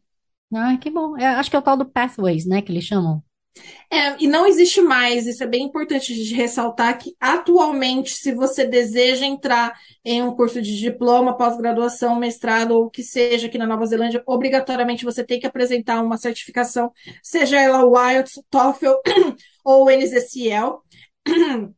Ah, 0.53 0.77
que 0.77 0.89
bom. 0.89 1.17
É, 1.17 1.25
acho 1.25 1.49
que 1.49 1.55
é 1.57 1.59
o 1.59 1.61
tal 1.61 1.75
do 1.75 1.85
Pathways, 1.85 2.45
né, 2.45 2.61
que 2.61 2.71
eles 2.71 2.85
chamam. 2.85 3.21
É, 3.91 4.15
e 4.23 4.25
não 4.25 4.47
existe 4.47 4.79
mais, 4.79 5.27
isso 5.27 5.43
é 5.43 5.47
bem 5.47 5.63
importante 5.63 6.13
de 6.13 6.33
ressaltar 6.33 6.97
que 6.97 7.13
atualmente, 7.19 8.11
se 8.11 8.33
você 8.33 8.65
deseja 8.65 9.25
entrar 9.25 9.77
em 10.05 10.23
um 10.23 10.33
curso 10.33 10.61
de 10.61 10.77
diploma, 10.77 11.35
pós-graduação, 11.35 12.15
mestrado 12.15 12.71
ou 12.71 12.85
o 12.85 12.89
que 12.89 13.03
seja 13.03 13.47
aqui 13.47 13.57
na 13.57 13.67
Nova 13.67 13.85
Zelândia, 13.85 14.23
obrigatoriamente 14.25 15.03
você 15.03 15.25
tem 15.25 15.41
que 15.41 15.45
apresentar 15.45 16.01
uma 16.01 16.15
certificação, 16.15 16.89
seja 17.21 17.59
ela 17.59 17.83
o 17.83 17.99
IELTS, 17.99 18.41
TOEFL 18.49 18.93
ou 19.65 19.91
NZCL. 19.91 20.79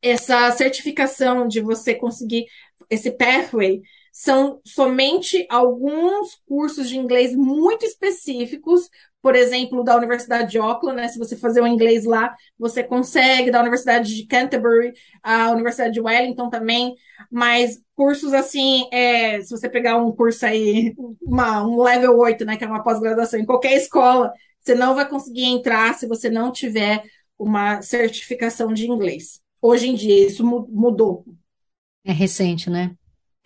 Essa 0.00 0.50
certificação 0.52 1.46
de 1.46 1.60
você 1.60 1.94
conseguir 1.94 2.46
esse 2.88 3.10
pathway 3.10 3.82
são 4.22 4.60
somente 4.66 5.46
alguns 5.48 6.34
cursos 6.46 6.88
de 6.88 6.98
inglês 6.98 7.34
muito 7.34 7.86
específicos, 7.86 8.88
por 9.22 9.34
exemplo, 9.34 9.82
da 9.82 9.96
Universidade 9.96 10.50
de 10.50 10.58
Auckland, 10.58 10.96
né? 11.00 11.08
Se 11.08 11.18
você 11.18 11.36
fazer 11.36 11.62
o 11.62 11.66
inglês 11.66 12.04
lá, 12.04 12.34
você 12.58 12.82
consegue, 12.84 13.50
da 13.50 13.60
Universidade 13.60 14.14
de 14.14 14.26
Canterbury, 14.26 14.92
a 15.22 15.50
Universidade 15.50 15.92
de 15.94 16.00
Wellington 16.00 16.50
também, 16.50 16.94
mas 17.30 17.80
cursos 17.94 18.32
assim, 18.34 18.88
é, 18.92 19.40
se 19.42 19.50
você 19.50 19.68
pegar 19.68 19.96
um 19.96 20.12
curso 20.12 20.44
aí, 20.44 20.94
uma, 21.22 21.62
um 21.66 21.82
level 21.82 22.18
8, 22.18 22.44
né, 22.44 22.56
que 22.56 22.64
é 22.64 22.66
uma 22.66 22.82
pós-graduação 22.82 23.40
em 23.40 23.46
qualquer 23.46 23.72
escola, 23.74 24.32
você 24.60 24.74
não 24.74 24.94
vai 24.94 25.08
conseguir 25.08 25.44
entrar 25.44 25.94
se 25.94 26.06
você 26.06 26.28
não 26.28 26.52
tiver 26.52 27.02
uma 27.38 27.80
certificação 27.82 28.72
de 28.72 28.86
inglês. 28.86 29.40
Hoje 29.62 29.88
em 29.88 29.94
dia, 29.94 30.26
isso 30.26 30.44
mu- 30.44 30.66
mudou. 30.70 31.24
É 32.04 32.12
recente, 32.12 32.68
né? 32.68 32.94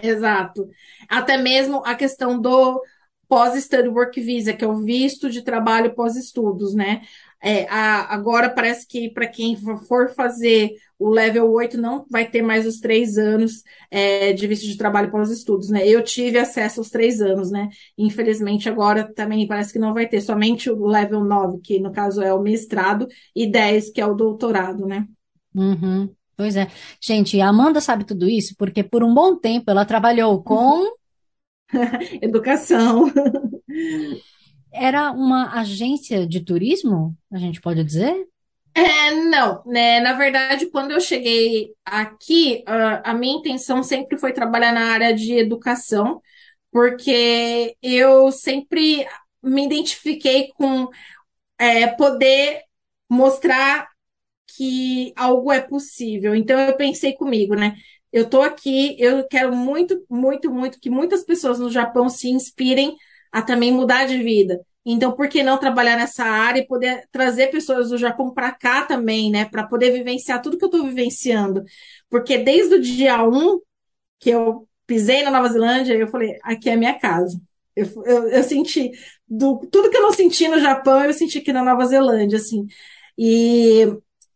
Exato. 0.02 0.68
Até 1.08 1.36
mesmo 1.36 1.82
a 1.84 1.94
questão 1.94 2.40
do 2.40 2.82
pós-study 3.28 3.88
work 3.88 4.20
visa, 4.20 4.52
que 4.52 4.64
é 4.64 4.68
o 4.68 4.82
visto 4.82 5.30
de 5.30 5.42
trabalho 5.42 5.94
pós-estudos, 5.94 6.74
né? 6.74 7.02
É, 7.42 7.66
a, 7.68 8.14
agora 8.14 8.48
parece 8.48 8.86
que 8.86 9.10
para 9.10 9.26
quem 9.26 9.56
for 9.86 10.08
fazer 10.14 10.70
o 10.98 11.10
level 11.10 11.50
8 11.50 11.76
não 11.78 12.06
vai 12.10 12.28
ter 12.28 12.40
mais 12.42 12.66
os 12.66 12.80
três 12.80 13.18
anos 13.18 13.62
é, 13.90 14.32
de 14.32 14.46
visto 14.46 14.66
de 14.66 14.76
trabalho 14.78 15.10
para 15.10 15.22
os 15.22 15.30
estudos, 15.30 15.68
né? 15.68 15.86
Eu 15.86 16.02
tive 16.02 16.38
acesso 16.38 16.80
aos 16.80 16.90
três 16.90 17.20
anos, 17.20 17.50
né? 17.50 17.68
Infelizmente, 17.98 18.68
agora 18.68 19.12
também 19.12 19.46
parece 19.46 19.72
que 19.72 19.78
não 19.78 19.92
vai 19.92 20.08
ter, 20.08 20.20
somente 20.20 20.70
o 20.70 20.86
level 20.86 21.24
9, 21.24 21.60
que 21.60 21.78
no 21.80 21.92
caso 21.92 22.22
é 22.22 22.32
o 22.32 22.40
mestrado, 22.40 23.06
e 23.34 23.46
10, 23.46 23.90
que 23.90 24.00
é 24.00 24.06
o 24.06 24.14
doutorado, 24.14 24.86
né? 24.86 25.06
Uhum. 25.54 26.14
Pois 26.36 26.56
é. 26.56 26.68
Gente, 27.00 27.40
a 27.40 27.48
Amanda 27.48 27.80
sabe 27.80 28.04
tudo 28.04 28.28
isso 28.28 28.54
porque 28.58 28.82
por 28.82 29.02
um 29.02 29.14
bom 29.14 29.36
tempo 29.36 29.70
ela 29.70 29.84
trabalhou 29.84 30.42
com 30.42 30.92
educação. 32.20 33.10
Era 34.72 35.12
uma 35.12 35.60
agência 35.60 36.26
de 36.26 36.40
turismo, 36.44 37.16
a 37.32 37.38
gente 37.38 37.60
pode 37.60 37.84
dizer? 37.84 38.26
É, 38.76 39.12
não, 39.12 39.62
né? 39.64 40.00
Na 40.00 40.14
verdade, 40.14 40.66
quando 40.66 40.90
eu 40.90 41.00
cheguei 41.00 41.72
aqui, 41.84 42.64
a, 42.66 43.12
a 43.12 43.14
minha 43.14 43.36
intenção 43.38 43.84
sempre 43.84 44.18
foi 44.18 44.32
trabalhar 44.32 44.72
na 44.72 44.92
área 44.92 45.14
de 45.14 45.32
educação, 45.34 46.20
porque 46.72 47.76
eu 47.80 48.32
sempre 48.32 49.06
me 49.40 49.64
identifiquei 49.64 50.48
com 50.56 50.88
é, 51.56 51.86
poder 51.86 52.62
mostrar 53.08 53.88
que 54.46 55.12
algo 55.16 55.52
é 55.52 55.60
possível. 55.60 56.34
Então 56.34 56.58
eu 56.60 56.76
pensei 56.76 57.14
comigo, 57.14 57.54
né? 57.54 57.76
Eu 58.12 58.28
tô 58.28 58.42
aqui, 58.42 58.96
eu 59.00 59.26
quero 59.28 59.54
muito, 59.54 60.04
muito, 60.08 60.50
muito 60.52 60.78
que 60.80 60.88
muitas 60.90 61.24
pessoas 61.24 61.58
no 61.58 61.70
Japão 61.70 62.08
se 62.08 62.28
inspirem 62.30 62.94
a 63.32 63.42
também 63.42 63.72
mudar 63.72 64.06
de 64.06 64.22
vida. 64.22 64.60
Então, 64.86 65.12
por 65.12 65.28
que 65.28 65.42
não 65.42 65.58
trabalhar 65.58 65.96
nessa 65.96 66.24
área 66.24 66.60
e 66.60 66.66
poder 66.66 67.08
trazer 67.10 67.48
pessoas 67.50 67.88
do 67.88 67.96
Japão 67.98 68.32
para 68.32 68.52
cá 68.52 68.84
também, 68.84 69.30
né? 69.30 69.46
Para 69.46 69.66
poder 69.66 69.90
vivenciar 69.90 70.42
tudo 70.42 70.58
que 70.58 70.64
eu 70.64 70.68
estou 70.68 70.84
vivenciando. 70.84 71.64
Porque 72.10 72.38
desde 72.38 72.74
o 72.74 72.80
dia 72.80 73.24
1 73.26 73.60
que 74.20 74.30
eu 74.30 74.68
pisei 74.86 75.22
na 75.22 75.30
Nova 75.30 75.48
Zelândia, 75.48 75.94
eu 75.94 76.08
falei, 76.08 76.38
aqui 76.42 76.68
é 76.70 76.74
a 76.74 76.76
minha 76.76 76.98
casa. 76.98 77.40
Eu, 77.74 77.86
eu, 78.04 78.28
eu 78.28 78.42
senti 78.44 78.90
do, 79.26 79.58
tudo 79.70 79.90
que 79.90 79.96
eu 79.96 80.02
não 80.02 80.12
senti 80.12 80.46
no 80.48 80.60
Japão, 80.60 81.04
eu 81.04 81.12
senti 81.12 81.38
aqui 81.38 81.52
na 81.52 81.64
Nova 81.64 81.84
Zelândia, 81.86 82.38
assim. 82.38 82.66
E, 83.18 83.86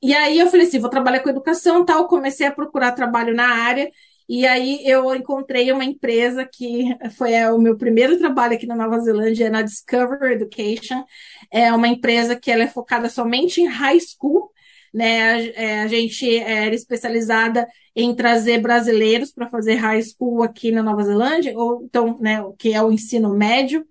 e 0.03 0.15
aí 0.15 0.39
eu 0.39 0.49
falei 0.49 0.67
assim, 0.67 0.79
vou 0.79 0.91
trabalhar 0.91 1.21
com 1.21 1.31
educação, 1.31 1.85
tal. 1.85 2.07
Comecei 2.07 2.47
a 2.47 2.53
procurar 2.53 2.93
trabalho 2.93 3.35
na 3.35 3.49
área 3.49 3.91
e 4.29 4.47
aí 4.47 4.83
eu 4.85 5.15
encontrei 5.15 5.73
uma 5.73 5.85
empresa 5.85 6.45
que 6.45 6.85
foi 7.17 7.33
é, 7.33 7.51
o 7.51 7.59
meu 7.59 7.79
primeiro 7.79 8.19
trabalho 8.19 8.55
aqui 8.55 8.67
na 8.67 8.77
Nova 8.77 8.99
Zelândia, 9.01 9.47
é 9.47 9.51
na 9.51 9.63
Discover 9.63 10.33
Education. 10.33 11.03
É 11.51 11.73
uma 11.73 11.89
empresa 11.89 12.37
que 12.37 12.51
ela 12.51 12.65
é 12.65 12.69
focada 12.69 13.09
somente 13.09 13.63
em 13.63 13.67
high 13.67 13.99
school, 13.99 14.53
né? 14.93 15.49
É, 15.53 15.81
a 15.81 15.87
gente 15.89 16.37
era 16.37 16.75
especializada 16.75 17.67
em 17.97 18.15
trazer 18.15 18.61
brasileiros 18.61 19.33
para 19.33 19.49
fazer 19.49 19.77
high 19.77 20.03
school 20.03 20.43
aqui 20.43 20.71
na 20.71 20.83
Nova 20.83 21.03
Zelândia, 21.03 21.57
ou 21.57 21.83
então, 21.83 22.19
né, 22.21 22.43
o 22.43 22.53
que 22.53 22.75
é 22.75 22.83
o 22.83 22.93
ensino 22.93 23.35
médio. 23.35 23.87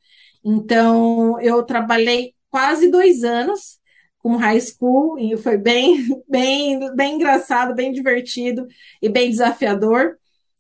Então, 0.46 1.40
eu 1.42 1.64
trabalhei 1.64 2.36
quase 2.50 2.90
dois 2.92 3.24
anos 3.24 3.80
com 4.28 4.36
high 4.36 4.60
school 4.60 5.18
e 5.18 5.38
foi 5.38 5.58
bem, 5.58 6.06
bem, 6.28 6.94
bem 6.94 7.16
engraçado, 7.16 7.74
bem 7.74 7.94
divertido 7.94 8.68
e 9.02 9.08
bem 9.08 9.30
desafiador. 9.30 10.18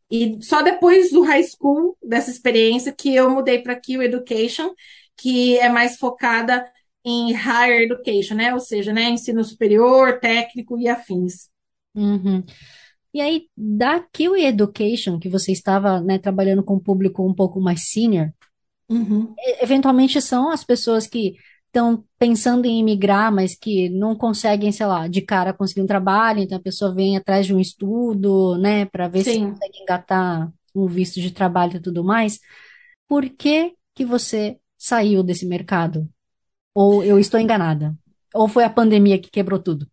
E 0.09 0.37
só 0.41 0.61
depois 0.61 1.11
do 1.11 1.21
high 1.21 1.43
school, 1.43 1.97
dessa 2.01 2.31
experiência, 2.31 2.95
que 2.97 3.13
eu 3.13 3.29
mudei 3.29 3.61
para 3.61 3.75
Q 3.75 4.01
Education, 4.03 4.73
que 5.17 5.57
é 5.57 5.67
mais 5.67 5.97
focada 5.97 6.65
em 7.03 7.33
higher 7.33 7.81
education, 7.81 8.35
né? 8.35 8.53
Ou 8.53 8.59
seja, 8.61 8.93
né, 8.93 9.09
ensino 9.09 9.43
superior, 9.43 10.17
técnico 10.21 10.79
e 10.79 10.87
afins. 10.87 11.49
Uhum. 11.93 12.41
E 13.13 13.19
aí, 13.19 13.47
da 13.57 13.99
Kiwi 13.99 14.45
Education, 14.45 15.19
que 15.19 15.27
você 15.27 15.51
estava, 15.51 15.99
né, 15.99 16.17
trabalhando 16.17 16.63
com 16.63 16.75
um 16.75 16.79
público 16.79 17.27
um 17.27 17.33
pouco 17.33 17.59
mais 17.59 17.89
senior, 17.89 18.31
uhum. 18.87 19.35
eventualmente 19.59 20.21
são 20.21 20.49
as 20.49 20.63
pessoas 20.63 21.05
que 21.05 21.35
estão 21.77 22.03
pensando 22.17 22.65
em 22.65 22.79
imigrar, 22.79 23.31
mas 23.31 23.55
que 23.55 23.87
não 23.89 24.15
conseguem, 24.15 24.71
sei 24.71 24.87
lá, 24.87 25.07
de 25.07 25.21
cara 25.21 25.53
conseguir 25.53 25.81
um 25.81 25.87
trabalho, 25.87 26.39
então 26.39 26.57
a 26.57 26.61
pessoa 26.61 26.93
vem 26.93 27.15
atrás 27.15 27.45
de 27.45 27.53
um 27.53 27.59
estudo, 27.59 28.57
né, 28.57 28.85
para 28.85 29.07
ver 29.07 29.23
Sim. 29.23 29.31
se 29.31 29.39
consegue 29.51 29.81
engatar 29.83 30.51
um 30.75 30.87
visto 30.87 31.21
de 31.21 31.31
trabalho 31.31 31.77
e 31.77 31.79
tudo 31.79 32.03
mais. 32.03 32.39
Por 33.07 33.29
que 33.29 33.73
que 33.93 34.03
você 34.03 34.57
saiu 34.77 35.21
desse 35.21 35.45
mercado? 35.45 36.09
Ou 36.73 37.03
eu 37.03 37.19
estou 37.19 37.39
enganada? 37.39 37.95
Ou 38.33 38.47
foi 38.47 38.63
a 38.63 38.69
pandemia 38.69 39.19
que 39.19 39.29
quebrou 39.29 39.59
tudo? 39.59 39.87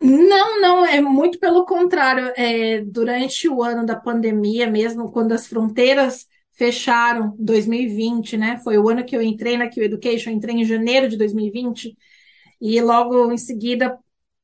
Não, 0.00 0.60
não, 0.60 0.84
é 0.84 1.00
muito 1.00 1.38
pelo 1.38 1.64
contrário. 1.64 2.32
É, 2.36 2.82
durante 2.82 3.48
o 3.48 3.62
ano 3.62 3.84
da 3.84 3.96
pandemia, 3.96 4.70
mesmo 4.70 5.10
quando 5.10 5.32
as 5.32 5.46
fronteiras 5.46 6.26
fecharam 6.56 7.36
2020, 7.38 8.36
né? 8.36 8.58
Foi 8.64 8.78
o 8.78 8.88
ano 8.88 9.04
que 9.04 9.14
eu 9.14 9.22
entrei 9.22 9.56
na 9.56 9.68
Q 9.68 9.82
Education, 9.82 10.30
entrei 10.30 10.56
em 10.56 10.64
janeiro 10.64 11.08
de 11.08 11.16
2020, 11.16 11.96
e 12.60 12.80
logo 12.80 13.30
em 13.30 13.36
seguida, 13.36 13.98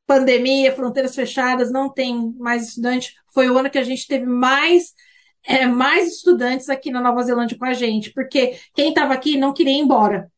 pandemia, 0.06 0.74
fronteiras 0.74 1.14
fechadas, 1.14 1.72
não 1.72 1.90
tem 1.90 2.34
mais 2.38 2.68
estudante. 2.68 3.14
Foi 3.32 3.48
o 3.48 3.56
ano 3.56 3.70
que 3.70 3.78
a 3.78 3.84
gente 3.84 4.06
teve 4.06 4.26
mais, 4.26 4.92
é, 5.44 5.66
mais 5.66 6.08
estudantes 6.16 6.68
aqui 6.68 6.90
na 6.90 7.00
Nova 7.00 7.22
Zelândia 7.22 7.56
com 7.58 7.64
a 7.64 7.72
gente, 7.72 8.12
porque 8.12 8.58
quem 8.74 8.90
estava 8.90 9.14
aqui 9.14 9.38
não 9.38 9.54
queria 9.54 9.72
ir 9.72 9.78
embora. 9.78 10.30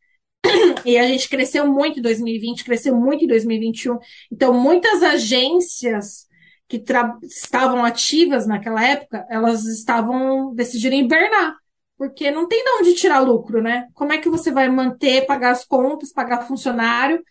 E 0.85 0.97
a 0.99 1.09
gente 1.09 1.29
cresceu 1.29 1.67
muito 1.67 1.99
em 1.99 2.03
2020, 2.03 2.65
cresceu 2.65 2.95
muito 2.95 3.25
em 3.25 3.27
2021. 3.27 3.99
Então, 4.31 4.53
muitas 4.53 5.03
agências 5.03 6.27
que 6.69 6.83
estavam 7.23 7.85
ativas 7.85 8.47
naquela 8.47 8.85
época, 8.87 9.27
elas 9.29 9.65
estavam 9.65 10.55
decidindo 10.55 10.95
hibernar 10.95 11.57
porque 11.97 12.31
não 12.31 12.49
tem 12.49 12.63
de 12.65 12.71
onde 12.81 12.95
tirar 12.95 13.21
lucro, 13.21 13.63
né? 13.63 13.89
Como 13.95 14.13
é 14.13 14.19
que 14.19 14.29
você 14.29 14.51
vai 14.51 14.69
manter, 14.69 15.27
pagar 15.27 15.51
as 15.53 15.65
contas, 15.65 16.13
pagar 16.13 16.47
funcionário, 16.47 17.23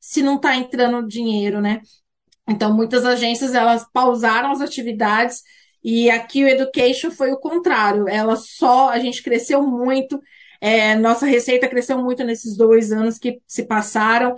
se 0.00 0.22
não 0.22 0.36
está 0.36 0.56
entrando 0.56 1.06
dinheiro, 1.06 1.60
né? 1.60 1.80
Então, 2.48 2.74
muitas 2.74 3.04
agências, 3.04 3.54
elas 3.54 3.86
pausaram 3.92 4.50
as 4.50 4.60
atividades 4.60 5.42
e 5.82 6.10
aqui 6.10 6.44
o 6.44 6.48
Education 6.48 7.10
foi 7.10 7.32
o 7.32 7.38
contrário. 7.38 8.08
Ela 8.08 8.36
só, 8.36 8.88
a 8.90 8.98
gente 8.98 9.22
cresceu 9.22 9.62
muito, 9.62 10.20
é, 10.60 10.94
nossa 10.96 11.26
receita 11.26 11.68
cresceu 11.68 11.98
muito 11.98 12.24
nesses 12.24 12.56
dois 12.56 12.92
anos 12.92 13.18
que 13.18 13.40
se 13.46 13.64
passaram 13.64 14.34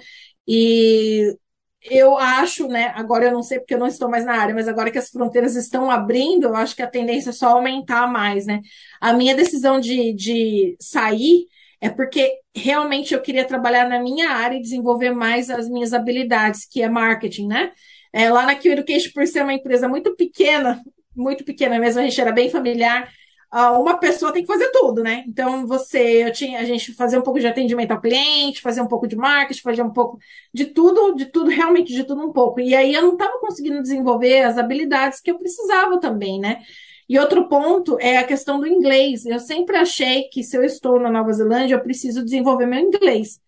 e 0.47 1.37
eu 1.85 2.17
acho, 2.19 2.67
né? 2.69 2.93
Agora 2.97 3.27
eu 3.27 3.33
não 3.33 3.43
sei 3.43 3.59
porque 3.59 3.75
eu 3.75 3.79
não 3.79 3.87
estou 3.87 4.09
mais 4.09 4.25
na 4.25 4.35
área, 4.35 4.55
mas 4.55 4.69
agora 4.69 4.91
que 4.91 4.99
as 4.99 5.11
fronteiras 5.11 5.55
estão 5.57 5.91
abrindo, 5.91 6.45
eu 6.47 6.57
acho 6.57 6.75
que 6.75 6.83
a 6.83 6.87
tendência 6.91 7.31
é 7.31 7.33
só 7.33 7.49
aumentar 7.51 8.07
mais, 8.11 8.47
né? 8.47 8.61
A 9.01 9.13
minha 9.13 9.35
decisão 9.35 9.79
de, 9.81 10.13
de 10.15 10.77
sair 10.81 11.47
é 11.81 11.91
porque 11.91 12.33
realmente 12.57 13.13
eu 13.13 13.21
queria 13.21 13.45
trabalhar 13.45 13.89
na 13.89 14.01
minha 14.03 14.31
área 14.31 14.57
e 14.57 14.63
desenvolver 14.63 15.11
mais 15.13 15.51
as 15.51 15.69
minhas 15.69 15.93
habilidades, 15.93 16.65
que 16.67 16.83
é 16.83 16.89
marketing, 16.89 17.49
né? 17.49 17.73
É, 18.13 18.31
lá 18.31 18.47
na 18.47 18.55
Q 18.55 18.71
Education, 18.71 19.11
por 19.15 19.27
ser 19.27 19.43
uma 19.43 19.53
empresa 19.53 19.89
muito 19.89 20.15
pequena, 20.17 20.81
muito 21.15 21.45
pequena 21.45 21.79
mesmo, 21.79 22.01
a 22.01 22.05
gente 22.05 22.21
era 22.21 22.33
bem 22.33 22.49
familiar, 22.49 23.11
uma 23.55 23.99
pessoa 23.99 24.33
tem 24.33 24.43
que 24.43 24.53
fazer 24.53 24.71
tudo, 24.73 25.03
né? 25.03 25.25
Então 25.29 25.67
você, 25.67 26.25
eu 26.25 26.33
tinha, 26.33 26.59
a 26.59 26.65
gente 26.65 26.93
fazia 26.95 27.19
um 27.19 27.23
pouco 27.23 27.39
de 27.39 27.47
atendimento 27.47 27.93
ao 27.93 28.01
cliente, 28.01 28.61
fazia 28.61 28.83
um 28.83 28.89
pouco 28.89 29.07
de 29.07 29.15
marketing, 29.17 29.61
fazia 29.63 29.85
um 29.85 29.93
pouco 29.93 30.19
de 30.53 30.67
tudo, 30.67 31.15
de 31.15 31.27
tudo, 31.27 31.51
realmente 31.51 31.93
de 31.93 32.05
tudo 32.05 32.21
um 32.23 32.33
pouco. 32.33 32.61
E 32.61 32.75
aí 32.75 32.93
eu 32.93 33.03
não 33.03 33.13
estava 33.13 33.39
conseguindo 33.39 33.81
desenvolver 33.81 34.43
as 34.43 34.59
habilidades 34.59 35.21
que 35.21 35.31
eu 35.31 35.39
precisava 35.39 36.01
também, 36.01 36.41
né? 36.41 36.63
E 37.09 37.19
outro 37.19 37.49
ponto 37.49 37.99
é 38.01 38.17
a 38.17 38.25
questão 38.25 38.59
do 38.59 38.67
inglês. 38.67 39.27
Eu 39.27 39.39
sempre 39.39 39.77
achei 39.77 40.25
que 40.31 40.43
se 40.43 40.57
eu 40.57 40.65
estou 40.65 40.99
na 40.99 41.11
Nova 41.11 41.33
Zelândia, 41.33 41.75
eu 41.77 41.83
preciso 41.83 42.25
desenvolver 42.25 42.67
meu 42.67 42.81
inglês. 42.81 43.41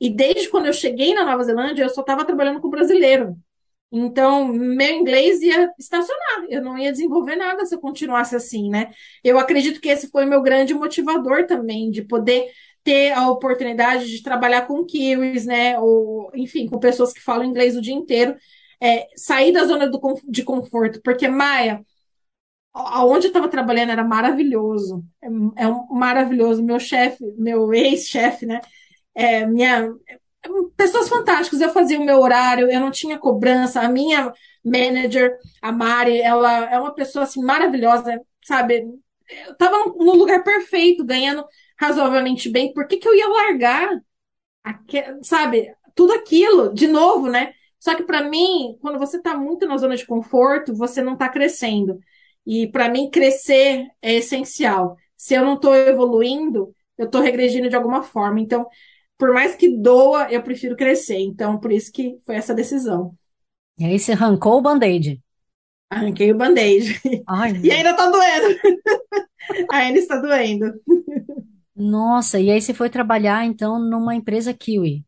E 0.00 0.10
desde 0.10 0.48
quando 0.48 0.66
eu 0.66 0.72
cheguei 0.72 1.14
na 1.14 1.24
Nova 1.24 1.44
Zelândia, 1.44 1.84
eu 1.84 1.88
só 1.88 2.00
estava 2.00 2.24
trabalhando 2.24 2.60
com 2.60 2.68
brasileiro. 2.68 3.36
Então, 3.96 4.48
meu 4.48 4.90
inglês 4.90 5.40
ia 5.40 5.72
estacionar, 5.78 6.46
eu 6.48 6.60
não 6.60 6.76
ia 6.76 6.90
desenvolver 6.90 7.36
nada 7.36 7.64
se 7.64 7.76
eu 7.76 7.80
continuasse 7.80 8.34
assim, 8.34 8.68
né? 8.68 8.90
Eu 9.22 9.38
acredito 9.38 9.80
que 9.80 9.88
esse 9.88 10.10
foi 10.10 10.24
o 10.24 10.28
meu 10.28 10.42
grande 10.42 10.74
motivador 10.74 11.46
também, 11.46 11.90
de 11.92 12.02
poder 12.02 12.50
ter 12.82 13.12
a 13.12 13.30
oportunidade 13.30 14.10
de 14.10 14.20
trabalhar 14.20 14.66
com 14.66 14.84
kiwis, 14.84 15.46
né? 15.46 15.78
Ou, 15.78 16.28
enfim, 16.34 16.68
com 16.68 16.80
pessoas 16.80 17.12
que 17.12 17.20
falam 17.20 17.44
inglês 17.44 17.76
o 17.76 17.80
dia 17.80 17.94
inteiro. 17.94 18.34
É, 18.82 19.06
sair 19.16 19.52
da 19.52 19.64
zona 19.64 19.88
do, 19.88 20.00
de 20.28 20.42
conforto, 20.42 21.00
porque, 21.00 21.28
Maia, 21.28 21.80
aonde 22.74 23.26
eu 23.26 23.28
estava 23.28 23.48
trabalhando 23.48 23.90
era 23.90 24.02
maravilhoso, 24.04 25.04
é, 25.22 25.28
é 25.64 25.68
um, 25.68 25.86
maravilhoso. 25.94 26.64
Meu 26.64 26.80
chefe, 26.80 27.24
meu 27.38 27.72
ex-chefe, 27.72 28.44
né? 28.44 28.60
É, 29.14 29.46
minha, 29.46 29.88
pessoas 30.76 31.08
fantásticas. 31.08 31.60
Eu 31.60 31.70
fazia 31.70 32.00
o 32.00 32.04
meu 32.04 32.20
horário, 32.20 32.70
eu 32.70 32.80
não 32.80 32.90
tinha 32.90 33.18
cobrança. 33.18 33.80
A 33.80 33.88
minha 33.88 34.32
manager, 34.64 35.38
a 35.62 35.72
Mari, 35.72 36.20
ela 36.20 36.70
é 36.72 36.78
uma 36.78 36.94
pessoa 36.94 37.24
assim 37.24 37.42
maravilhosa, 37.42 38.20
sabe? 38.44 38.84
Eu 39.46 39.52
estava 39.52 39.78
no 39.96 40.14
lugar 40.16 40.42
perfeito, 40.44 41.04
ganhando 41.04 41.44
razoavelmente 41.78 42.48
bem. 42.50 42.72
Por 42.72 42.86
que, 42.86 42.98
que 42.98 43.08
eu 43.08 43.14
ia 43.14 43.28
largar? 43.28 44.00
Sabe? 45.22 45.74
tudo 45.94 46.12
aquilo 46.12 46.72
de 46.74 46.88
novo, 46.88 47.28
né? 47.28 47.54
Só 47.78 47.94
que 47.94 48.02
para 48.02 48.22
mim, 48.28 48.76
quando 48.80 48.98
você 48.98 49.18
está 49.18 49.36
muito 49.36 49.66
na 49.66 49.76
zona 49.76 49.96
de 49.96 50.06
conforto, 50.06 50.74
você 50.74 51.02
não 51.02 51.14
está 51.14 51.28
crescendo. 51.28 51.98
E 52.46 52.66
para 52.68 52.88
mim, 52.88 53.10
crescer 53.10 53.86
é 54.02 54.14
essencial. 54.14 54.96
Se 55.16 55.34
eu 55.34 55.44
não 55.44 55.54
estou 55.54 55.74
evoluindo, 55.74 56.74
eu 56.98 57.06
estou 57.06 57.20
regredindo 57.20 57.68
de 57.68 57.76
alguma 57.76 58.02
forma. 58.02 58.40
Então, 58.40 58.66
por 59.18 59.32
mais 59.32 59.54
que 59.54 59.68
doa, 59.76 60.30
eu 60.30 60.42
prefiro 60.42 60.76
crescer. 60.76 61.18
Então, 61.18 61.58
por 61.58 61.72
isso 61.72 61.92
que 61.92 62.18
foi 62.24 62.36
essa 62.36 62.54
decisão. 62.54 63.14
E 63.78 63.84
aí 63.84 63.98
você 63.98 64.12
arrancou 64.12 64.58
o 64.58 64.62
band-aid. 64.62 65.20
Arranquei 65.90 66.32
o 66.32 66.36
band-aid. 66.36 67.00
E 67.62 67.70
ainda 67.70 67.94
tá 67.94 68.10
doendo. 68.10 68.58
ainda 69.70 69.98
está 69.98 70.16
doendo. 70.16 70.74
Nossa, 71.76 72.40
e 72.40 72.50
aí 72.50 72.60
você 72.60 72.72
foi 72.72 72.88
trabalhar 72.88 73.44
então 73.44 73.78
numa 73.78 74.14
empresa 74.14 74.54
Kiwi? 74.54 75.04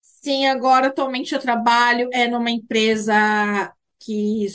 Sim, 0.00 0.46
agora 0.46 0.88
atualmente 0.88 1.34
eu 1.34 1.40
trabalho 1.40 2.08
é 2.12 2.28
numa 2.28 2.50
empresa 2.50 3.72
que 3.98 4.46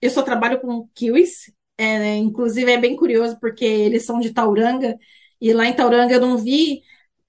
eu 0.00 0.10
só 0.10 0.22
trabalho 0.22 0.60
com 0.60 0.88
kiwis. 0.94 1.52
É, 1.78 2.16
inclusive 2.16 2.70
é 2.70 2.78
bem 2.78 2.96
curioso 2.96 3.38
porque 3.40 3.64
eles 3.64 4.04
são 4.04 4.20
de 4.20 4.32
Tauranga 4.32 4.96
e 5.40 5.52
lá 5.52 5.66
em 5.66 5.74
Tauranga 5.74 6.14
eu 6.14 6.20
não 6.20 6.38
vi 6.38 6.82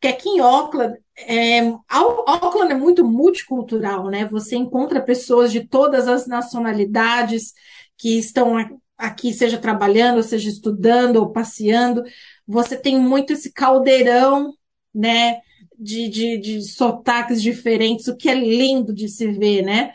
que 0.04 0.08
aqui 0.10 0.28
em 0.28 0.40
Auckland 0.42 0.98
é, 1.18 1.62
Auckland 1.88 2.74
é 2.74 2.76
muito 2.76 3.06
multicultural, 3.06 4.10
né? 4.10 4.26
Você 4.26 4.58
encontra 4.58 5.02
pessoas 5.02 5.50
de 5.50 5.66
todas 5.66 6.10
as 6.10 6.28
nacionalidades 6.28 7.54
que 7.98 8.18
estão 8.18 8.58
aqui, 8.98 9.32
seja 9.32 9.58
trabalhando, 9.58 10.22
seja 10.22 10.50
estudando 10.50 11.18
ou 11.18 11.32
passeando 11.32 12.04
você 12.46 12.76
tem 12.76 13.00
muito 13.00 13.32
esse 13.32 13.52
caldeirão, 13.52 14.54
né, 14.94 15.40
de, 15.80 16.10
de, 16.10 16.38
de 16.38 16.62
sotaques 16.62 17.42
diferentes, 17.42 18.08
o 18.08 18.18
que 18.18 18.30
é 18.30 18.36
lindo 18.36 18.94
de 18.94 19.08
se 19.08 19.28
ver, 19.32 19.62
né? 19.64 19.94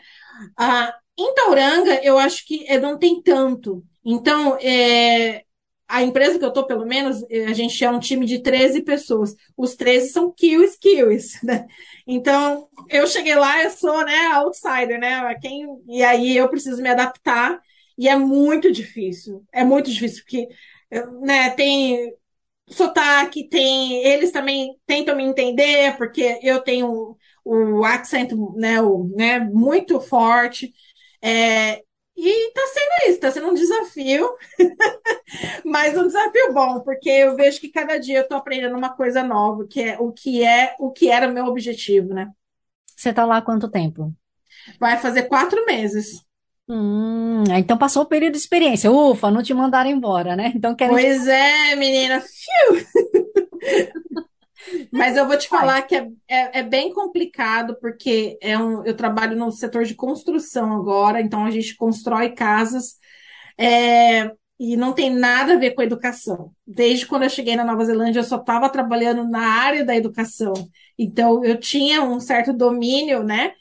Ah, 0.57 0.91
em 1.17 1.33
Tauranga, 1.35 2.03
eu 2.03 2.17
acho 2.17 2.45
que 2.47 2.65
é, 2.67 2.79
não 2.79 2.97
tem 2.97 3.21
tanto. 3.21 3.83
Então, 4.03 4.57
é, 4.59 5.43
a 5.89 6.03
empresa 6.03 6.37
que 6.39 6.45
eu 6.45 6.49
estou, 6.49 6.65
pelo 6.67 6.85
menos, 6.85 7.23
é, 7.29 7.45
a 7.47 7.53
gente 7.53 7.83
é 7.83 7.89
um 7.89 7.99
time 7.99 8.25
de 8.25 8.39
13 8.41 8.83
pessoas. 8.83 9.35
Os 9.57 9.75
13 9.75 10.09
são 10.09 10.31
kiwis, 10.31 10.77
kiwis, 10.77 11.41
né? 11.43 11.67
Então, 12.07 12.69
eu 12.89 13.07
cheguei 13.07 13.35
lá, 13.35 13.63
eu 13.63 13.71
sou, 13.71 14.05
né, 14.05 14.27
outsider, 14.33 14.99
né? 14.99 15.35
Quem, 15.41 15.65
e 15.87 16.03
aí 16.03 16.37
eu 16.37 16.47
preciso 16.49 16.81
me 16.81 16.89
adaptar. 16.89 17.59
E 17.97 18.07
é 18.07 18.15
muito 18.15 18.71
difícil. 18.71 19.43
É 19.51 19.63
muito 19.63 19.91
difícil, 19.91 20.23
porque 20.23 20.47
né, 21.21 21.49
tem 21.51 22.13
sotaque, 22.69 23.47
tem. 23.49 24.03
Eles 24.05 24.31
também 24.31 24.75
tentam 24.85 25.15
me 25.15 25.23
entender, 25.23 25.97
porque 25.97 26.39
eu 26.43 26.61
tenho 26.61 27.17
o 27.45 27.83
accent 27.83 28.31
né, 28.55 28.81
o, 28.81 29.05
né, 29.15 29.39
muito 29.39 29.99
forte. 30.01 30.73
É, 31.21 31.83
e 32.27 32.51
tá 32.51 32.61
sendo 32.67 33.11
isso, 33.11 33.19
tá 33.19 33.31
sendo 33.31 33.47
um 33.47 33.53
desafio, 33.53 34.29
mas 35.63 35.97
um 35.97 36.07
desafio 36.07 36.53
bom, 36.53 36.79
porque 36.81 37.09
eu 37.09 37.35
vejo 37.35 37.59
que 37.59 37.69
cada 37.69 37.97
dia 37.97 38.19
eu 38.19 38.27
tô 38.27 38.35
aprendendo 38.35 38.77
uma 38.77 38.89
coisa 38.89 39.23
nova, 39.23 39.65
que 39.67 39.81
é 39.81 39.97
o 39.99 40.11
que 40.11 40.43
é 40.43 40.75
o 40.79 40.91
que 40.91 41.09
era 41.09 41.29
o 41.29 41.33
meu 41.33 41.45
objetivo, 41.45 42.13
né? 42.13 42.29
Você 42.95 43.13
tá 43.13 43.25
lá 43.25 43.37
há 43.37 43.41
quanto 43.41 43.69
tempo? 43.69 44.13
Vai 44.79 44.97
fazer 44.97 45.23
quatro 45.23 45.65
meses. 45.65 46.21
Hum, 46.67 47.43
então 47.57 47.77
passou 47.77 48.03
o 48.03 48.07
período 48.07 48.33
de 48.33 48.39
experiência. 48.39 48.91
Ufa, 48.91 49.31
não 49.31 49.41
te 49.41 49.53
mandaram 49.53 49.89
embora, 49.89 50.35
né? 50.35 50.51
Então 50.55 50.75
querem. 50.75 50.93
Pois 50.93 51.27
é, 51.27 51.75
menina. 51.75 52.21
Mas 54.91 55.15
eu 55.15 55.27
vou 55.27 55.37
te 55.37 55.47
falar 55.47 55.81
que 55.83 55.95
é, 55.95 56.07
é, 56.27 56.59
é, 56.59 56.63
bem 56.63 56.93
complicado, 56.93 57.77
porque 57.79 58.37
é 58.41 58.57
um, 58.57 58.83
eu 58.85 58.95
trabalho 58.95 59.35
no 59.37 59.51
setor 59.51 59.85
de 59.85 59.95
construção 59.95 60.73
agora, 60.73 61.21
então 61.21 61.45
a 61.45 61.51
gente 61.51 61.75
constrói 61.75 62.31
casas 62.31 62.97
é, 63.57 64.31
e 64.59 64.75
não 64.75 64.93
tem 64.93 65.09
nada 65.09 65.53
a 65.53 65.57
ver 65.57 65.71
com 65.71 65.81
a 65.81 65.85
educação. 65.85 66.51
Desde 66.65 67.05
quando 67.05 67.23
eu 67.23 67.29
cheguei 67.29 67.55
na 67.55 67.63
Nova 67.63 67.85
Zelândia, 67.85 68.19
eu 68.19 68.23
só 68.23 68.37
estava 68.37 68.69
trabalhando 68.69 69.27
na 69.27 69.47
área 69.47 69.85
da 69.85 69.95
educação. 69.95 70.53
Então 70.97 71.43
eu 71.43 71.59
tinha 71.59 72.01
um 72.03 72.19
certo 72.19 72.53
domínio, 72.53 73.23
né? 73.23 73.53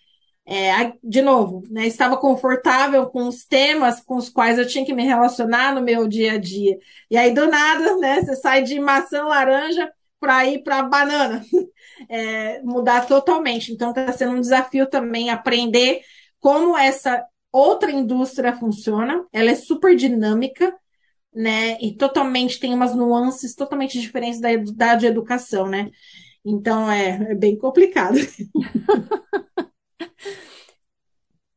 É, 0.51 0.95
de 1.05 1.21
novo, 1.21 1.63
né, 1.71 1.87
estava 1.87 2.17
confortável 2.17 3.07
com 3.11 3.29
os 3.29 3.45
temas 3.45 4.01
com 4.01 4.17
os 4.17 4.31
quais 4.31 4.59
eu 4.59 4.67
tinha 4.67 4.83
que 4.83 4.95
me 4.95 5.05
relacionar 5.05 5.75
no 5.75 5.83
meu 5.83 6.09
dia 6.09 6.33
a 6.33 6.39
dia. 6.39 6.79
E 7.11 7.19
aí, 7.19 7.35
do 7.35 7.47
nada, 7.49 7.99
né, 7.99 8.23
você 8.23 8.35
sai 8.35 8.63
de 8.63 8.81
maçã 8.81 9.25
laranja 9.25 9.93
para 10.21 10.47
ir 10.47 10.63
para 10.63 10.83
banana, 10.83 11.45
é, 12.09 12.61
mudar 12.63 13.07
totalmente. 13.07 13.73
Então, 13.73 13.91
está 13.91 14.13
sendo 14.13 14.37
um 14.37 14.41
desafio 14.41 14.89
também 14.89 15.31
aprender 15.31 16.01
como 16.41 16.77
essa 16.77 17.25
outra 17.53 17.91
indústria 17.91 18.57
funciona. 18.57 19.25
Ela 19.33 19.51
é 19.51 19.55
super 19.55 19.97
dinâmica, 19.97 20.75
né, 21.35 21.79
e 21.81 21.95
totalmente 21.95 22.59
tem 22.59 22.75
umas 22.75 22.95
nuances 22.95 23.55
totalmente 23.55 24.01
diferentes 24.01 24.41
da, 24.41 24.49
da 24.75 24.95
de 24.95 25.07
educação, 25.07 25.69
né? 25.69 25.91
Então, 26.45 26.91
é, 26.91 27.33
é 27.33 27.35
bem 27.35 27.57
complicado. 27.57 28.17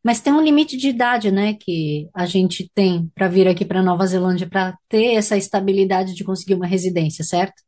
Mas 0.03 0.19
tem 0.19 0.33
um 0.33 0.41
limite 0.41 0.77
de 0.77 0.89
idade, 0.89 1.31
né, 1.31 1.53
que 1.53 2.09
a 2.13 2.25
gente 2.25 2.69
tem 2.73 3.09
para 3.13 3.27
vir 3.27 3.47
aqui 3.47 3.63
para 3.63 3.83
Nova 3.83 4.05
Zelândia 4.05 4.49
para 4.49 4.75
ter 4.89 5.13
essa 5.13 5.37
estabilidade 5.37 6.15
de 6.15 6.23
conseguir 6.23 6.55
uma 6.55 6.65
residência, 6.65 7.23
certo? 7.23 7.61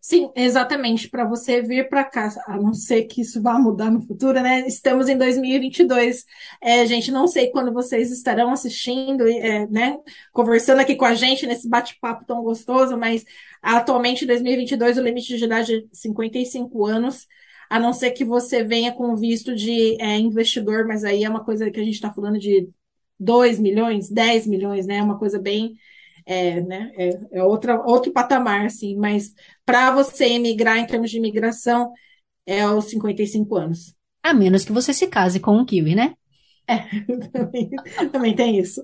Sim, 0.00 0.30
exatamente. 0.34 1.08
Para 1.08 1.24
você 1.24 1.62
vir 1.62 1.88
para 1.88 2.04
cá, 2.04 2.28
a 2.46 2.56
não 2.56 2.74
ser 2.74 3.04
que 3.04 3.20
isso 3.22 3.40
vá 3.42 3.58
mudar 3.58 3.90
no 3.90 4.00
futuro, 4.00 4.40
né? 4.40 4.66
Estamos 4.66 5.08
em 5.08 5.16
2022. 5.16 6.24
É, 6.60 6.84
gente, 6.86 7.10
não 7.10 7.26
sei 7.26 7.50
quando 7.50 7.72
vocês 7.72 8.10
estarão 8.10 8.50
assistindo, 8.52 9.26
é, 9.28 9.66
né? 9.68 9.98
Conversando 10.32 10.80
aqui 10.80 10.94
com 10.96 11.04
a 11.04 11.14
gente 11.14 11.46
nesse 11.46 11.68
bate-papo 11.68 12.24
tão 12.26 12.42
gostoso, 12.42 12.96
mas 12.96 13.24
atualmente, 13.62 14.24
em 14.24 14.26
2022, 14.26 14.98
o 14.98 15.02
limite 15.02 15.36
de 15.36 15.44
idade 15.44 15.74
é 15.76 15.82
55 15.92 16.86
anos 16.86 17.26
a 17.68 17.78
não 17.78 17.92
ser 17.92 18.10
que 18.10 18.24
você 18.24 18.64
venha 18.64 18.92
com 18.92 19.14
visto 19.14 19.54
de 19.54 19.96
é, 20.00 20.18
investidor, 20.18 20.86
mas 20.86 21.04
aí 21.04 21.22
é 21.24 21.28
uma 21.30 21.44
coisa 21.44 21.70
que 21.70 21.78
a 21.78 21.84
gente 21.84 21.94
está 21.94 22.12
falando 22.12 22.38
de 22.38 22.68
2 23.18 23.60
milhões, 23.60 24.10
10 24.10 24.46
milhões, 24.46 24.86
né? 24.86 24.96
É 24.96 25.02
uma 25.02 25.18
coisa 25.18 25.38
bem. 25.38 25.74
É, 26.32 26.60
né? 26.60 26.92
é, 26.96 27.20
é 27.32 27.42
outra, 27.42 27.82
outro 27.82 28.12
patamar, 28.12 28.66
assim, 28.66 28.96
mas 28.96 29.34
para 29.66 29.90
você 29.90 30.26
emigrar 30.26 30.78
em 30.78 30.86
termos 30.86 31.10
de 31.10 31.16
imigração, 31.16 31.92
é 32.46 32.60
aos 32.60 32.84
55 32.84 33.56
anos. 33.56 33.96
A 34.22 34.32
menos 34.32 34.64
que 34.64 34.70
você 34.70 34.92
se 34.94 35.08
case 35.08 35.40
com 35.40 35.56
um 35.56 35.64
kiwi, 35.64 35.96
né? 35.96 36.14
É, 36.68 36.78
também, 37.32 37.70
também 38.12 38.36
tem 38.36 38.58
isso. 38.58 38.80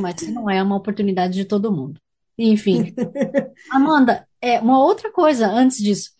Mas 0.00 0.26
não 0.28 0.48
é 0.48 0.62
uma 0.62 0.76
oportunidade 0.76 1.34
de 1.34 1.44
todo 1.44 1.70
mundo. 1.70 2.00
Enfim. 2.38 2.94
Amanda, 3.70 4.26
é, 4.40 4.58
uma 4.58 4.82
outra 4.82 5.12
coisa 5.12 5.46
antes 5.46 5.76
disso 5.76 6.14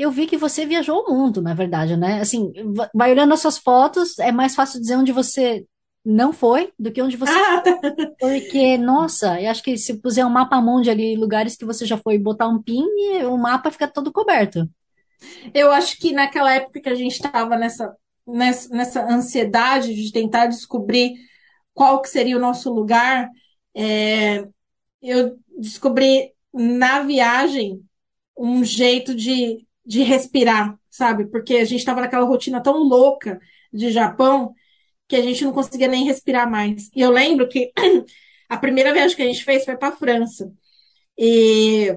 eu 0.00 0.10
vi 0.10 0.26
que 0.26 0.38
você 0.38 0.64
viajou 0.64 1.04
o 1.04 1.12
mundo, 1.12 1.42
na 1.42 1.52
verdade, 1.52 1.94
né? 1.94 2.20
Assim, 2.20 2.50
vai 2.94 3.10
olhando 3.10 3.34
as 3.34 3.40
suas 3.40 3.58
fotos, 3.58 4.18
é 4.18 4.32
mais 4.32 4.54
fácil 4.54 4.80
dizer 4.80 4.96
onde 4.96 5.12
você 5.12 5.66
não 6.04 6.32
foi 6.32 6.72
do 6.78 6.90
que 6.90 7.02
onde 7.02 7.16
você 7.16 7.32
ah, 7.32 7.60
tá. 7.60 7.78
Porque, 8.18 8.78
nossa, 8.78 9.40
eu 9.40 9.50
acho 9.50 9.62
que 9.62 9.76
se 9.76 10.00
puser 10.00 10.26
um 10.26 10.30
mapa 10.30 10.60
mundi 10.60 10.90
ali, 10.90 11.16
lugares 11.16 11.56
que 11.56 11.64
você 11.64 11.84
já 11.84 11.96
foi, 11.96 12.18
botar 12.18 12.48
um 12.48 12.62
pin, 12.62 12.86
o 13.24 13.36
mapa 13.36 13.70
fica 13.70 13.86
todo 13.86 14.12
coberto. 14.12 14.68
Eu 15.52 15.70
acho 15.70 15.98
que 15.98 16.12
naquela 16.12 16.52
época 16.52 16.80
que 16.80 16.88
a 16.88 16.94
gente 16.94 17.12
estava 17.12 17.56
nessa, 17.56 17.94
nessa, 18.26 18.68
nessa 18.70 19.04
ansiedade 19.04 19.94
de 19.94 20.12
tentar 20.12 20.46
descobrir 20.46 21.14
qual 21.74 22.00
que 22.00 22.08
seria 22.08 22.36
o 22.36 22.40
nosso 22.40 22.72
lugar, 22.72 23.28
é, 23.74 24.46
eu 25.02 25.36
descobri 25.58 26.32
na 26.52 27.02
viagem 27.02 27.82
um 28.36 28.64
jeito 28.64 29.14
de 29.14 29.66
de 29.90 30.02
respirar, 30.04 30.78
sabe? 30.88 31.26
Porque 31.26 31.56
a 31.56 31.64
gente 31.64 31.80
estava 31.80 32.00
naquela 32.00 32.24
rotina 32.24 32.62
tão 32.62 32.78
louca 32.78 33.40
de 33.72 33.90
Japão 33.90 34.54
que 35.10 35.16
a 35.16 35.22
gente 35.22 35.44
não 35.44 35.52
conseguia 35.52 35.88
nem 35.88 36.06
respirar 36.06 36.50
mais. 36.50 36.90
E 36.96 37.02
eu 37.02 37.10
lembro 37.10 37.48
que 37.48 37.72
a 38.48 38.56
primeira 38.58 38.92
viagem 38.94 39.16
que 39.16 39.22
a 39.22 39.26
gente 39.26 39.44
fez 39.44 39.64
foi 39.66 39.76
para 39.76 39.88
a 39.90 39.96
França. 39.96 40.52
E 41.18 41.96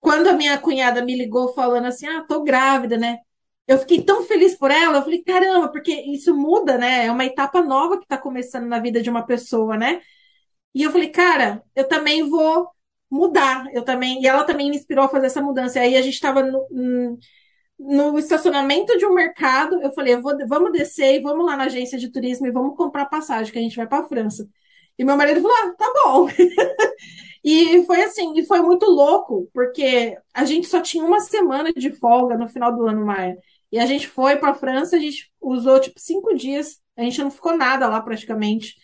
quando 0.00 0.28
a 0.28 0.32
minha 0.34 0.58
cunhada 0.58 1.04
me 1.04 1.16
ligou 1.16 1.54
falando 1.54 1.86
assim: 1.86 2.06
"Ah, 2.06 2.24
tô 2.28 2.42
grávida, 2.42 2.96
né?" 2.98 3.18
Eu 3.66 3.78
fiquei 3.78 4.02
tão 4.02 4.24
feliz 4.24 4.56
por 4.56 4.70
ela, 4.70 4.98
eu 4.98 5.02
falei: 5.02 5.22
"Caramba, 5.24 5.70
porque 5.70 5.92
isso 5.92 6.34
muda, 6.36 6.78
né? 6.78 7.06
É 7.06 7.12
uma 7.12 7.24
etapa 7.24 7.62
nova 7.62 7.98
que 7.98 8.04
está 8.04 8.18
começando 8.18 8.66
na 8.66 8.80
vida 8.80 9.02
de 9.02 9.10
uma 9.10 9.24
pessoa, 9.26 9.76
né?" 9.76 10.02
E 10.74 10.82
eu 10.82 10.90
falei: 10.92 11.10
"Cara, 11.10 11.62
eu 11.76 11.86
também 11.88 12.28
vou 12.28 12.68
mudar. 13.10 13.66
Eu 13.74 13.84
também, 13.84 14.22
e 14.22 14.26
ela 14.26 14.44
também 14.44 14.70
me 14.70 14.76
inspirou 14.76 15.04
a 15.04 15.08
fazer 15.08 15.26
essa 15.26 15.42
mudança. 15.42 15.78
E 15.78 15.82
aí 15.82 15.96
a 15.96 16.02
gente 16.02 16.14
estava 16.14 16.42
no, 17.82 18.18
estacionamento 18.18 18.96
de 18.96 19.06
um 19.06 19.14
mercado. 19.14 19.80
Eu 19.82 19.92
falei, 19.92 20.14
eu 20.14 20.22
vou, 20.22 20.32
vamos 20.46 20.72
descer 20.72 21.16
e 21.16 21.22
vamos 21.22 21.44
lá 21.44 21.56
na 21.56 21.64
agência 21.64 21.98
de 21.98 22.10
turismo 22.10 22.46
e 22.46 22.52
vamos 22.52 22.76
comprar 22.76 23.06
passagem, 23.06 23.52
que 23.52 23.58
a 23.58 23.62
gente 23.62 23.76
vai 23.76 23.86
para 23.86 24.04
a 24.04 24.08
França. 24.08 24.48
E 24.98 25.04
meu 25.04 25.16
marido 25.16 25.40
falou: 25.40 25.56
ah, 25.56 25.74
tá 25.76 25.92
bom. 26.04 26.28
e 27.44 27.84
foi 27.86 28.02
assim, 28.04 28.38
e 28.38 28.46
foi 28.46 28.60
muito 28.60 28.86
louco, 28.86 29.48
porque 29.52 30.16
a 30.32 30.44
gente 30.44 30.66
só 30.68 30.80
tinha 30.80 31.04
uma 31.04 31.20
semana 31.20 31.72
de 31.72 31.90
folga 31.92 32.36
no 32.36 32.48
final 32.48 32.74
do 32.74 32.86
ano, 32.86 33.04
Maia. 33.04 33.36
E 33.70 33.78
a 33.78 33.86
gente 33.86 34.06
foi 34.06 34.36
para 34.36 34.50
a 34.50 34.54
França, 34.54 34.96
a 34.96 35.00
gente 35.00 35.30
usou 35.40 35.80
tipo 35.80 35.98
cinco 35.98 36.34
dias, 36.34 36.78
a 36.96 37.02
gente 37.02 37.20
não 37.22 37.30
ficou 37.30 37.56
nada 37.56 37.88
lá 37.88 38.00
praticamente. 38.00 38.74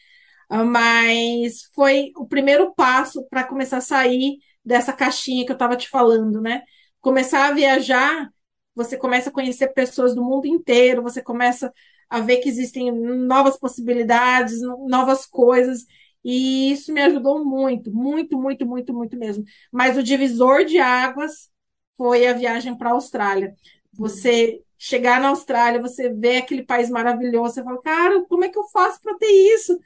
Ah, 0.49 0.65
mas 0.65 1.65
foi 1.75 2.11
o 2.17 2.27
primeiro 2.27 2.75
passo 2.75 3.27
para 3.29 3.45
começar 3.45 3.79
a 3.79 3.81
sair 3.83 4.39
dessa 4.65 4.93
caixinha 4.93 5.45
que 5.45 5.53
eu 5.53 5.55
estava 5.55 5.77
te 5.77 5.89
falando, 5.89 6.41
né? 6.41 6.63
Começar 7.01 7.49
a 7.49 7.53
viajar, 7.53 8.31
você 8.79 8.97
começa 8.97 9.29
a 9.29 9.33
conhecer 9.33 9.69
pessoas 9.75 10.15
do 10.15 10.23
mundo 10.23 10.47
inteiro, 10.47 11.03
você 11.03 11.21
começa 11.21 11.73
a 12.09 12.21
ver 12.21 12.39
que 12.39 12.49
existem 12.49 12.93
novas 12.93 13.59
possibilidades, 13.59 14.61
novas 14.63 15.27
coisas. 15.27 15.85
E 16.25 16.71
isso 16.71 16.93
me 16.93 17.03
ajudou 17.03 17.45
muito, 17.45 17.93
muito, 17.93 18.39
muito, 18.39 18.65
muito, 18.65 18.95
muito 18.95 19.17
mesmo. 19.19 19.45
Mas 19.73 19.97
o 19.99 20.03
divisor 20.03 20.65
de 20.65 20.79
águas 20.79 21.51
foi 21.97 22.27
a 22.29 22.33
viagem 22.33 22.77
para 22.79 22.91
a 22.91 22.93
Austrália. 22.93 23.53
Você 23.93 24.63
chegar 24.79 25.21
na 25.21 25.31
Austrália, 25.31 25.81
você 25.83 26.09
vê 26.15 26.37
aquele 26.37 26.65
país 26.65 26.89
maravilhoso, 26.89 27.55
você 27.55 27.65
fala, 27.65 27.83
cara, 27.83 28.25
como 28.27 28.45
é 28.45 28.49
que 28.49 28.59
eu 28.59 28.69
faço 28.69 29.01
para 29.03 29.19
ter 29.19 29.27
isso? 29.27 29.77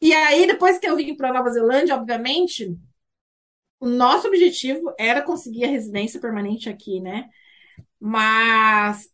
E 0.00 0.14
aí, 0.14 0.46
depois 0.46 0.78
que 0.78 0.88
eu 0.88 0.96
vim 0.96 1.14
para 1.14 1.32
Nova 1.32 1.50
Zelândia, 1.50 1.94
obviamente, 1.96 2.74
o 3.78 3.86
nosso 3.86 4.26
objetivo 4.26 4.94
era 4.98 5.20
conseguir 5.20 5.64
a 5.64 5.68
residência 5.68 6.18
permanente 6.18 6.70
aqui, 6.70 6.98
né? 7.00 7.28
Mas, 8.00 9.08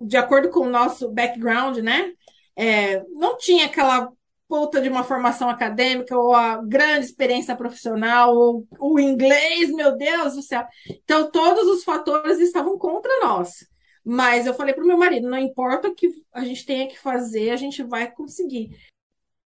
de 0.00 0.16
acordo 0.16 0.50
com 0.50 0.60
o 0.60 0.70
nosso 0.70 1.10
background, 1.10 1.78
né? 1.78 2.12
É, 2.56 3.02
não 3.10 3.36
tinha 3.36 3.66
aquela 3.66 4.12
puta 4.48 4.80
de 4.80 4.88
uma 4.88 5.04
formação 5.04 5.48
acadêmica 5.48 6.18
ou 6.18 6.34
a 6.34 6.56
grande 6.56 7.06
experiência 7.06 7.54
profissional 7.54 8.36
ou 8.36 8.66
o 8.78 8.98
inglês, 8.98 9.72
meu 9.72 9.96
Deus 9.96 10.34
do 10.34 10.42
céu. 10.42 10.66
Então, 10.88 11.30
todos 11.30 11.68
os 11.68 11.84
fatores 11.84 12.40
estavam 12.40 12.76
contra 12.78 13.10
nós. 13.20 13.68
Mas 14.04 14.46
eu 14.46 14.54
falei 14.54 14.74
para 14.74 14.82
o 14.82 14.86
meu 14.86 14.96
marido, 14.96 15.28
não 15.28 15.38
importa 15.38 15.88
o 15.88 15.94
que 15.94 16.08
a 16.32 16.44
gente 16.44 16.64
tenha 16.66 16.88
que 16.88 16.98
fazer, 16.98 17.50
a 17.50 17.56
gente 17.56 17.82
vai 17.82 18.10
conseguir 18.10 18.76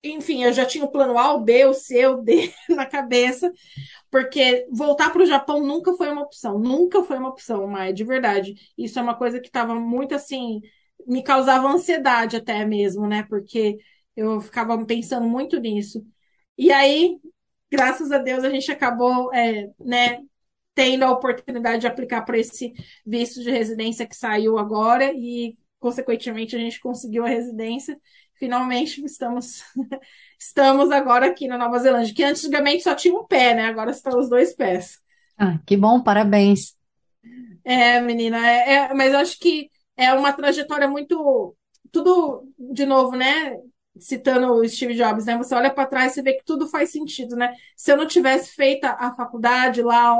enfim, 0.03 0.43
eu 0.43 0.51
já 0.53 0.65
tinha 0.65 0.83
o 0.85 0.91
plano 0.91 1.17
A, 1.17 1.33
o 1.33 1.41
B, 1.41 1.65
o 1.65 1.73
C, 1.73 2.05
o 2.07 2.17
D 2.21 2.53
na 2.69 2.85
cabeça, 2.85 3.51
porque 4.11 4.67
voltar 4.71 5.11
para 5.11 5.23
o 5.23 5.25
Japão 5.25 5.61
nunca 5.65 5.93
foi 5.93 6.09
uma 6.11 6.23
opção, 6.23 6.59
nunca 6.59 7.03
foi 7.03 7.17
uma 7.17 7.29
opção, 7.29 7.67
mas 7.67 7.93
de 7.95 8.03
verdade. 8.03 8.55
Isso 8.77 8.99
é 8.99 9.01
uma 9.01 9.15
coisa 9.17 9.39
que 9.39 9.47
estava 9.47 9.75
muito 9.75 10.15
assim, 10.15 10.61
me 11.07 11.23
causava 11.23 11.67
ansiedade 11.69 12.37
até 12.37 12.65
mesmo, 12.65 13.07
né? 13.07 13.23
Porque 13.29 13.77
eu 14.15 14.39
ficava 14.41 14.83
pensando 14.85 15.27
muito 15.27 15.59
nisso. 15.59 16.05
E 16.57 16.71
aí, 16.71 17.17
graças 17.71 18.11
a 18.11 18.17
Deus, 18.19 18.43
a 18.43 18.49
gente 18.49 18.71
acabou, 18.71 19.33
é, 19.33 19.69
né, 19.79 20.19
tendo 20.75 21.03
a 21.05 21.11
oportunidade 21.11 21.81
de 21.81 21.87
aplicar 21.87 22.23
para 22.23 22.37
esse 22.37 22.73
visto 23.05 23.41
de 23.43 23.51
residência 23.51 24.07
que 24.07 24.15
saiu 24.15 24.57
agora 24.57 25.11
e, 25.13 25.57
consequentemente, 25.79 26.55
a 26.55 26.59
gente 26.59 26.79
conseguiu 26.79 27.25
a 27.25 27.29
residência 27.29 27.99
finalmente 28.43 29.01
estamos 29.05 29.63
estamos 30.37 30.91
agora 30.91 31.27
aqui 31.27 31.47
na 31.47 31.57
Nova 31.57 31.79
Zelândia, 31.79 32.13
que 32.13 32.23
antigamente 32.25 32.83
só 32.83 32.93
tinha 32.93 33.17
um 33.17 33.25
pé, 33.25 33.55
né? 33.55 33.67
Agora 33.67 33.89
estão 33.89 34.19
os 34.19 34.29
dois 34.29 34.53
pés. 34.53 34.99
Ah, 35.37 35.59
que 35.65 35.77
bom, 35.77 36.03
parabéns. 36.03 36.75
É, 37.63 38.01
menina, 38.01 38.37
é, 38.45 38.73
é, 38.73 38.93
mas 38.93 39.13
eu 39.13 39.19
acho 39.19 39.39
que 39.39 39.69
é 39.95 40.13
uma 40.13 40.33
trajetória 40.33 40.89
muito. 40.89 41.55
Tudo, 41.89 42.43
de 42.59 42.85
novo, 42.85 43.15
né? 43.15 43.57
Citando 43.97 44.51
o 44.51 44.67
Steve 44.67 44.95
Jobs, 44.95 45.25
né? 45.25 45.37
Você 45.37 45.55
olha 45.55 45.73
para 45.73 45.87
trás 45.87 46.17
e 46.17 46.21
vê 46.21 46.33
que 46.33 46.43
tudo 46.43 46.67
faz 46.67 46.91
sentido, 46.91 47.37
né? 47.37 47.55
Se 47.77 47.93
eu 47.93 47.95
não 47.95 48.05
tivesse 48.05 48.53
feito 48.53 48.83
a 48.83 49.13
faculdade 49.15 49.81
lá, 49.81 50.17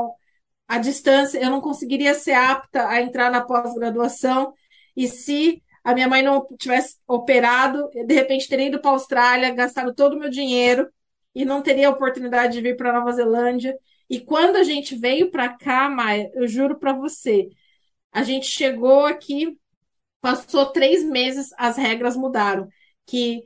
a 0.66 0.78
distância, 0.78 1.38
eu 1.38 1.50
não 1.50 1.60
conseguiria 1.60 2.14
ser 2.14 2.32
apta 2.32 2.88
a 2.88 3.02
entrar 3.02 3.30
na 3.30 3.42
pós-graduação. 3.42 4.54
E 4.96 5.08
se 5.08 5.62
a 5.84 5.94
minha 5.94 6.08
mãe 6.08 6.22
não 6.22 6.46
tivesse 6.58 6.96
operado, 7.06 7.88
de 7.90 8.14
repente 8.14 8.48
teria 8.48 8.68
ido 8.68 8.80
para 8.80 8.90
a 8.90 8.94
Austrália, 8.94 9.54
gastado 9.54 9.94
todo 9.94 10.14
o 10.14 10.18
meu 10.18 10.30
dinheiro 10.30 10.88
e 11.34 11.44
não 11.44 11.62
teria 11.62 11.88
a 11.88 11.90
oportunidade 11.90 12.54
de 12.54 12.60
vir 12.62 12.76
para 12.76 12.92
Nova 12.92 13.12
Zelândia. 13.12 13.76
E 14.08 14.18
quando 14.18 14.56
a 14.56 14.62
gente 14.62 14.96
veio 14.96 15.30
para 15.30 15.50
cá, 15.50 15.88
Maia, 15.90 16.30
eu 16.34 16.48
juro 16.48 16.78
para 16.78 16.94
você, 16.94 17.48
a 18.10 18.22
gente 18.22 18.46
chegou 18.46 19.04
aqui, 19.04 19.58
passou 20.20 20.66
três 20.66 21.04
meses, 21.04 21.50
as 21.58 21.76
regras 21.76 22.16
mudaram. 22.16 22.68
Que 23.06 23.42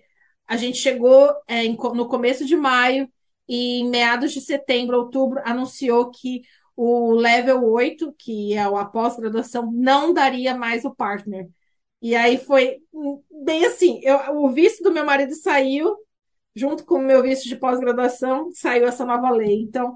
a 0.47 0.57
gente 0.57 0.79
chegou 0.79 1.33
é, 1.49 1.67
no 1.69 2.09
começo 2.09 2.45
de 2.45 2.57
maio 2.57 3.11
e 3.49 3.81
em 3.81 3.89
meados 3.89 4.33
de 4.33 4.41
setembro, 4.41 4.97
outubro, 4.97 5.41
anunciou 5.45 6.11
que 6.11 6.43
o 6.77 7.13
level 7.13 7.65
8, 7.65 8.15
que 8.17 8.55
é 8.55 8.61
a 8.61 8.85
pós-graduação, 8.85 9.73
não 9.73 10.13
daria 10.13 10.55
mais 10.55 10.85
o 10.85 10.95
partner. 10.95 11.49
E 12.01 12.15
aí 12.15 12.39
foi 12.39 12.77
bem 13.45 13.65
assim, 13.67 14.01
eu, 14.03 14.37
o 14.37 14.51
visto 14.51 14.83
do 14.83 14.93
meu 14.93 15.05
marido 15.05 15.35
saiu, 15.35 15.97
junto 16.55 16.85
com 16.85 16.97
o 16.97 17.03
meu 17.03 17.23
visto 17.23 17.49
de 17.49 17.57
pós-graduação, 17.57 18.51
saiu 18.53 18.87
essa 18.87 19.05
nova 19.05 19.31
lei. 19.31 19.63
Então, 19.63 19.95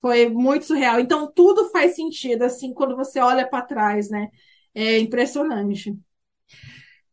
foi 0.00 0.28
muito 0.28 0.64
surreal. 0.66 1.00
Então, 1.00 1.30
tudo 1.32 1.70
faz 1.70 1.94
sentido, 1.94 2.42
assim, 2.42 2.72
quando 2.72 2.96
você 2.96 3.20
olha 3.20 3.48
para 3.48 3.64
trás, 3.64 4.08
né? 4.08 4.28
É 4.74 4.98
impressionante. 4.98 5.94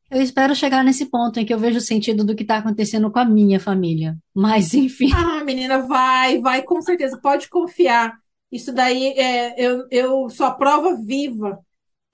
Eu 0.10 0.22
espero 0.22 0.56
chegar 0.56 0.84
nesse 0.84 1.08
ponto 1.08 1.40
em 1.40 1.46
que 1.46 1.54
eu 1.54 1.60
vejo 1.60 1.80
o 1.80 1.82
sentido 1.82 2.24
do 2.24 2.36
que 2.36 2.44
está 2.44 2.58
acontecendo 2.58 3.12
com 3.12 3.20
a 3.20 3.26
minha 3.26 3.60
família. 3.60 4.16
Mas, 4.34 4.74
enfim. 4.74 5.10
Ah, 5.14 5.44
menina, 5.44 5.80
vai, 5.80 6.40
vai, 6.40 6.64
com 6.64 6.82
certeza, 6.82 7.20
pode 7.22 7.50
confiar. 7.50 8.14
Isso 8.52 8.72
daí, 8.72 9.08
é, 9.18 9.54
eu, 9.58 9.86
eu 9.92 10.30
sou 10.30 10.46
a 10.46 10.54
prova 10.54 10.96
viva 10.96 11.60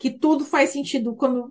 que 0.04 0.10
tudo 0.12 0.43
faz 0.43 0.72
sentido. 0.72 1.16
Quando 1.16 1.49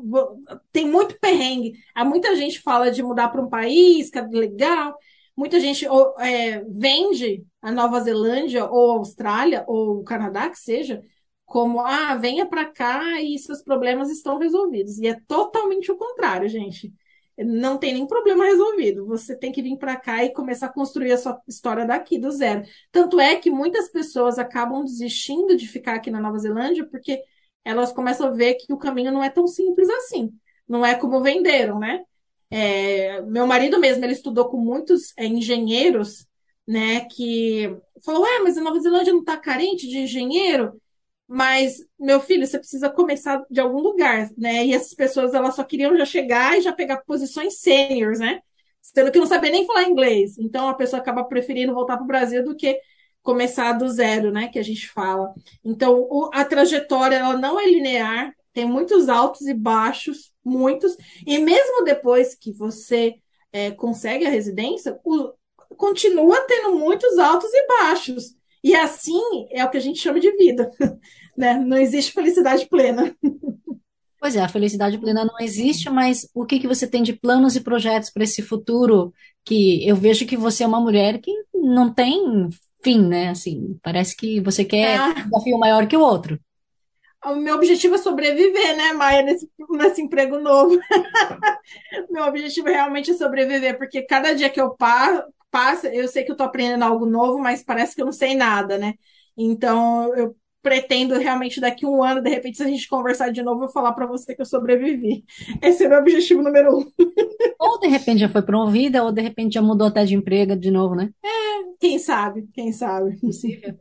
tem 0.70 0.86
muito 0.86 1.18
perrengue, 1.18 1.72
há 1.94 2.04
muita 2.04 2.36
gente 2.36 2.60
fala 2.60 2.90
de 2.90 3.02
mudar 3.02 3.28
para 3.28 3.40
um 3.40 3.48
país, 3.48 4.10
que 4.10 4.18
é 4.18 4.22
legal. 4.26 4.94
Muita 5.34 5.58
gente 5.58 5.86
é, 6.18 6.62
vende 6.68 7.46
a 7.62 7.72
Nova 7.72 7.98
Zelândia 8.00 8.66
ou 8.66 8.98
Austrália 8.98 9.64
ou 9.66 10.04
Canadá, 10.04 10.50
que 10.50 10.58
seja, 10.58 11.02
como 11.46 11.80
ah, 11.80 12.14
venha 12.16 12.44
para 12.44 12.66
cá 12.66 13.22
e 13.22 13.38
seus 13.38 13.62
problemas 13.62 14.10
estão 14.10 14.36
resolvidos. 14.36 14.98
E 14.98 15.06
é 15.06 15.18
totalmente 15.26 15.90
o 15.90 15.96
contrário, 15.96 16.46
gente. 16.46 16.92
Não 17.38 17.78
tem 17.78 17.94
nenhum 17.94 18.06
problema 18.06 18.44
resolvido. 18.44 19.06
Você 19.06 19.34
tem 19.34 19.50
que 19.50 19.62
vir 19.62 19.78
para 19.78 19.96
cá 19.96 20.22
e 20.22 20.30
começar 20.30 20.66
a 20.66 20.72
construir 20.74 21.12
a 21.12 21.16
sua 21.16 21.40
história 21.48 21.86
daqui 21.86 22.18
do 22.18 22.30
zero. 22.30 22.64
Tanto 22.90 23.18
é 23.18 23.34
que 23.36 23.50
muitas 23.50 23.90
pessoas 23.90 24.38
acabam 24.38 24.84
desistindo 24.84 25.56
de 25.56 25.66
ficar 25.66 25.94
aqui 25.94 26.10
na 26.10 26.20
Nova 26.20 26.36
Zelândia 26.36 26.86
porque 26.86 27.22
elas 27.64 27.92
começam 27.92 28.28
a 28.28 28.30
ver 28.30 28.54
que 28.54 28.72
o 28.72 28.78
caminho 28.78 29.12
não 29.12 29.22
é 29.22 29.30
tão 29.30 29.46
simples 29.46 29.88
assim. 29.88 30.32
Não 30.68 30.84
é 30.84 30.94
como 30.94 31.20
venderam, 31.20 31.78
né? 31.78 32.04
É, 32.50 33.22
meu 33.22 33.46
marido 33.46 33.78
mesmo, 33.80 34.04
ele 34.04 34.12
estudou 34.12 34.48
com 34.48 34.58
muitos 34.58 35.12
é, 35.16 35.26
engenheiros, 35.26 36.26
né? 36.66 37.06
Que 37.06 37.74
falou, 38.04 38.26
é, 38.26 38.40
mas 38.40 38.58
a 38.58 38.62
Nova 38.62 38.78
Zelândia 38.80 39.12
não 39.12 39.20
está 39.20 39.36
carente 39.36 39.88
de 39.88 39.98
engenheiro? 39.98 40.80
Mas, 41.26 41.78
meu 41.98 42.20
filho, 42.20 42.46
você 42.46 42.58
precisa 42.58 42.90
começar 42.90 43.42
de 43.50 43.60
algum 43.60 43.80
lugar, 43.80 44.28
né? 44.36 44.66
E 44.66 44.74
essas 44.74 44.92
pessoas, 44.94 45.32
elas 45.34 45.54
só 45.54 45.64
queriam 45.64 45.96
já 45.96 46.04
chegar 46.04 46.58
e 46.58 46.60
já 46.60 46.72
pegar 46.72 46.98
posições 47.06 47.60
seniors, 47.60 48.18
né? 48.18 48.40
Sendo 48.82 49.10
que 49.10 49.18
não 49.18 49.26
sabia 49.26 49.50
nem 49.50 49.66
falar 49.66 49.84
inglês. 49.84 50.36
Então, 50.38 50.68
a 50.68 50.74
pessoa 50.74 51.00
acaba 51.00 51.24
preferindo 51.24 51.72
voltar 51.72 51.96
para 51.96 52.04
o 52.04 52.06
Brasil 52.06 52.44
do 52.44 52.54
que 52.54 52.78
começar 53.22 53.72
do 53.72 53.88
zero, 53.88 54.32
né, 54.32 54.48
que 54.48 54.58
a 54.58 54.62
gente 54.62 54.88
fala. 54.88 55.32
Então, 55.64 56.06
o, 56.10 56.30
a 56.32 56.44
trajetória 56.44 57.16
ela 57.16 57.36
não 57.36 57.58
é 57.58 57.66
linear, 57.66 58.34
tem 58.52 58.66
muitos 58.66 59.08
altos 59.08 59.42
e 59.46 59.54
baixos, 59.54 60.32
muitos, 60.44 60.96
e 61.26 61.38
mesmo 61.38 61.84
depois 61.84 62.34
que 62.34 62.52
você 62.52 63.14
é, 63.52 63.70
consegue 63.70 64.26
a 64.26 64.30
residência, 64.30 64.98
o, 65.04 65.32
continua 65.76 66.40
tendo 66.42 66.74
muitos 66.74 67.18
altos 67.18 67.50
e 67.52 67.66
baixos. 67.66 68.34
E 68.62 68.74
assim 68.74 69.20
é 69.50 69.64
o 69.64 69.70
que 69.70 69.76
a 69.76 69.80
gente 69.80 69.98
chama 69.98 70.20
de 70.20 70.30
vida, 70.36 70.70
né? 71.36 71.54
Não 71.54 71.76
existe 71.76 72.12
felicidade 72.12 72.66
plena. 72.66 73.16
Pois 74.20 74.36
é, 74.36 74.40
a 74.40 74.48
felicidade 74.48 74.98
plena 74.98 75.24
não 75.24 75.34
existe, 75.40 75.90
mas 75.90 76.28
o 76.32 76.46
que 76.46 76.60
que 76.60 76.68
você 76.68 76.86
tem 76.86 77.02
de 77.02 77.12
planos 77.12 77.56
e 77.56 77.60
projetos 77.60 78.08
para 78.08 78.22
esse 78.22 78.40
futuro? 78.40 79.12
Que 79.44 79.84
eu 79.84 79.96
vejo 79.96 80.26
que 80.26 80.36
você 80.36 80.62
é 80.62 80.66
uma 80.66 80.80
mulher 80.80 81.20
que 81.20 81.32
não 81.52 81.92
tem 81.92 82.48
fim, 82.82 83.06
né? 83.06 83.28
Assim, 83.28 83.78
parece 83.82 84.16
que 84.16 84.40
você 84.40 84.64
quer 84.64 84.98
ah. 84.98 85.08
um 85.08 85.24
desafio 85.24 85.58
maior 85.58 85.86
que 85.86 85.96
o 85.96 86.00
outro. 86.00 86.38
O 87.24 87.36
meu 87.36 87.54
objetivo 87.54 87.94
é 87.94 87.98
sobreviver, 87.98 88.76
né, 88.76 88.92
Maia, 88.92 89.22
nesse, 89.22 89.48
nesse 89.70 90.02
emprego 90.02 90.40
novo. 90.40 90.76
meu 92.10 92.24
objetivo 92.24 92.66
realmente 92.66 93.12
é 93.12 93.14
sobreviver, 93.14 93.78
porque 93.78 94.02
cada 94.02 94.34
dia 94.34 94.50
que 94.50 94.60
eu 94.60 94.76
passo, 94.76 95.86
eu 95.86 96.08
sei 96.08 96.24
que 96.24 96.32
eu 96.32 96.36
tô 96.36 96.42
aprendendo 96.42 96.82
algo 96.84 97.06
novo, 97.06 97.38
mas 97.38 97.62
parece 97.62 97.94
que 97.94 98.02
eu 98.02 98.06
não 98.06 98.12
sei 98.12 98.34
nada, 98.34 98.76
né? 98.76 98.94
Então, 99.36 100.12
eu 100.16 100.36
pretendo 100.62 101.18
realmente 101.18 101.60
daqui 101.60 101.84
a 101.84 101.88
um 101.88 102.02
ano, 102.02 102.22
de 102.22 102.30
repente, 102.30 102.56
se 102.56 102.62
a 102.62 102.68
gente 102.68 102.88
conversar 102.88 103.30
de 103.30 103.42
novo, 103.42 103.64
eu 103.64 103.68
falar 103.68 103.92
para 103.92 104.06
você 104.06 104.34
que 104.34 104.40
eu 104.40 104.46
sobrevivi. 104.46 105.24
Esse 105.60 105.84
é 105.84 105.86
o 105.86 105.90
meu 105.90 105.98
objetivo 105.98 106.42
número 106.42 106.78
um. 106.78 106.90
ou 107.58 107.80
de 107.80 107.88
repente 107.88 108.20
já 108.20 108.28
foi 108.28 108.42
promovida, 108.42 109.02
ou 109.02 109.12
de 109.12 109.20
repente 109.20 109.54
já 109.54 109.62
mudou 109.62 109.88
até 109.88 110.04
de 110.04 110.14
emprego 110.14 110.56
de 110.56 110.70
novo, 110.70 110.94
né? 110.94 111.10
É, 111.24 111.28
quem 111.80 111.98
sabe, 111.98 112.48
quem 112.54 112.72
sabe. 112.72 113.18
Possível. 113.18 113.74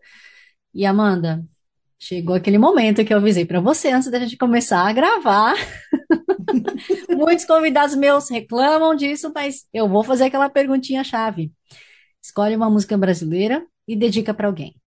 E 0.73 0.85
Amanda, 0.85 1.45
Chegou 2.03 2.35
aquele 2.35 2.57
momento 2.57 3.05
que 3.05 3.13
eu 3.13 3.19
avisei 3.19 3.45
para 3.45 3.59
você 3.59 3.89
antes 3.91 4.09
da 4.09 4.17
gente 4.17 4.35
começar 4.35 4.87
a 4.87 4.91
gravar. 4.91 5.53
Muitos 7.15 7.45
convidados 7.45 7.95
meus 7.95 8.27
reclamam 8.27 8.95
disso, 8.95 9.31
mas 9.35 9.67
eu 9.71 9.87
vou 9.87 10.03
fazer 10.03 10.23
aquela 10.23 10.49
perguntinha 10.49 11.03
chave. 11.03 11.51
Escolhe 12.19 12.55
uma 12.55 12.71
música 12.71 12.97
brasileira 12.97 13.63
e 13.87 13.95
dedica 13.95 14.33
para 14.33 14.47
alguém. 14.47 14.80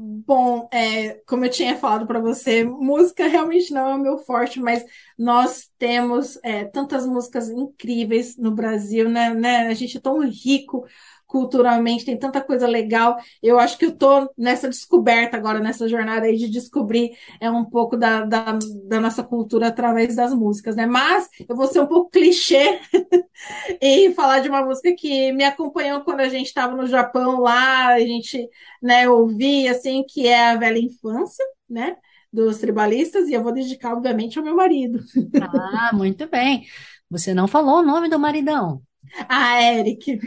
Bom, 0.00 0.68
é, 0.72 1.14
como 1.26 1.44
eu 1.44 1.50
tinha 1.50 1.76
falado 1.76 2.06
para 2.06 2.20
você, 2.20 2.62
música 2.62 3.26
realmente 3.26 3.72
não 3.72 3.88
é 3.90 3.94
o 3.96 3.98
meu 3.98 4.18
forte, 4.18 4.60
mas 4.60 4.84
nós 5.18 5.68
temos 5.76 6.38
é, 6.44 6.64
tantas 6.66 7.04
músicas 7.04 7.48
incríveis 7.48 8.36
no 8.36 8.52
Brasil, 8.54 9.08
né, 9.08 9.34
né? 9.34 9.66
A 9.66 9.74
gente 9.74 9.96
é 9.96 10.00
tão 10.00 10.20
rico 10.20 10.86
culturalmente, 11.28 12.06
tem 12.06 12.18
tanta 12.18 12.40
coisa 12.40 12.66
legal. 12.66 13.16
Eu 13.42 13.58
acho 13.58 13.78
que 13.78 13.84
eu 13.84 13.96
tô 13.96 14.28
nessa 14.36 14.68
descoberta 14.68 15.36
agora, 15.36 15.60
nessa 15.60 15.86
jornada 15.86 16.26
aí 16.26 16.36
de 16.36 16.48
descobrir 16.48 17.12
é 17.38 17.50
um 17.50 17.64
pouco 17.64 17.96
da, 17.96 18.24
da, 18.24 18.58
da 18.86 18.98
nossa 18.98 19.22
cultura 19.22 19.68
através 19.68 20.16
das 20.16 20.32
músicas, 20.34 20.74
né? 20.74 20.86
Mas 20.86 21.28
eu 21.46 21.54
vou 21.54 21.66
ser 21.66 21.80
um 21.80 21.86
pouco 21.86 22.10
clichê 22.10 22.80
e 23.80 24.12
falar 24.14 24.40
de 24.40 24.48
uma 24.48 24.64
música 24.64 24.94
que 24.96 25.30
me 25.32 25.44
acompanhou 25.44 26.00
quando 26.00 26.20
a 26.20 26.28
gente 26.28 26.46
estava 26.46 26.74
no 26.74 26.86
Japão 26.86 27.40
lá, 27.40 27.88
a 27.88 28.00
gente, 28.00 28.48
né, 28.82 29.08
ouvia, 29.08 29.72
assim, 29.72 30.04
que 30.08 30.26
é 30.26 30.50
a 30.50 30.56
velha 30.56 30.78
infância, 30.78 31.44
né? 31.68 31.96
Dos 32.32 32.58
tribalistas, 32.58 33.28
e 33.28 33.34
eu 33.34 33.42
vou 33.42 33.52
dedicar, 33.52 33.92
obviamente, 33.94 34.38
ao 34.38 34.44
meu 34.44 34.56
marido. 34.56 35.00
Ah, 35.40 35.90
muito 35.94 36.26
bem. 36.28 36.66
Você 37.10 37.32
não 37.34 37.48
falou 37.48 37.78
o 37.78 37.82
nome 37.82 38.08
do 38.08 38.18
maridão. 38.18 38.82
Ah, 39.28 39.62
Eric. 39.62 40.18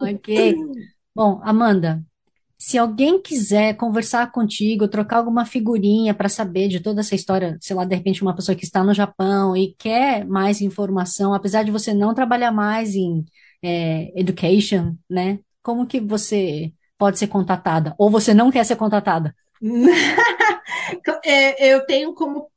Ok. 0.00 0.54
Bom, 1.14 1.40
Amanda, 1.42 2.04
se 2.58 2.78
alguém 2.78 3.20
quiser 3.20 3.74
conversar 3.76 4.30
contigo, 4.32 4.88
trocar 4.88 5.18
alguma 5.18 5.44
figurinha 5.44 6.14
para 6.14 6.28
saber 6.28 6.68
de 6.68 6.80
toda 6.80 7.00
essa 7.00 7.14
história, 7.14 7.56
sei 7.60 7.76
lá, 7.76 7.84
de 7.84 7.94
repente 7.94 8.22
uma 8.22 8.34
pessoa 8.34 8.56
que 8.56 8.64
está 8.64 8.82
no 8.82 8.94
Japão 8.94 9.56
e 9.56 9.74
quer 9.78 10.26
mais 10.26 10.60
informação, 10.60 11.34
apesar 11.34 11.62
de 11.62 11.70
você 11.70 11.92
não 11.92 12.14
trabalhar 12.14 12.52
mais 12.52 12.94
em 12.94 13.24
é, 13.62 14.12
education, 14.18 14.94
né? 15.08 15.38
Como 15.62 15.86
que 15.86 16.00
você 16.00 16.72
pode 16.96 17.18
ser 17.18 17.26
contatada? 17.26 17.94
Ou 17.98 18.10
você 18.10 18.32
não 18.32 18.50
quer 18.50 18.64
ser 18.64 18.76
contatada? 18.76 19.34
Eu 21.58 21.84
tenho 21.86 22.14
como 22.14 22.48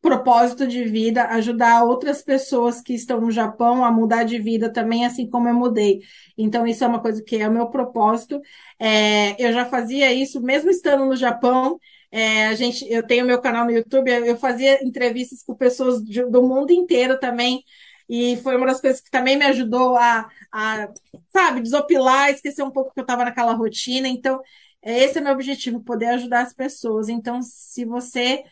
propósito 0.00 0.66
de 0.66 0.84
vida, 0.84 1.24
ajudar 1.30 1.84
outras 1.84 2.22
pessoas 2.22 2.80
que 2.80 2.94
estão 2.94 3.20
no 3.20 3.30
Japão 3.30 3.84
a 3.84 3.90
mudar 3.90 4.24
de 4.24 4.38
vida 4.38 4.72
também, 4.72 5.04
assim 5.04 5.28
como 5.28 5.48
eu 5.48 5.54
mudei. 5.54 6.00
Então, 6.36 6.66
isso 6.66 6.84
é 6.84 6.86
uma 6.86 7.00
coisa 7.02 7.22
que 7.22 7.36
é 7.36 7.48
o 7.48 7.52
meu 7.52 7.68
propósito. 7.68 8.40
É, 8.78 9.34
eu 9.44 9.52
já 9.52 9.64
fazia 9.66 10.12
isso, 10.12 10.40
mesmo 10.40 10.70
estando 10.70 11.04
no 11.04 11.16
Japão. 11.16 11.78
É, 12.10 12.46
a 12.46 12.54
gente, 12.54 12.86
eu 12.88 13.06
tenho 13.06 13.26
meu 13.26 13.40
canal 13.40 13.64
no 13.64 13.72
YouTube, 13.72 14.10
eu 14.10 14.36
fazia 14.36 14.82
entrevistas 14.84 15.42
com 15.42 15.54
pessoas 15.54 16.00
do 16.02 16.42
mundo 16.42 16.70
inteiro 16.72 17.18
também. 17.18 17.62
E 18.08 18.36
foi 18.38 18.56
uma 18.56 18.66
das 18.66 18.80
coisas 18.80 19.00
que 19.00 19.10
também 19.10 19.36
me 19.36 19.44
ajudou 19.46 19.96
a, 19.96 20.28
a 20.50 20.88
sabe, 21.30 21.60
desopilar, 21.60 22.30
esquecer 22.30 22.62
um 22.62 22.70
pouco 22.70 22.92
que 22.94 23.00
eu 23.00 23.02
estava 23.02 23.24
naquela 23.24 23.52
rotina. 23.52 24.08
Então, 24.08 24.40
esse 24.82 25.18
é 25.18 25.20
meu 25.20 25.32
objetivo, 25.32 25.80
poder 25.82 26.06
ajudar 26.06 26.42
as 26.42 26.54
pessoas. 26.54 27.08
Então, 27.08 27.42
se 27.42 27.84
você 27.84 28.44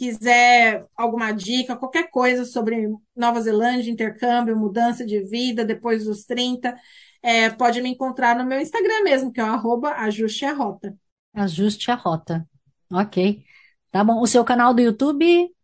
quiser 0.00 0.86
alguma 0.96 1.30
dica, 1.30 1.76
qualquer 1.76 2.10
coisa 2.10 2.46
sobre 2.46 2.88
Nova 3.14 3.38
Zelândia, 3.42 3.90
intercâmbio, 3.90 4.56
mudança 4.56 5.04
de 5.04 5.20
vida 5.20 5.62
depois 5.62 6.06
dos 6.06 6.24
30, 6.24 6.74
é, 7.22 7.50
pode 7.50 7.82
me 7.82 7.90
encontrar 7.90 8.34
no 8.34 8.42
meu 8.42 8.58
Instagram 8.58 9.02
mesmo, 9.04 9.30
que 9.30 9.38
é 9.38 9.44
o 9.44 9.48
arroba 9.48 9.90
ajuste 9.96 10.46
a 10.46 10.54
rota. 10.54 10.96
Ajuste 11.34 11.90
a 11.90 11.94
rota. 11.96 12.48
Ok. 12.90 13.44
Tá 13.90 14.02
bom. 14.02 14.22
O 14.22 14.26
seu 14.26 14.42
canal 14.42 14.72
do 14.72 14.80
YouTube? 14.80 15.54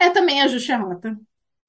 É 0.00 0.08
também 0.08 0.40
ajuste 0.40 0.72
a 0.72 0.78
rota. 0.78 1.20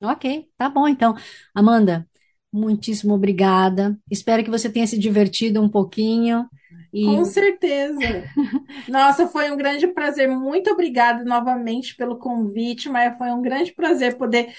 Ok, 0.01 0.47
tá 0.55 0.69
bom 0.69 0.87
então. 0.87 1.17
Amanda, 1.53 2.07
muitíssimo 2.49 3.13
obrigada. 3.13 3.99
Espero 4.09 4.41
que 4.41 4.49
você 4.49 4.69
tenha 4.69 4.87
se 4.87 4.97
divertido 4.97 5.61
um 5.61 5.67
pouquinho. 5.67 6.47
E... 6.95 7.03
Com 7.03 7.25
certeza. 7.25 7.99
Nossa, 8.87 9.27
foi 9.27 9.51
um 9.51 9.57
grande 9.57 9.85
prazer. 9.87 10.29
Muito 10.29 10.71
obrigada 10.71 11.25
novamente 11.25 11.93
pelo 11.93 12.17
convite, 12.17 12.87
mas 12.87 13.17
foi 13.17 13.31
um 13.31 13.41
grande 13.41 13.73
prazer 13.73 14.17
poder 14.17 14.53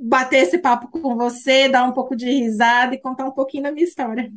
bater 0.00 0.44
esse 0.44 0.58
papo 0.58 0.86
com 0.86 1.16
você, 1.16 1.68
dar 1.68 1.82
um 1.82 1.90
pouco 1.90 2.14
de 2.14 2.26
risada 2.26 2.94
e 2.94 3.00
contar 3.00 3.24
um 3.24 3.32
pouquinho 3.32 3.64
da 3.64 3.72
minha 3.72 3.84
história. 3.84 4.30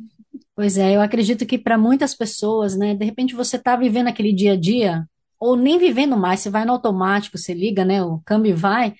Pois 0.56 0.76
é, 0.76 0.96
eu 0.96 1.00
acredito 1.00 1.46
que 1.46 1.56
para 1.56 1.78
muitas 1.78 2.12
pessoas, 2.12 2.76
né, 2.76 2.92
de 2.92 3.04
repente 3.04 3.36
você 3.36 3.54
está 3.54 3.76
vivendo 3.76 4.08
aquele 4.08 4.32
dia 4.32 4.54
a 4.54 4.56
dia, 4.56 5.08
ou 5.38 5.54
nem 5.54 5.78
vivendo 5.78 6.16
mais, 6.16 6.40
você 6.40 6.50
vai 6.50 6.64
no 6.64 6.72
automático, 6.72 7.38
você 7.38 7.54
liga, 7.54 7.84
né, 7.84 8.02
o 8.02 8.20
câmbio 8.26 8.56
vai, 8.56 8.96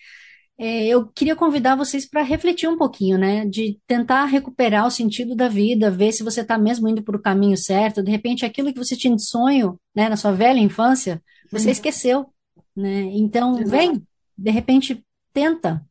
é, 0.59 0.87
eu 0.87 1.07
queria 1.07 1.37
convidar 1.37 1.77
vocês 1.77 2.05
para 2.05 2.23
refletir 2.23 2.69
um 2.69 2.77
pouquinho, 2.77 3.17
né? 3.17 3.47
De 3.47 3.79
tentar 3.87 4.25
recuperar 4.25 4.87
o 4.87 4.91
sentido 4.91 5.37
da 5.37 5.49
vida, 5.49 5.89
ver 5.89 6.11
se 6.11 6.25
você 6.25 6.41
está 6.41 6.59
mesmo 6.59 6.89
indo 6.89 7.01
para 7.01 7.17
o 7.17 7.23
caminho 7.23 7.57
certo. 7.57 8.03
De 8.03 8.11
repente, 8.11 8.45
aquilo 8.45 8.73
que 8.73 8.79
você 8.79 8.97
tinha 8.97 9.15
de 9.15 9.25
sonho, 9.25 9.79
né, 9.95 10.09
na 10.09 10.17
sua 10.17 10.33
velha 10.33 10.59
infância, 10.59 11.23
você 11.51 11.67
uhum. 11.67 11.73
esqueceu, 11.73 12.27
né? 12.75 13.03
Então, 13.13 13.61
Exato. 13.61 13.71
vem, 13.71 14.03
de 14.37 14.51
repente, 14.51 15.05
tenta. 15.33 15.85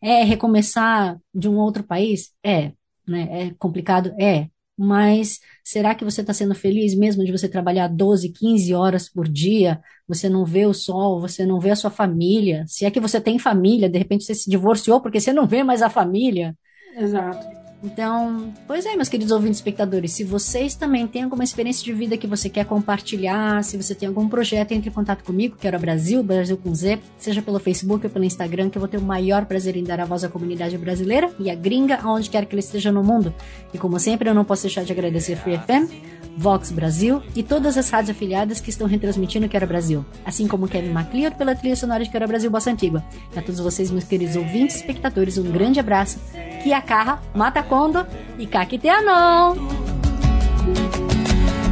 É 0.00 0.22
recomeçar 0.22 1.18
de 1.34 1.48
um 1.48 1.56
outro 1.56 1.82
país? 1.84 2.32
É, 2.44 2.72
né? 3.06 3.28
É 3.30 3.54
complicado? 3.58 4.14
É. 4.18 4.48
Mas 4.78 5.40
será 5.64 5.92
que 5.92 6.04
você 6.04 6.20
está 6.20 6.32
sendo 6.32 6.54
feliz 6.54 6.94
mesmo 6.94 7.24
de 7.24 7.32
você 7.32 7.48
trabalhar 7.48 7.88
12, 7.88 8.28
15 8.28 8.72
horas 8.72 9.08
por 9.08 9.28
dia? 9.28 9.80
Você 10.06 10.28
não 10.28 10.44
vê 10.44 10.66
o 10.66 10.72
sol, 10.72 11.20
você 11.20 11.44
não 11.44 11.58
vê 11.58 11.70
a 11.70 11.76
sua 11.76 11.90
família. 11.90 12.64
Se 12.68 12.84
é 12.84 12.90
que 12.90 13.00
você 13.00 13.20
tem 13.20 13.40
família, 13.40 13.90
de 13.90 13.98
repente 13.98 14.24
você 14.24 14.34
se 14.36 14.48
divorciou 14.48 15.00
porque 15.00 15.20
você 15.20 15.32
não 15.32 15.48
vê 15.48 15.64
mais 15.64 15.82
a 15.82 15.90
família. 15.90 16.56
Exato. 16.96 17.57
Então, 17.82 18.52
pois 18.66 18.84
é, 18.84 18.96
meus 18.96 19.08
queridos 19.08 19.32
ouvintes 19.32 19.58
espectadores, 19.58 20.12
se 20.12 20.24
vocês 20.24 20.74
também 20.74 21.06
têm 21.06 21.22
alguma 21.22 21.44
experiência 21.44 21.84
de 21.84 21.92
vida 21.92 22.16
que 22.16 22.26
você 22.26 22.48
quer 22.48 22.64
compartilhar, 22.64 23.62
se 23.62 23.76
você 23.76 23.94
tem 23.94 24.08
algum 24.08 24.28
projeto, 24.28 24.72
entre 24.72 24.90
em 24.90 24.92
contato 24.92 25.22
comigo, 25.22 25.56
Quero 25.56 25.78
Brasil, 25.78 26.22
Brasil 26.22 26.56
com 26.56 26.74
Z, 26.74 26.98
seja 27.16 27.40
pelo 27.40 27.60
Facebook 27.60 28.04
ou 28.04 28.10
pelo 28.10 28.24
Instagram, 28.24 28.68
que 28.68 28.78
eu 28.78 28.80
vou 28.80 28.88
ter 28.88 28.96
o 28.96 29.02
maior 29.02 29.46
prazer 29.46 29.76
em 29.76 29.84
dar 29.84 30.00
a 30.00 30.04
voz 30.04 30.24
à 30.24 30.28
comunidade 30.28 30.76
brasileira 30.76 31.30
e 31.38 31.50
à 31.50 31.54
gringa, 31.54 32.00
aonde 32.02 32.28
quer 32.28 32.46
que 32.46 32.54
ele 32.54 32.60
esteja 32.60 32.90
no 32.90 33.04
mundo. 33.04 33.32
E 33.72 33.78
como 33.78 33.98
sempre, 34.00 34.28
eu 34.28 34.34
não 34.34 34.44
posso 34.44 34.62
deixar 34.62 34.82
de 34.82 34.92
agradecer 34.92 35.36
Free 35.36 35.56
FM, 35.58 35.92
Vox 36.36 36.70
Brasil 36.70 37.20
e 37.34 37.42
todas 37.42 37.76
as 37.76 37.90
rádios 37.90 38.10
afiliadas 38.10 38.60
que 38.60 38.70
estão 38.70 38.86
retransmitindo 38.86 39.48
Quero 39.48 39.66
Brasil, 39.66 40.04
assim 40.24 40.46
como 40.46 40.68
Kevin 40.68 40.90
MacLeod 40.90 41.36
pela 41.36 41.54
trilha 41.54 41.76
sonora 41.76 42.04
de 42.04 42.10
Quero 42.10 42.26
Brasil 42.26 42.50
Bossa 42.50 42.70
Antigua. 42.70 43.04
A 43.36 43.42
todos 43.42 43.60
vocês, 43.60 43.90
meus 43.90 44.04
queridos 44.04 44.36
ouvintes 44.36 44.76
e 44.76 44.78
espectadores, 44.80 45.38
um 45.38 45.50
grande 45.50 45.78
abraço. 45.78 46.18
Que 46.62 46.72
a 46.72 46.80
carra 46.80 47.20
mata 47.34 47.62
Kondo 47.68 48.06
e 48.38 48.46
Kakiteanon! 48.46 49.54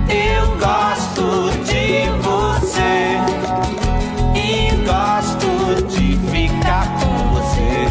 Eu 0.08 0.46
gosto 0.58 1.50
de 1.64 2.08
você 2.22 3.16
e 4.36 4.70
gosto 4.84 5.86
de 5.88 6.16
ficar 6.30 6.86
com 7.00 7.34
você. 7.34 7.86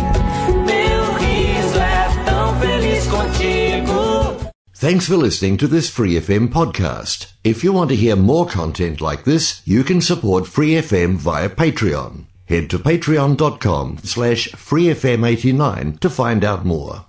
Meu 0.66 1.14
riso 1.16 1.80
é 1.80 2.24
tão 2.26 2.60
feliz 2.60 3.08
contigo. 3.08 4.52
Thanks 4.74 5.08
for 5.08 5.18
listening 5.18 5.58
to 5.58 5.68
this 5.68 5.90
Free 5.90 6.20
FM 6.20 6.50
podcast. 6.54 7.28
If 7.44 7.64
you 7.64 7.74
want 7.74 7.90
to 7.90 7.96
hear 7.96 8.16
more 8.16 8.46
content 8.46 9.02
like 9.02 9.24
this, 9.24 9.62
you 9.66 9.84
can 9.84 10.00
support 10.00 10.48
Free 10.48 10.76
FM 10.82 11.18
via 11.18 11.50
Patreon. 11.50 12.26
Head 12.46 12.70
to 12.70 12.78
patreon.com 12.78 13.98
slash 14.04 14.50
freefm89 14.50 16.00
to 16.00 16.10
find 16.10 16.44
out 16.44 16.64
more. 16.64 17.06